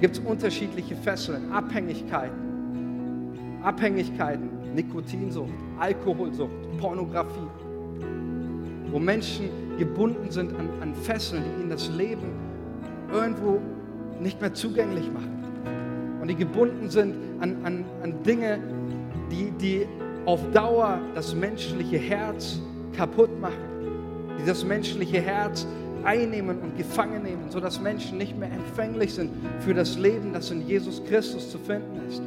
Gibt 0.00 0.16
es 0.16 0.22
unterschiedliche 0.24 0.96
Fesseln, 0.96 1.52
Abhängigkeiten. 1.52 3.60
Abhängigkeiten. 3.62 4.54
Nikotinsucht, 4.74 5.52
Alkoholsucht, 5.78 6.50
Pornografie, 6.78 7.48
wo 8.90 8.98
Menschen 8.98 9.48
gebunden 9.78 10.30
sind 10.30 10.54
an, 10.56 10.68
an 10.80 10.94
Fesseln, 10.94 11.44
die 11.44 11.62
ihnen 11.62 11.70
das 11.70 11.88
Leben 11.90 12.32
irgendwo 13.12 13.60
nicht 14.20 14.40
mehr 14.40 14.52
zugänglich 14.52 15.10
machen. 15.12 15.44
Und 16.20 16.28
die 16.28 16.34
gebunden 16.34 16.90
sind 16.90 17.14
an, 17.40 17.56
an, 17.64 17.84
an 18.02 18.22
Dinge, 18.22 18.58
die, 19.30 19.50
die 19.52 19.86
auf 20.26 20.40
Dauer 20.52 20.98
das 21.14 21.34
menschliche 21.34 21.98
Herz 21.98 22.60
kaputt 22.96 23.40
machen, 23.40 23.54
die 24.38 24.46
das 24.46 24.64
menschliche 24.64 25.20
Herz 25.20 25.66
einnehmen 26.04 26.60
und 26.60 26.76
gefangen 26.76 27.22
nehmen, 27.22 27.50
sodass 27.50 27.80
Menschen 27.80 28.18
nicht 28.18 28.38
mehr 28.38 28.50
empfänglich 28.50 29.14
sind 29.14 29.30
für 29.60 29.74
das 29.74 29.98
Leben, 29.98 30.32
das 30.32 30.50
in 30.50 30.66
Jesus 30.66 31.02
Christus 31.04 31.50
zu 31.50 31.58
finden 31.58 32.00
ist. 32.08 32.22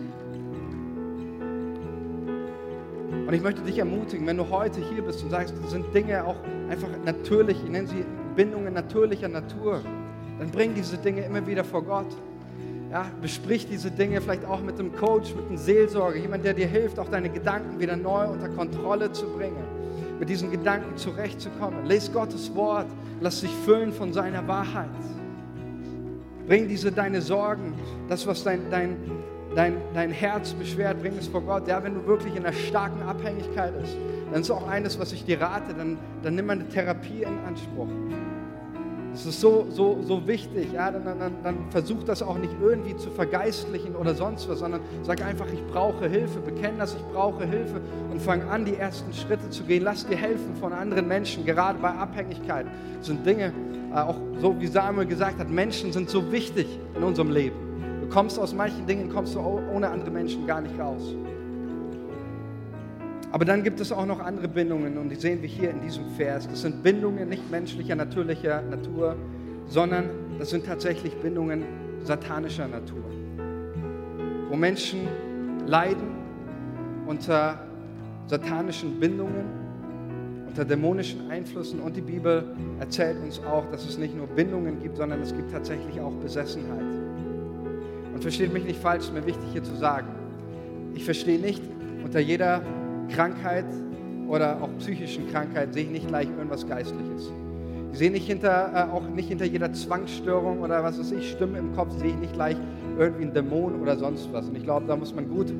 Und 3.27 3.33
ich 3.33 3.41
möchte 3.41 3.61
dich 3.61 3.77
ermutigen, 3.77 4.25
wenn 4.25 4.37
du 4.37 4.49
heute 4.49 4.79
hier 4.79 5.01
bist 5.01 5.21
und 5.21 5.31
sagst, 5.31 5.53
das 5.61 5.71
sind 5.71 5.93
Dinge 5.93 6.25
auch 6.25 6.37
einfach 6.69 6.87
natürlich, 7.03 7.57
ich 7.61 7.69
nenne 7.69 7.87
sie 7.87 8.05
Bindungen 8.37 8.73
natürlicher 8.73 9.27
Natur, 9.27 9.81
dann 10.39 10.49
bring 10.49 10.73
diese 10.73 10.97
Dinge 10.97 11.25
immer 11.25 11.45
wieder 11.45 11.63
vor 11.63 11.83
Gott. 11.83 12.07
Ja, 12.89 13.05
besprich 13.21 13.67
diese 13.67 13.91
Dinge 13.91 14.21
vielleicht 14.21 14.45
auch 14.45 14.61
mit 14.61 14.79
dem 14.79 14.95
Coach, 14.95 15.35
mit 15.35 15.47
einem 15.47 15.57
Seelsorger, 15.57 16.15
jemand, 16.15 16.45
der 16.45 16.53
dir 16.53 16.67
hilft, 16.67 16.99
auch 16.99 17.09
deine 17.09 17.29
Gedanken 17.29 17.79
wieder 17.81 17.97
neu 17.97 18.27
unter 18.29 18.47
Kontrolle 18.47 19.11
zu 19.11 19.25
bringen, 19.27 19.65
mit 20.19 20.29
diesen 20.29 20.51
Gedanken 20.51 20.97
zurechtzukommen. 20.97 21.85
Lies 21.85 22.11
Gottes 22.11 22.53
Wort, 22.55 22.87
lass 23.21 23.41
dich 23.41 23.51
füllen 23.65 23.91
von 23.91 24.13
seiner 24.13 24.47
Wahrheit. 24.47 24.89
Bring 26.47 26.67
diese 26.67 26.91
deine 26.91 27.21
Sorgen, 27.21 27.73
das, 28.07 28.25
was 28.25 28.43
dein, 28.43 28.69
dein, 28.71 28.97
dein, 29.55 29.75
dein 29.93 30.11
Herz 30.11 30.53
beschwert, 30.53 31.01
bring 31.01 31.17
es 31.17 31.27
vor 31.27 31.41
Gott. 31.41 31.67
Ja, 31.67 31.83
wenn 31.83 31.93
du 31.93 32.05
wirklich 32.07 32.35
in 32.35 32.45
einer 32.45 32.53
starken 32.53 33.01
Abhängigkeit 33.01 33.77
bist, 33.79 33.97
dann 34.31 34.41
ist 34.41 34.51
auch 34.51 34.67
eines, 34.67 34.99
was 34.99 35.11
ich 35.11 35.25
dir 35.25 35.41
rate, 35.41 35.73
dann, 35.73 35.97
dann 36.23 36.35
nimm 36.35 36.49
eine 36.49 36.67
Therapie 36.67 37.23
in 37.23 37.37
Anspruch. 37.45 37.89
Das 39.17 39.25
ist 39.25 39.41
so, 39.41 39.65
so, 39.71 39.97
so 40.03 40.27
wichtig. 40.27 40.73
Ja? 40.73 40.91
Dann, 40.91 41.03
dann, 41.03 41.33
dann 41.43 41.57
versuch 41.71 42.03
das 42.03 42.21
auch 42.21 42.37
nicht 42.37 42.53
irgendwie 42.61 42.95
zu 42.97 43.09
vergeistlichen 43.09 43.95
oder 43.95 44.13
sonst 44.13 44.47
was, 44.47 44.59
sondern 44.59 44.81
sag 45.01 45.23
einfach, 45.25 45.47
ich 45.51 45.65
brauche 45.65 46.07
Hilfe. 46.07 46.39
Bekenn 46.39 46.77
das, 46.77 46.93
ich 46.93 47.01
brauche 47.11 47.43
Hilfe 47.43 47.81
und 48.11 48.21
fang 48.21 48.43
an, 48.43 48.63
die 48.63 48.75
ersten 48.75 49.11
Schritte 49.13 49.49
zu 49.49 49.63
gehen. 49.63 49.83
Lass 49.83 50.05
dir 50.05 50.17
helfen 50.17 50.55
von 50.57 50.71
anderen 50.71 51.07
Menschen, 51.07 51.43
gerade 51.45 51.79
bei 51.79 51.89
Abhängigkeit. 51.89 52.67
Das 52.99 53.07
sind 53.07 53.25
Dinge, 53.25 53.53
äh, 53.91 53.97
auch 53.97 54.17
so 54.39 54.55
wie 54.59 54.67
Samuel 54.67 55.07
gesagt 55.07 55.39
hat, 55.39 55.49
Menschen 55.49 55.91
sind 55.91 56.11
so 56.11 56.31
wichtig 56.31 56.67
in 56.95 57.01
unserem 57.01 57.31
Leben. 57.31 57.55
Du 58.01 58.09
kommst 58.09 58.37
aus 58.37 58.53
manchen 58.53 58.85
Dingen, 58.85 59.09
kommst 59.09 59.33
du 59.33 59.39
ohne 59.39 59.89
andere 59.89 60.11
Menschen 60.11 60.45
gar 60.45 60.61
nicht 60.61 60.79
raus. 60.79 61.15
Aber 63.31 63.43
dann 63.43 63.63
gibt 63.63 63.79
es 63.81 63.91
auch 63.91 64.05
noch 64.05 64.19
andere 64.19 64.47
Bindungen 64.47 64.97
und 64.97 65.09
die 65.09 65.15
sehen 65.15 65.41
wir 65.41 65.49
hier 65.49 65.69
in 65.69 65.81
diesem 65.81 66.09
Vers. 66.11 66.47
Das 66.47 66.61
sind 66.61 66.81
Bindungen 66.81 67.27
nicht 67.27 67.51
menschlicher, 67.51 67.95
natürlicher 67.95 68.61
Natur, 68.61 69.15
sondern 69.67 70.09
das 70.39 70.49
sind 70.49 70.65
tatsächlich 70.65 71.13
Bindungen 71.17 71.63
satanischer 72.03 72.67
Natur, 72.67 73.03
wo 74.49 74.55
Menschen 74.55 75.07
leiden 75.65 76.15
unter 77.05 77.59
satanischen 78.27 78.99
Bindungen, 78.99 79.45
unter 80.47 80.63
dämonischen 80.63 81.29
Einflüssen. 81.29 81.81
Und 81.81 81.97
die 81.97 82.01
Bibel 82.01 82.55
erzählt 82.79 83.17
uns 83.21 83.41
auch, 83.43 83.69
dass 83.71 83.85
es 83.85 83.97
nicht 83.97 84.15
nur 84.15 84.27
Bindungen 84.27 84.81
gibt, 84.81 84.97
sondern 84.97 85.21
es 85.21 85.35
gibt 85.35 85.51
tatsächlich 85.51 85.99
auch 85.99 86.13
Besessenheit. 86.13 86.81
Und 88.13 88.21
versteht 88.21 88.53
mich 88.53 88.63
nicht 88.63 88.79
falsch, 88.81 89.05
ist 89.05 89.13
mir 89.13 89.25
wichtig 89.25 89.49
hier 89.51 89.63
zu 89.63 89.75
sagen. 89.75 90.07
Ich 90.95 91.03
verstehe 91.03 91.39
nicht, 91.39 91.61
unter 92.03 92.19
jeder 92.19 92.61
Krankheit 93.09 93.65
oder 94.27 94.61
auch 94.61 94.69
psychischen 94.79 95.29
Krankheit 95.31 95.73
sehe 95.73 95.83
ich 95.83 95.89
nicht 95.89 96.07
gleich 96.07 96.27
irgendwas 96.27 96.67
Geistliches. 96.67 97.31
Ich 97.91 97.99
sehe 97.99 98.11
nicht 98.11 98.27
hinter, 98.27 98.71
äh, 98.73 98.93
auch 98.93 99.07
nicht 99.07 99.29
hinter 99.29 99.45
jeder 99.45 99.71
Zwangsstörung 99.73 100.61
oder 100.61 100.83
was 100.83 100.99
weiß 100.99 101.13
ich, 101.13 101.31
Stimme 101.31 101.57
im 101.57 101.75
Kopf, 101.75 101.97
sehe 101.97 102.09
ich 102.09 102.17
nicht 102.17 102.33
gleich 102.33 102.57
irgendwie 102.97 103.23
einen 103.23 103.33
Dämon 103.33 103.81
oder 103.81 103.97
sonst 103.97 104.31
was. 104.33 104.47
Und 104.49 104.55
ich 104.55 104.63
glaube, 104.63 104.85
da 104.87 104.95
muss 104.95 105.15
man 105.15 105.29
gut, 105.29 105.51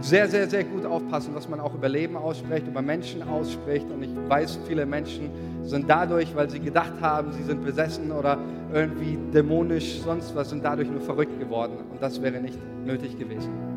sehr, 0.00 0.28
sehr, 0.28 0.48
sehr 0.48 0.64
gut 0.64 0.86
aufpassen, 0.86 1.34
was 1.34 1.48
man 1.48 1.60
auch 1.60 1.74
über 1.74 1.88
Leben 1.88 2.16
ausspricht, 2.16 2.66
über 2.66 2.80
Menschen 2.80 3.22
ausspricht. 3.22 3.86
Und 3.90 4.02
ich 4.02 4.10
weiß, 4.28 4.60
viele 4.66 4.86
Menschen 4.86 5.30
sind 5.62 5.90
dadurch, 5.90 6.34
weil 6.34 6.48
sie 6.48 6.60
gedacht 6.60 6.94
haben, 7.00 7.32
sie 7.32 7.42
sind 7.42 7.62
besessen 7.62 8.10
oder 8.10 8.38
irgendwie 8.72 9.18
dämonisch, 9.32 10.00
sonst 10.00 10.34
was, 10.34 10.50
sind 10.50 10.64
dadurch 10.64 10.90
nur 10.90 11.02
verrückt 11.02 11.38
geworden. 11.38 11.74
Und 11.90 12.00
das 12.00 12.22
wäre 12.22 12.40
nicht 12.40 12.58
nötig 12.84 13.18
gewesen. 13.18 13.69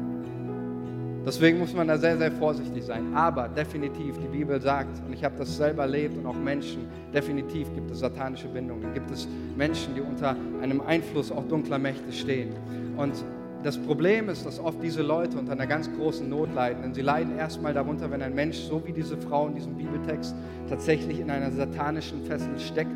Deswegen 1.26 1.60
muss 1.60 1.74
man 1.74 1.88
da 1.88 1.98
sehr, 1.98 2.18
sehr 2.18 2.32
vorsichtig 2.34 2.84
sein. 2.84 3.16
Aber 3.16 3.48
definitiv, 3.48 4.18
die 4.18 4.28
Bibel 4.28 4.60
sagt, 4.60 5.02
und 5.06 5.14
ich 5.14 5.24
habe 5.24 5.36
das 5.38 5.56
selber 5.56 5.84
erlebt 5.84 6.18
und 6.18 6.26
auch 6.26 6.36
Menschen, 6.36 6.88
definitiv 7.14 7.74
gibt 7.74 7.90
es 7.92 8.00
satanische 8.00 8.50
Bindungen. 8.50 8.94
Gibt 8.94 9.10
es 9.10 9.28
Menschen, 9.56 9.96
die 9.96 10.02
unter 10.02 10.36
einem 10.62 10.82
Einfluss 10.82 11.32
auch 11.32 11.48
dunkler 11.48 11.80
Mächte 11.80 12.12
stehen. 12.12 12.50
Und 12.98 13.24
das 13.64 13.78
Problem 13.78 14.28
ist, 14.28 14.46
dass 14.46 14.60
oft 14.60 14.84
diese 14.84 15.02
Leute 15.02 15.38
unter 15.38 15.54
einer 15.54 15.68
ganz 15.68 15.90
großen 15.94 16.28
Not 16.28 16.54
leiden. 16.54 16.84
Denn 16.84 16.94
sie 16.94 17.02
leiden 17.02 17.38
erstmal 17.38 17.74
darunter, 17.74 18.12
wenn 18.12 18.22
ein 18.22 18.36
Mensch, 18.36 18.58
so 18.58 18.86
wie 18.86 18.92
diese 18.92 19.16
Frau 19.16 19.48
in 19.48 19.56
diesem 19.56 19.76
Bibeltext, 19.76 20.36
tatsächlich 20.68 21.22
in 21.22 21.32
einer 21.32 21.52
satanischen 21.52 22.26
Fessel 22.26 22.60
steckt. 22.60 22.92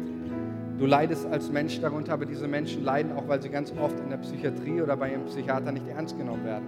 Du 0.78 0.86
leidest 0.86 1.26
als 1.28 1.50
Mensch 1.50 1.80
darunter, 1.80 2.14
aber 2.14 2.26
diese 2.26 2.48
Menschen 2.48 2.84
leiden 2.84 3.14
auch, 3.14 3.28
weil 3.28 3.42
sie 3.42 3.50
ganz 3.50 3.74
oft 3.82 3.98
in 4.02 4.10
der 4.10 4.18
Psychiatrie 4.18 4.82
oder 4.82 4.98
bei 4.98 5.12
ihrem 5.14 5.24
Psychiater 5.26 5.72
nicht 5.72 5.88
ernst 5.88 6.18
genommen 6.18 6.44
werden. 6.44 6.66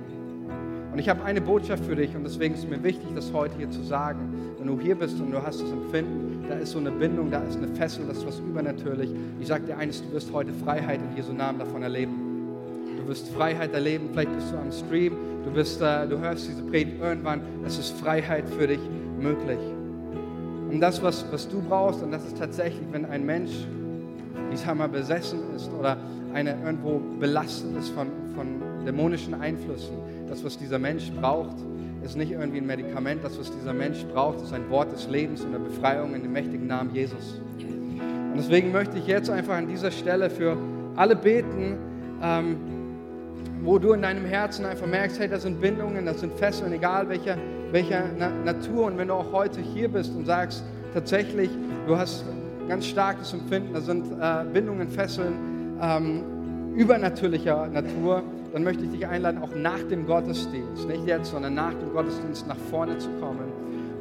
Und 0.91 0.97
ich 0.97 1.07
habe 1.07 1.23
eine 1.23 1.39
Botschaft 1.39 1.85
für 1.85 1.95
dich 1.95 2.15
und 2.15 2.23
deswegen 2.23 2.55
ist 2.55 2.63
es 2.63 2.69
mir 2.69 2.83
wichtig, 2.83 3.07
das 3.13 3.31
heute 3.31 3.55
hier 3.57 3.69
zu 3.69 3.83
sagen. 3.83 4.33
Wenn 4.57 4.67
du 4.67 4.79
hier 4.79 4.95
bist 4.95 5.19
und 5.19 5.31
du 5.31 5.41
hast 5.41 5.61
das 5.61 5.71
Empfinden, 5.71 6.45
da 6.49 6.55
ist 6.55 6.71
so 6.71 6.79
eine 6.79 6.91
Bindung, 6.91 7.29
da 7.29 7.41
ist 7.43 7.57
eine 7.57 7.67
Fessel, 7.67 8.05
das 8.07 8.17
ist 8.17 8.27
was 8.27 8.39
übernatürlich. 8.39 9.11
Ich 9.39 9.47
sage 9.47 9.65
dir 9.65 9.77
eines, 9.77 10.01
du 10.01 10.11
wirst 10.11 10.33
heute 10.33 10.51
Freiheit 10.51 10.99
in 10.99 11.15
Jesu 11.15 11.31
Namen 11.31 11.59
davon 11.59 11.83
erleben. 11.83 12.13
Du 12.97 13.07
wirst 13.07 13.29
Freiheit 13.29 13.73
erleben, 13.73 14.09
vielleicht 14.11 14.33
bist 14.35 14.51
du 14.51 14.57
am 14.57 14.71
Stream, 14.71 15.15
du, 15.45 15.51
bist, 15.51 15.79
äh, 15.81 16.07
du 16.07 16.19
hörst 16.19 16.47
diese 16.47 16.63
Predigt 16.63 16.99
irgendwann, 16.99 17.41
es 17.65 17.77
ist 17.77 17.97
Freiheit 17.99 18.49
für 18.49 18.67
dich 18.67 18.81
möglich. 19.19 19.59
Und 20.71 20.79
das, 20.79 21.01
was, 21.01 21.25
was 21.31 21.47
du 21.47 21.61
brauchst, 21.61 22.01
und 22.03 22.11
das 22.11 22.25
ist 22.25 22.37
tatsächlich, 22.37 22.87
wenn 22.91 23.05
ein 23.05 23.25
Mensch, 23.25 23.51
ich 24.51 24.59
sag 24.59 24.75
mal, 24.75 24.89
besessen 24.89 25.39
ist 25.55 25.69
oder 25.71 25.97
eine 26.33 26.55
irgendwo 26.63 26.99
belastet 27.19 27.75
ist 27.77 27.89
von, 27.89 28.07
von 28.39 28.85
dämonischen 28.85 29.33
Einflüssen, 29.33 29.97
das, 30.29 30.45
was 30.45 30.57
dieser 30.57 30.79
Mensch 30.79 31.11
braucht, 31.11 31.57
ist 32.05 32.15
nicht 32.15 32.31
irgendwie 32.31 32.59
ein 32.59 32.65
Medikament. 32.65 33.21
Das, 33.21 33.37
was 33.37 33.51
dieser 33.51 33.73
Mensch 33.73 34.05
braucht, 34.13 34.41
ist 34.41 34.53
ein 34.53 34.69
Wort 34.69 34.93
des 34.93 35.09
Lebens 35.09 35.41
und 35.41 35.51
der 35.51 35.59
Befreiung 35.59 36.15
in 36.15 36.21
dem 36.21 36.31
mächtigen 36.31 36.65
Namen 36.65 36.95
Jesus. 36.95 37.41
Und 37.59 38.37
deswegen 38.37 38.71
möchte 38.71 38.97
ich 38.97 39.07
jetzt 39.07 39.29
einfach 39.29 39.55
an 39.55 39.67
dieser 39.67 39.91
Stelle 39.91 40.29
für 40.29 40.55
alle 40.95 41.17
beten, 41.17 41.77
ähm, 42.23 42.55
wo 43.61 43.77
du 43.77 43.91
in 43.91 44.03
deinem 44.03 44.23
Herzen 44.23 44.65
einfach 44.65 44.87
merkst, 44.87 45.19
hey, 45.19 45.27
das 45.27 45.41
sind 45.41 45.59
Bindungen, 45.59 46.05
das 46.05 46.21
sind 46.21 46.31
Fesseln, 46.35 46.71
egal 46.71 47.09
welcher, 47.09 47.35
welcher 47.71 48.05
Na 48.17 48.29
Natur. 48.45 48.85
Und 48.85 48.97
wenn 48.97 49.09
du 49.09 49.15
auch 49.15 49.33
heute 49.33 49.59
hier 49.59 49.89
bist 49.89 50.15
und 50.15 50.25
sagst, 50.25 50.63
tatsächlich, 50.93 51.49
du 51.85 51.97
hast 51.97 52.23
ganz 52.69 52.85
starkes 52.85 53.33
Empfinden, 53.33 53.73
das 53.73 53.85
sind 53.85 54.05
äh, 54.13 54.45
Bindungen, 54.53 54.87
Fesseln 54.87 55.33
ähm, 55.81 56.38
übernatürlicher 56.75 57.67
Natur, 57.67 58.23
dann 58.53 58.63
möchte 58.63 58.85
ich 58.85 58.91
dich 58.91 59.07
einladen, 59.07 59.41
auch 59.41 59.53
nach 59.55 59.81
dem 59.89 60.05
Gottesdienst, 60.05 60.87
nicht 60.87 61.05
jetzt, 61.05 61.31
sondern 61.31 61.53
nach 61.53 61.73
dem 61.73 61.93
Gottesdienst 61.93 62.47
nach 62.47 62.57
vorne 62.69 62.97
zu 62.97 63.09
kommen. 63.19 63.51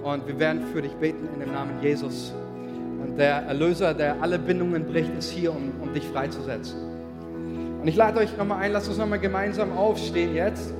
Und 0.02 0.26
wir 0.26 0.38
werden 0.38 0.62
für 0.72 0.80
dich 0.80 0.92
beten 0.92 1.28
in 1.34 1.40
dem 1.40 1.52
Namen 1.52 1.82
Jesus. 1.82 2.32
Und 3.02 3.18
der 3.18 3.42
Erlöser, 3.42 3.94
der 3.94 4.22
alle 4.22 4.38
Bindungen 4.38 4.86
bricht, 4.86 5.16
ist 5.18 5.30
hier, 5.30 5.50
um, 5.50 5.72
um 5.82 5.92
dich 5.92 6.06
freizusetzen. 6.06 6.78
Und 7.80 7.86
ich 7.86 7.96
lade 7.96 8.18
euch 8.18 8.36
nochmal 8.36 8.62
ein, 8.62 8.72
lasst 8.72 8.88
uns 8.88 8.98
nochmal 8.98 9.18
gemeinsam 9.18 9.76
aufstehen 9.76 10.34
jetzt. 10.34 10.72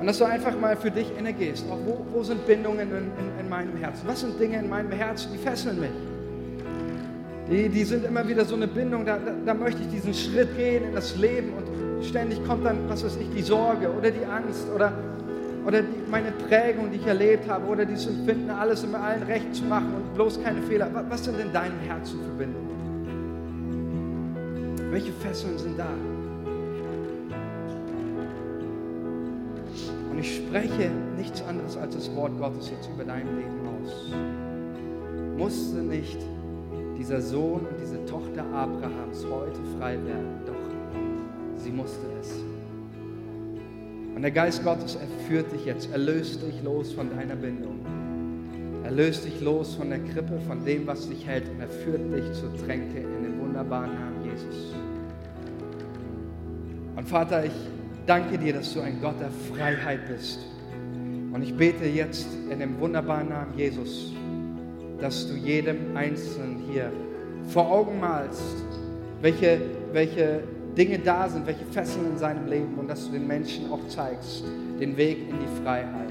Und 0.00 0.06
dass 0.06 0.18
du 0.18 0.24
einfach 0.24 0.58
mal 0.58 0.76
für 0.76 0.90
dich 0.90 1.06
innegehst. 1.18 1.66
Auch 1.70 1.78
wo, 1.84 2.06
wo 2.12 2.22
sind 2.22 2.46
Bindungen 2.46 2.88
in, 2.90 2.96
in, 2.96 3.40
in 3.40 3.48
meinem 3.50 3.76
Herzen? 3.76 4.06
Was 4.06 4.20
sind 4.20 4.40
Dinge 4.40 4.58
in 4.58 4.68
meinem 4.68 4.92
Herzen, 4.92 5.30
die 5.32 5.38
fesseln 5.38 5.78
mich? 5.78 5.90
Die, 7.50 7.68
die 7.68 7.82
sind 7.82 8.04
immer 8.04 8.26
wieder 8.28 8.44
so 8.44 8.54
eine 8.54 8.68
Bindung, 8.68 9.04
da, 9.04 9.18
da, 9.18 9.32
da 9.44 9.54
möchte 9.54 9.82
ich 9.82 9.88
diesen 9.88 10.14
Schritt 10.14 10.56
gehen 10.56 10.84
in 10.84 10.94
das 10.94 11.16
Leben 11.16 11.52
und 11.54 12.04
ständig 12.04 12.44
kommt 12.46 12.64
dann, 12.64 12.88
was 12.88 13.04
weiß 13.04 13.16
ich, 13.16 13.28
die 13.30 13.42
Sorge 13.42 13.90
oder 13.92 14.12
die 14.12 14.24
Angst 14.24 14.68
oder, 14.72 14.92
oder 15.66 15.82
die, 15.82 16.08
meine 16.08 16.30
Prägung, 16.30 16.92
die 16.92 16.98
ich 16.98 17.06
erlebt 17.06 17.48
habe 17.48 17.66
oder 17.66 17.84
dieses 17.84 18.06
Empfinden, 18.06 18.50
alles 18.50 18.84
immer 18.84 19.00
allen 19.00 19.24
recht 19.24 19.52
zu 19.52 19.64
machen 19.64 19.92
und 19.94 20.14
bloß 20.14 20.40
keine 20.44 20.62
Fehler. 20.62 20.88
Was 21.08 21.24
sind 21.24 21.40
in 21.40 21.52
deinem 21.52 21.80
Herzen 21.80 22.20
Verbindungen? 22.22 22.70
Welche 24.92 25.12
Fesseln 25.12 25.58
sind 25.58 25.76
da? 25.76 25.88
Und 30.08 30.18
ich 30.20 30.36
spreche 30.36 30.90
nichts 31.16 31.42
anderes 31.42 31.76
als 31.76 31.96
das 31.96 32.14
Wort 32.14 32.38
Gottes 32.38 32.70
jetzt 32.70 32.88
über 32.94 33.02
dein 33.02 33.26
Leben 33.26 33.58
aus. 33.66 34.12
Musste 35.36 35.78
nicht 35.78 36.18
dieser 37.00 37.22
Sohn 37.22 37.60
und 37.60 37.80
diese 37.80 38.04
Tochter 38.04 38.44
Abrahams 38.52 39.24
heute 39.24 39.58
frei 39.78 39.94
werden? 40.04 40.42
Doch 40.44 40.54
sie 41.56 41.70
musste 41.70 42.04
es. 42.20 42.30
Und 44.14 44.20
der 44.20 44.30
Geist 44.30 44.62
Gottes, 44.62 44.96
er 44.96 45.08
führt 45.26 45.50
dich 45.50 45.64
jetzt, 45.64 45.90
er 45.90 45.96
löst 45.96 46.42
dich 46.42 46.62
los 46.62 46.92
von 46.92 47.08
deiner 47.08 47.36
Bindung. 47.36 47.80
Er 48.84 48.90
löst 48.90 49.24
dich 49.24 49.40
los 49.40 49.76
von 49.76 49.88
der 49.88 50.00
Krippe, 50.00 50.38
von 50.46 50.62
dem, 50.66 50.86
was 50.86 51.08
dich 51.08 51.26
hält 51.26 51.48
und 51.48 51.60
er 51.60 51.68
führt 51.68 52.02
dich 52.12 52.32
zur 52.34 52.54
Tränke 52.66 52.98
in 52.98 53.22
den 53.22 53.40
wunderbaren 53.40 53.94
Namen 53.94 54.24
Jesus. 54.24 54.74
Und 56.96 57.08
Vater, 57.08 57.46
ich 57.46 57.52
danke 58.04 58.36
dir, 58.36 58.52
dass 58.52 58.74
du 58.74 58.80
ein 58.80 59.00
Gott 59.00 59.18
der 59.20 59.30
Freiheit 59.30 60.06
bist. 60.06 60.40
Und 61.32 61.42
ich 61.42 61.56
bete 61.56 61.86
jetzt 61.86 62.26
in 62.50 62.58
dem 62.58 62.78
wunderbaren 62.78 63.30
Namen 63.30 63.56
Jesus, 63.56 64.12
dass 65.00 65.26
du 65.28 65.34
jedem 65.34 65.96
Einzelnen 65.96 66.58
hier 66.70 66.92
vor 67.48 67.70
Augen 67.70 68.00
malst, 68.00 68.42
welche, 69.20 69.60
welche 69.92 70.42
Dinge 70.76 70.98
da 70.98 71.28
sind, 71.28 71.46
welche 71.46 71.64
Fesseln 71.66 72.12
in 72.12 72.18
seinem 72.18 72.46
Leben 72.46 72.74
und 72.78 72.88
dass 72.88 73.06
du 73.06 73.12
den 73.12 73.26
Menschen 73.26 73.70
auch 73.72 73.86
zeigst, 73.88 74.44
den 74.78 74.96
Weg 74.96 75.28
in 75.28 75.36
die 75.38 75.62
Freiheit. 75.62 76.10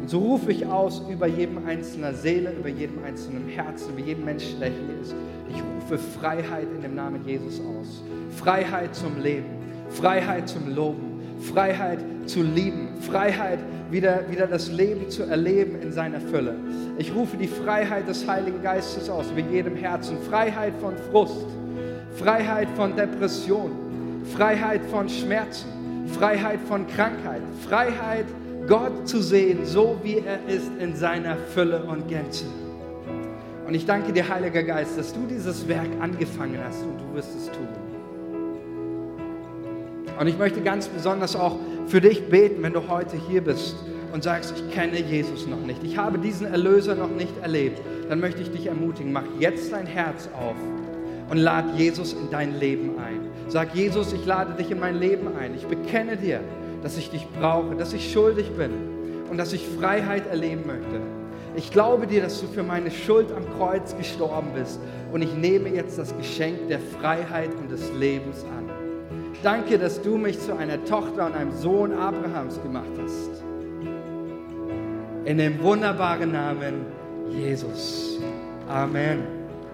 Und 0.00 0.10
so 0.10 0.18
rufe 0.18 0.52
ich 0.52 0.66
aus 0.66 1.02
über 1.10 1.26
jedem 1.26 1.66
einzelnen 1.66 2.14
Seele, 2.14 2.52
über 2.52 2.68
jedem 2.68 3.02
einzelnen 3.02 3.48
Herzen, 3.48 3.92
über 3.92 4.06
jedem 4.06 4.24
Menschen, 4.24 4.60
der 4.60 4.68
hier 4.68 5.00
ist. 5.00 5.14
Ich 5.48 5.62
rufe 5.62 5.98
Freiheit 5.98 6.66
in 6.74 6.82
dem 6.82 6.94
Namen 6.94 7.26
Jesus 7.26 7.60
aus. 7.60 8.02
Freiheit 8.36 8.94
zum 8.94 9.20
Leben, 9.20 9.46
Freiheit 9.88 10.48
zum 10.48 10.74
Loben, 10.74 11.15
Freiheit 11.40 11.98
zu 12.26 12.42
lieben, 12.42 12.88
Freiheit 13.00 13.58
wieder, 13.90 14.28
wieder 14.30 14.46
das 14.46 14.70
Leben 14.70 15.10
zu 15.10 15.24
erleben 15.24 15.80
in 15.80 15.92
seiner 15.92 16.20
Fülle. 16.20 16.54
Ich 16.98 17.14
rufe 17.14 17.36
die 17.36 17.46
Freiheit 17.46 18.08
des 18.08 18.26
Heiligen 18.26 18.62
Geistes 18.62 19.08
aus 19.08 19.26
über 19.30 19.40
jedem 19.40 19.76
Herzen. 19.76 20.18
Freiheit 20.28 20.74
von 20.80 20.94
Frust, 21.10 21.46
Freiheit 22.16 22.68
von 22.76 22.96
Depression, 22.96 23.70
Freiheit 24.34 24.80
von 24.90 25.08
Schmerzen, 25.08 25.68
Freiheit 26.18 26.60
von 26.68 26.86
Krankheit, 26.86 27.42
Freiheit, 27.68 28.26
Gott 28.66 29.08
zu 29.08 29.22
sehen, 29.22 29.64
so 29.64 29.96
wie 30.02 30.18
er 30.18 30.40
ist 30.48 30.70
in 30.80 30.96
seiner 30.96 31.36
Fülle 31.36 31.84
und 31.84 32.08
Gänze. 32.08 32.46
Und 33.66 33.74
ich 33.74 33.86
danke 33.86 34.12
dir, 34.12 34.28
Heiliger 34.28 34.62
Geist, 34.62 34.98
dass 34.98 35.12
du 35.12 35.26
dieses 35.28 35.66
Werk 35.68 35.88
angefangen 36.00 36.58
hast 36.64 36.82
und 36.82 36.98
du 36.98 37.14
wirst 37.14 37.30
es 37.36 37.46
tun. 37.46 37.85
Und 40.18 40.26
ich 40.26 40.38
möchte 40.38 40.60
ganz 40.62 40.88
besonders 40.88 41.36
auch 41.36 41.58
für 41.86 42.00
dich 42.00 42.28
beten, 42.28 42.62
wenn 42.62 42.72
du 42.72 42.88
heute 42.88 43.16
hier 43.16 43.42
bist 43.42 43.76
und 44.12 44.22
sagst, 44.22 44.54
ich 44.56 44.74
kenne 44.74 45.00
Jesus 45.00 45.46
noch 45.46 45.60
nicht, 45.60 45.82
ich 45.82 45.96
habe 45.96 46.18
diesen 46.18 46.46
Erlöser 46.46 46.94
noch 46.94 47.10
nicht 47.10 47.36
erlebt, 47.42 47.80
dann 48.08 48.20
möchte 48.20 48.40
ich 48.40 48.50
dich 48.50 48.66
ermutigen, 48.66 49.12
mach 49.12 49.24
jetzt 49.38 49.72
dein 49.72 49.86
Herz 49.86 50.28
auf 50.34 50.56
und 51.28 51.38
lad 51.38 51.76
Jesus 51.76 52.12
in 52.12 52.30
dein 52.30 52.58
Leben 52.58 52.98
ein. 52.98 53.20
Sag 53.48 53.74
Jesus, 53.74 54.12
ich 54.12 54.24
lade 54.24 54.54
dich 54.54 54.70
in 54.70 54.80
mein 54.80 54.98
Leben 54.98 55.28
ein. 55.36 55.54
Ich 55.54 55.66
bekenne 55.66 56.16
dir, 56.16 56.40
dass 56.82 56.96
ich 56.96 57.10
dich 57.10 57.26
brauche, 57.38 57.74
dass 57.74 57.92
ich 57.92 58.12
schuldig 58.12 58.50
bin 58.52 58.70
und 59.30 59.38
dass 59.38 59.52
ich 59.52 59.66
Freiheit 59.78 60.26
erleben 60.28 60.66
möchte. 60.66 61.00
Ich 61.56 61.70
glaube 61.70 62.06
dir, 62.06 62.22
dass 62.22 62.40
du 62.40 62.46
für 62.46 62.62
meine 62.62 62.90
Schuld 62.90 63.32
am 63.32 63.44
Kreuz 63.56 63.96
gestorben 63.96 64.48
bist 64.54 64.78
und 65.12 65.22
ich 65.22 65.34
nehme 65.34 65.70
jetzt 65.70 65.98
das 65.98 66.16
Geschenk 66.16 66.68
der 66.68 66.80
Freiheit 66.80 67.50
und 67.54 67.70
des 67.70 67.92
Lebens 67.92 68.44
an. 68.44 68.75
Danke, 69.46 69.78
dass 69.78 70.02
du 70.02 70.16
mich 70.16 70.40
zu 70.40 70.56
einer 70.56 70.84
Tochter 70.86 71.26
und 71.26 71.36
einem 71.36 71.52
Sohn 71.52 71.92
Abrahams 71.92 72.60
gemacht 72.64 72.90
hast. 73.00 73.44
In 75.24 75.38
dem 75.38 75.62
wunderbaren 75.62 76.32
Namen 76.32 76.86
Jesus. 77.30 78.18
Amen. 78.66 79.35